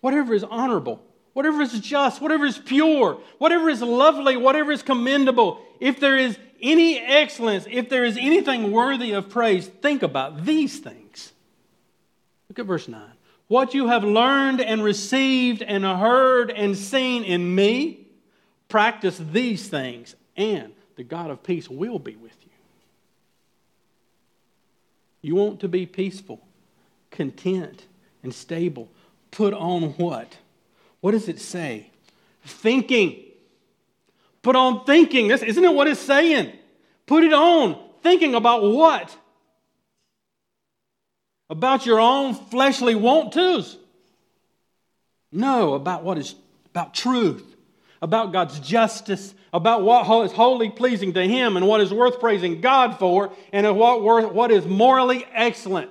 whatever 0.00 0.32
is 0.32 0.44
honorable, 0.44 1.02
whatever 1.34 1.60
is 1.60 1.78
just, 1.80 2.22
whatever 2.22 2.46
is 2.46 2.56
pure, 2.56 3.20
whatever 3.38 3.68
is 3.68 3.82
lovely, 3.82 4.36
whatever 4.36 4.72
is 4.72 4.82
commendable, 4.82 5.60
if 5.80 6.00
there 6.00 6.16
is 6.16 6.38
any 6.60 6.98
excellence, 6.98 7.66
if 7.70 7.88
there 7.88 8.04
is 8.04 8.16
anything 8.16 8.72
worthy 8.72 9.12
of 9.12 9.28
praise, 9.28 9.66
think 9.66 10.02
about 10.02 10.44
these 10.44 10.78
things. 10.78 11.32
Look 12.48 12.58
at 12.58 12.66
verse 12.66 12.88
9. 12.88 13.02
What 13.48 13.74
you 13.74 13.88
have 13.88 14.04
learned 14.04 14.60
and 14.60 14.82
received 14.82 15.62
and 15.62 15.84
heard 15.84 16.50
and 16.50 16.76
seen 16.76 17.24
in 17.24 17.54
me, 17.54 18.06
practice 18.68 19.18
these 19.18 19.68
things, 19.68 20.16
and 20.36 20.72
the 20.96 21.04
God 21.04 21.30
of 21.30 21.42
peace 21.42 21.68
will 21.68 21.98
be 21.98 22.16
with 22.16 22.36
you. 22.42 22.50
You 25.22 25.34
want 25.34 25.60
to 25.60 25.68
be 25.68 25.86
peaceful, 25.86 26.40
content, 27.10 27.84
and 28.22 28.34
stable. 28.34 28.88
Put 29.30 29.54
on 29.54 29.90
what? 29.92 30.36
What 31.00 31.12
does 31.12 31.28
it 31.28 31.40
say? 31.40 31.90
Thinking. 32.44 33.23
Put 34.44 34.56
on 34.56 34.84
thinking. 34.84 35.26
This 35.26 35.42
Isn't 35.42 35.64
it 35.64 35.74
what 35.74 35.88
it's 35.88 35.98
saying? 35.98 36.52
Put 37.06 37.24
it 37.24 37.32
on. 37.32 37.80
Thinking 38.02 38.34
about 38.34 38.62
what? 38.62 39.16
About 41.48 41.86
your 41.86 41.98
own 41.98 42.34
fleshly 42.34 42.94
want 42.94 43.32
tos. 43.32 43.78
No, 45.32 45.72
about 45.74 46.04
what 46.04 46.18
is 46.18 46.34
about 46.66 46.92
truth, 46.92 47.56
about 48.02 48.32
God's 48.32 48.60
justice, 48.60 49.34
about 49.52 49.82
what 49.82 50.06
is 50.26 50.32
wholly 50.32 50.68
pleasing 50.68 51.14
to 51.14 51.26
Him 51.26 51.56
and 51.56 51.66
what 51.66 51.80
is 51.80 51.92
worth 51.92 52.20
praising 52.20 52.60
God 52.60 52.98
for, 52.98 53.32
and 53.52 53.76
what, 53.76 54.02
what 54.34 54.50
is 54.50 54.66
morally 54.66 55.24
excellent. 55.32 55.90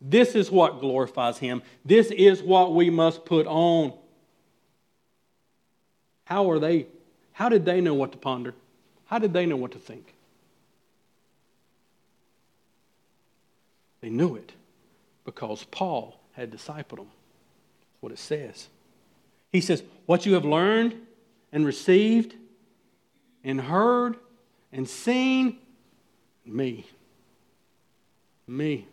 This 0.00 0.34
is 0.34 0.50
what 0.50 0.80
glorifies 0.80 1.38
Him. 1.38 1.62
This 1.84 2.10
is 2.12 2.42
what 2.42 2.74
we 2.74 2.90
must 2.90 3.24
put 3.24 3.46
on. 3.46 3.92
How 6.24 6.50
are 6.50 6.60
they? 6.60 6.86
How 7.42 7.48
did 7.48 7.64
they 7.64 7.80
know 7.80 7.94
what 7.94 8.12
to 8.12 8.18
ponder? 8.18 8.54
How 9.06 9.18
did 9.18 9.32
they 9.32 9.46
know 9.46 9.56
what 9.56 9.72
to 9.72 9.78
think? 9.80 10.14
They 14.00 14.10
knew 14.10 14.36
it 14.36 14.52
because 15.24 15.64
Paul 15.64 16.20
had 16.34 16.52
discipled 16.52 16.98
them. 16.98 17.08
That's 17.08 17.98
what 18.00 18.12
it 18.12 18.20
says. 18.20 18.68
He 19.50 19.60
says, 19.60 19.82
What 20.06 20.24
you 20.24 20.34
have 20.34 20.44
learned 20.44 20.94
and 21.50 21.66
received 21.66 22.36
and 23.42 23.60
heard 23.60 24.18
and 24.72 24.88
seen, 24.88 25.58
me. 26.46 26.86
Me. 28.46 28.86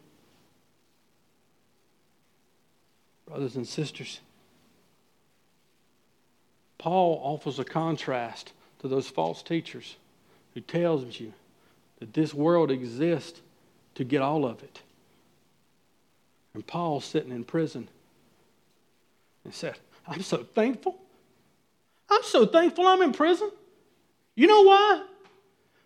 Brothers 3.28 3.56
and 3.56 3.68
sisters, 3.68 4.22
Paul 6.80 7.22
offers 7.24 7.60
a 7.60 7.64
contrast 7.64 8.54
to 8.80 8.88
those 8.88 9.08
false 9.08 9.44
teachers 9.44 9.98
who 10.56 10.62
tells 10.62 11.20
you 11.20 11.34
that 12.00 12.14
this 12.14 12.34
world 12.34 12.72
exists 12.72 13.42
to 13.96 14.04
get 14.04 14.22
all 14.22 14.46
of 14.46 14.64
it. 14.64 14.82
And 16.56 16.66
Paul's 16.66 17.06
sitting 17.06 17.32
in 17.32 17.44
prison 17.44 17.88
and 19.44 19.54
said, 19.54 19.76
I'm 20.08 20.24
so 20.24 20.38
thankful. 20.38 20.98
I'm 22.10 22.24
so 22.24 22.46
thankful 22.46 22.88
I'm 22.88 23.02
in 23.02 23.12
prison. 23.12 23.52
You 24.36 24.48
know 24.48 24.64
why? 24.64 25.04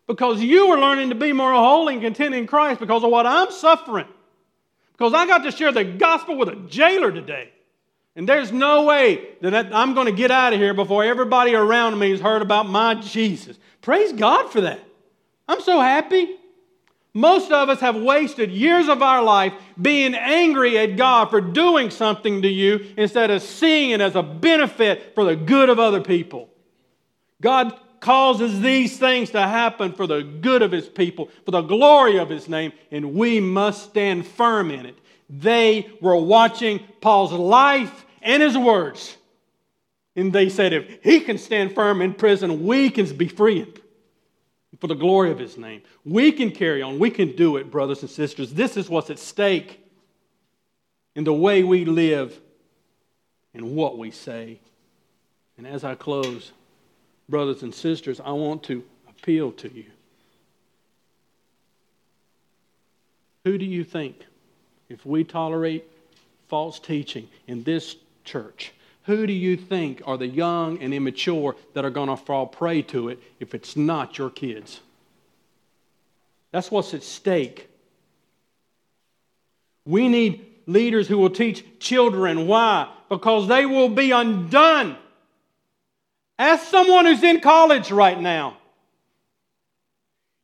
Because 0.06 0.42
you 0.42 0.68
are 0.68 0.80
learning 0.80 1.10
to 1.10 1.16
be 1.16 1.34
more 1.34 1.54
holy 1.54 1.96
and 1.96 2.04
content 2.04 2.36
in 2.36 2.46
Christ 2.46 2.80
because 2.80 3.04
of 3.04 3.10
what 3.10 3.26
I'm 3.26 3.52
suffering. 3.52 4.08
Because 4.92 5.14
I 5.14 5.26
got 5.26 5.40
to 5.40 5.52
share 5.52 5.72
the 5.72 5.84
gospel 5.84 6.38
with 6.38 6.50
a 6.50 6.56
jailer 6.56 7.12
today. 7.12 7.50
And 8.16 8.30
there's 8.30 8.52
no 8.52 8.84
way 8.84 9.28
that 9.42 9.74
I'm 9.74 9.94
going 9.94 10.06
to 10.06 10.14
get 10.14 10.30
out 10.30 10.54
of 10.54 10.60
here 10.60 10.74
before 10.74 11.04
everybody 11.04 11.56
around 11.56 11.98
me 11.98 12.12
has 12.12 12.20
heard 12.20 12.42
about 12.42 12.70
my 12.70 12.96
Jesus. 12.96 13.58
Praise 13.82 14.14
God 14.14 14.52
for 14.52 14.62
that. 14.62 14.80
I'm 15.48 15.62
so 15.62 15.80
happy. 15.82 16.36
Most 17.16 17.52
of 17.52 17.70
us 17.70 17.80
have 17.80 17.96
wasted 17.96 18.52
years 18.52 18.88
of 18.88 19.02
our 19.02 19.22
life 19.22 19.54
being 19.80 20.16
angry 20.16 20.78
at 20.78 20.96
God 20.96 21.30
for 21.30 21.42
doing 21.42 21.92
something 21.92 22.42
to 22.42 22.48
you 22.48 22.88
instead 22.98 23.30
of 23.30 23.42
seeing 23.42 23.92
it 23.92 24.02
as 24.02 24.16
a 24.16 24.24
benefit 24.24 25.14
for 25.14 25.24
the 25.24 25.36
good 25.36 25.70
of 25.70 25.80
other 25.80 26.02
people. 26.02 26.50
God 27.42 27.80
causes 28.00 28.62
these 28.62 28.98
things 28.98 29.30
to 29.32 29.42
happen 29.42 29.94
for 29.94 30.08
the 30.08 30.24
good 30.24 30.62
of 30.62 30.72
His 30.72 30.90
people, 30.90 31.30
for 31.46 31.52
the 31.52 31.62
glory 31.62 32.18
of 32.18 32.30
His 32.30 32.50
name, 32.50 32.74
and 32.92 33.14
we 33.14 33.40
must 33.40 33.90
stand 33.90 34.26
firm 34.26 34.72
in 34.72 34.86
it. 34.86 34.98
They 35.30 35.90
were 36.02 36.16
watching 36.16 36.80
Paul's 37.02 37.32
life 37.32 38.06
and 38.22 38.42
his 38.42 38.58
words. 38.58 39.18
And 40.16 40.32
they 40.32 40.50
said, 40.50 40.74
if 40.74 41.04
he 41.04 41.22
can 41.22 41.38
stand 41.38 41.74
firm 41.74 42.02
in 42.02 42.14
prison, 42.14 42.66
we 42.66 42.90
can 42.90 43.06
be 43.16 43.28
free 43.28 43.74
for 44.80 44.88
the 44.88 44.96
glory 44.96 45.32
of 45.32 45.40
his 45.40 45.58
name. 45.58 45.82
We 46.06 46.32
can 46.32 46.52
carry 46.52 46.82
on. 46.82 47.00
We 47.00 47.10
can 47.10 47.36
do 47.36 47.58
it, 47.58 47.72
brothers 47.72 48.02
and 48.02 48.10
sisters. 48.10 48.54
This 48.54 48.78
is 48.78 48.90
what's 48.90 49.10
at 49.10 49.20
stake 49.20 49.80
in 51.16 51.24
the 51.24 51.34
way 51.34 51.64
we 51.64 51.86
live 51.86 52.40
and 53.54 53.76
what 53.76 53.98
we 53.98 54.12
say. 54.12 54.60
And 55.58 55.66
as 55.68 55.84
I 55.84 55.96
close, 55.96 56.52
brothers 57.30 57.64
and 57.64 57.74
sisters, 57.74 58.20
I 58.20 58.32
want 58.32 58.64
to 58.64 58.84
appeal 59.08 59.52
to 59.54 59.74
you. 59.74 59.86
Who 63.46 63.58
do 63.58 63.66
you 63.66 63.84
think 63.84 64.26
if 64.90 65.06
we 65.06 65.24
tolerate 65.24 65.86
false 66.48 66.80
teaching 66.80 67.28
in 67.48 67.64
this 67.64 67.96
church, 68.24 68.74
who 69.04 69.28
do 69.28 69.34
you 69.34 69.58
think 69.58 70.02
are 70.06 70.18
the 70.18 70.28
young 70.28 70.82
and 70.82 70.94
immature 70.94 71.56
that 71.74 71.84
are 71.84 71.90
going 71.90 72.10
to 72.10 72.18
fall 72.18 72.48
prey 72.48 72.82
to 72.84 73.10
it 73.10 73.20
if 73.40 73.54
it's 73.54 73.76
not 73.76 74.18
your 74.18 74.30
kids? 74.30 74.80
That's 76.52 76.72
what's 76.72 76.94
at 76.94 77.04
stake. 77.04 77.68
We 79.86 80.08
need 80.08 80.46
leaders 80.66 81.08
who 81.08 81.18
will 81.18 81.30
teach 81.30 81.66
children. 81.80 82.48
Why? 82.48 82.90
Because 83.10 83.48
they 83.48 83.66
will 83.66 83.90
be 83.90 84.12
undone. 84.12 84.96
Ask 86.40 86.68
someone 86.68 87.06
who's 87.06 87.24
in 87.24 87.42
college 87.42 87.92
right 87.92 88.20
now. 88.20 88.58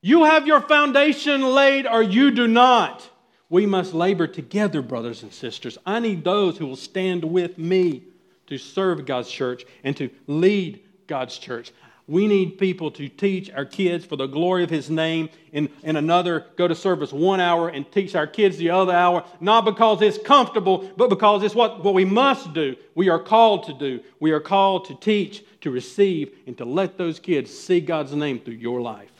You 0.02 0.26
have 0.26 0.48
your 0.48 0.62
foundation 0.62 1.42
laid 1.42 1.86
or 1.86 2.02
you 2.02 2.32
do 2.32 2.48
not. 2.48 3.09
We 3.50 3.66
must 3.66 3.93
labor 3.93 4.28
together, 4.28 4.82
brothers 4.82 5.24
and 5.24 5.34
sisters. 5.34 5.78
I 5.86 6.00
need 6.00 6.24
those 6.24 6.58
who 6.58 6.68
will 6.68 6.76
stand 6.76 7.24
with 7.24 7.58
me 7.58 8.04
to 8.47 8.58
serve 8.58 9.06
God's 9.06 9.30
church 9.30 9.66
and 9.84 9.97
to 9.97 10.10
lead 10.28 10.82
God's 11.08 11.38
church. 11.38 11.72
We 12.08 12.26
need 12.26 12.58
people 12.58 12.89
to 12.91 13.08
teach 13.08 13.52
our 13.52 13.66
kids 13.66 14.04
for 14.04 14.16
the 14.16 14.26
glory 14.26 14.64
of 14.64 14.72
His 14.72 14.89
name, 14.89 15.30
and, 15.54 15.70
another 15.84 16.47
go 16.56 16.68
to 16.68 16.74
service 16.74 17.14
one 17.14 17.39
hour 17.39 17.70
and 17.70 17.89
teach 17.91 18.16
our 18.16 18.26
kids 18.26 18.58
the 18.58 18.72
other 18.72 18.93
hour, 18.93 19.24
not 19.39 19.64
because 19.64 20.02
it's 20.02 20.18
comfortable, 20.18 20.89
but 20.97 21.12
because 21.12 21.43
it's 21.43 21.54
what, 21.54 21.84
what 21.84 21.93
we 21.93 22.06
must 22.06 22.52
do. 22.54 22.76
We 22.95 23.10
are 23.10 23.20
called 23.20 23.66
to 23.66 23.74
do. 23.74 24.00
We 24.20 24.32
are 24.32 24.39
called 24.39 24.86
to 24.86 24.95
teach, 24.95 25.43
to 25.62 25.70
receive, 25.70 26.36
and 26.47 26.58
to 26.58 26.66
let 26.66 26.97
those 26.97 27.20
kids 27.20 27.56
see 27.56 27.80
God's 27.80 28.14
name 28.14 28.39
through 28.39 28.56
your 28.56 28.82
life. 28.82 29.18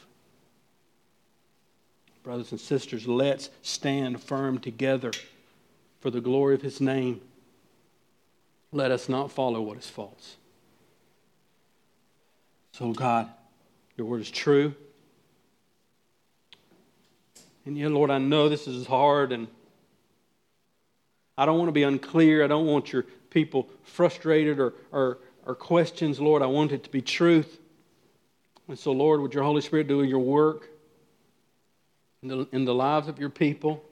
Brothers 2.30 2.52
and 2.52 2.62
sisters, 2.62 3.08
let's 3.08 3.50
stand 3.64 4.22
firm 4.22 4.60
together 4.60 5.10
for 6.00 6.12
the 6.12 6.22
glory 6.22 6.54
of 6.54 6.62
his 6.62 6.80
name. 6.80 7.22
Let 8.72 8.92
us 8.92 9.10
not 9.10 9.32
follow 9.32 9.64
what 9.64 9.80
is 9.80 9.90
false. 9.90 10.36
So, 12.74 12.94
God, 12.94 13.28
your 13.98 14.06
word 14.06 14.22
is 14.22 14.30
true. 14.30 14.76
And 17.66 17.76
yet, 17.76 17.90
Lord, 17.90 18.12
I 18.12 18.20
know 18.20 18.48
this 18.48 18.68
is 18.68 18.86
hard, 18.86 19.32
and 19.32 19.48
I 21.36 21.48
don't 21.48 21.58
want 21.58 21.70
to 21.70 21.74
be 21.74 21.82
unclear. 21.82 22.44
I 22.44 22.48
don't 22.48 22.68
want 22.68 22.94
your 22.94 23.06
people 23.32 23.68
frustrated 23.82 24.60
or, 24.60 24.76
or, 24.92 25.18
or 25.48 25.56
questions, 25.56 26.20
Lord. 26.20 26.44
I 26.44 26.46
want 26.46 26.74
it 26.74 26.84
to 26.84 26.92
be 26.92 27.02
truth. 27.02 27.60
And 28.68 28.78
so, 28.78 28.92
Lord, 28.92 29.20
would 29.20 29.34
your 29.34 29.42
Holy 29.42 29.62
Spirit 29.62 29.88
do 29.88 30.04
your 30.04 30.20
work? 30.20 30.70
In 32.22 32.30
the, 32.30 32.48
in 32.52 32.66
the 32.66 32.74
lives 32.74 33.08
of 33.08 33.20
your 33.20 33.30
people. 33.30 33.84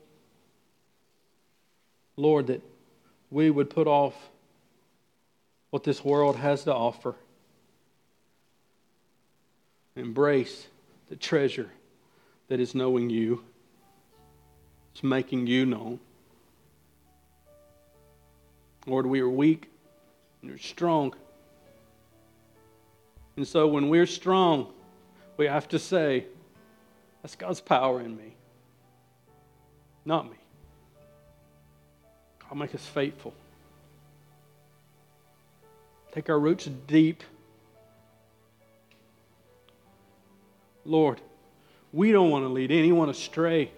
Lord, 2.15 2.47
that 2.47 2.61
we 3.29 3.49
would 3.49 3.69
put 3.69 3.87
off 3.87 4.15
what 5.69 5.83
this 5.83 6.03
world 6.03 6.35
has 6.37 6.63
to 6.63 6.73
offer, 6.73 7.15
embrace 9.95 10.67
the 11.09 11.15
treasure 11.15 11.69
that 12.47 12.59
is 12.59 12.73
knowing 12.73 13.09
you, 13.09 13.43
it's 14.93 15.03
making 15.03 15.47
you 15.47 15.65
known. 15.65 15.99
Lord, 18.85 19.05
we 19.05 19.19
are 19.19 19.29
weak 19.29 19.69
and 20.41 20.49
you're 20.49 20.57
strong. 20.57 21.13
And 23.35 23.47
so 23.47 23.67
when 23.67 23.89
we're 23.89 24.07
strong, 24.07 24.73
we 25.35 25.45
have 25.45 25.67
to 25.69 25.77
say, 25.77 26.25
that's 27.21 27.35
God's 27.35 27.61
power 27.61 28.01
in 28.01 28.15
me, 28.15 28.35
not 30.05 30.25
me. 30.25 30.37
God, 32.39 32.57
make 32.57 32.73
us 32.73 32.85
faithful. 32.85 33.33
Take 36.13 36.29
our 36.29 36.39
roots 36.39 36.69
deep. 36.87 37.23
Lord, 40.85 41.19
we 41.91 42.11
don't 42.11 42.29
want 42.29 42.45
to 42.45 42.49
lead 42.49 42.71
anyone 42.71 43.09
astray. 43.09 43.71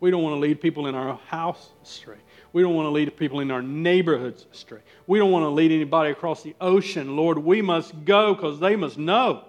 We 0.00 0.10
don't 0.10 0.22
want 0.22 0.34
to 0.34 0.40
lead 0.40 0.60
people 0.60 0.86
in 0.86 0.94
our 0.94 1.18
house 1.26 1.70
astray. 1.82 2.18
We 2.52 2.62
don't 2.62 2.74
want 2.74 2.86
to 2.86 2.90
lead 2.90 3.16
people 3.16 3.40
in 3.40 3.50
our 3.50 3.62
neighborhoods 3.62 4.46
astray. 4.52 4.80
We 5.06 5.18
don't 5.18 5.30
want 5.30 5.44
to 5.44 5.50
lead 5.50 5.70
anybody 5.70 6.10
across 6.10 6.42
the 6.42 6.54
ocean. 6.60 7.16
Lord, 7.16 7.38
we 7.38 7.62
must 7.62 8.04
go 8.04 8.34
because 8.34 8.58
they 8.58 8.76
must 8.76 8.98
know. 8.98 9.44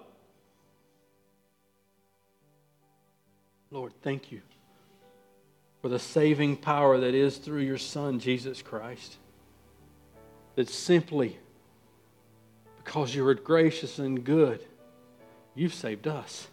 Lord, 3.72 3.92
thank 4.02 4.32
you 4.32 4.40
for 5.80 5.88
the 5.88 5.98
saving 5.98 6.56
power 6.56 6.98
that 6.98 7.14
is 7.14 7.36
through 7.36 7.60
your 7.60 7.78
Son, 7.78 8.18
Jesus 8.18 8.62
Christ. 8.62 9.16
That 10.56 10.68
simply 10.68 11.38
because 12.78 13.14
you 13.14 13.26
are 13.28 13.34
gracious 13.34 14.00
and 14.00 14.24
good, 14.24 14.60
you've 15.54 15.74
saved 15.74 16.08
us. 16.08 16.48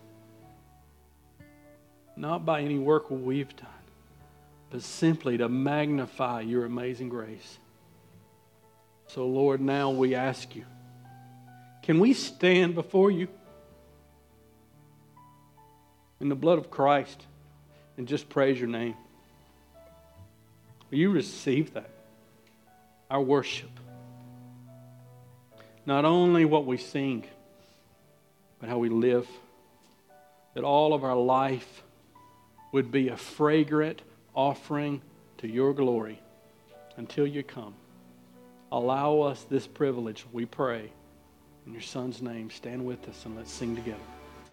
Not 2.16 2.46
by 2.46 2.62
any 2.62 2.78
work 2.78 3.10
we've 3.10 3.56
done, 3.56 3.68
but 4.70 4.84
simply 4.84 5.38
to 5.38 5.50
magnify 5.50 6.42
your 6.42 6.66
amazing 6.66 7.10
grace. 7.10 7.58
So, 9.08 9.26
Lord, 9.26 9.60
now 9.62 9.90
we 9.90 10.14
ask 10.14 10.56
you 10.56 10.66
can 11.82 12.00
we 12.00 12.14
stand 12.14 12.76
before 12.76 13.10
you 13.10 13.30
in 16.20 16.30
the 16.30 16.36
blood 16.36 16.58
of 16.58 16.70
Christ 16.70 17.26
and 17.98 18.08
just 18.08 18.30
praise 18.30 18.60
your 18.60 18.70
name? 18.70 18.96
Will 20.90 20.98
you 20.98 21.12
receive 21.12 21.74
that? 21.74 21.90
Our 23.10 23.22
worship. 23.22 23.70
Not 25.86 26.06
only 26.06 26.46
what 26.46 26.66
we 26.66 26.78
sing, 26.78 27.26
but 28.60 28.70
how 28.70 28.78
we 28.78 28.90
live. 28.90 29.28
That 30.54 30.64
all 30.64 30.94
of 30.94 31.04
our 31.04 31.16
life 31.16 31.84
would 32.72 32.92
be 32.92 33.10
a 33.10 33.18
fragrant 33.18 34.02
offering 34.34 35.02
to 35.38 35.48
your 35.48 35.74
glory 35.74 36.22
until 36.98 37.28
you 37.28 37.44
come. 37.44 37.74
Allow 38.72 39.22
us 39.22 39.46
this 39.50 39.66
privilege, 39.66 40.26
we 40.34 40.46
pray. 40.46 40.92
In 41.66 41.74
your 41.74 41.82
Son's 41.82 42.22
name, 42.22 42.50
stand 42.50 42.86
with 42.86 43.08
us 43.08 43.26
and 43.26 43.36
let's 43.36 43.52
sing 43.52 43.76
together. 43.76 44.17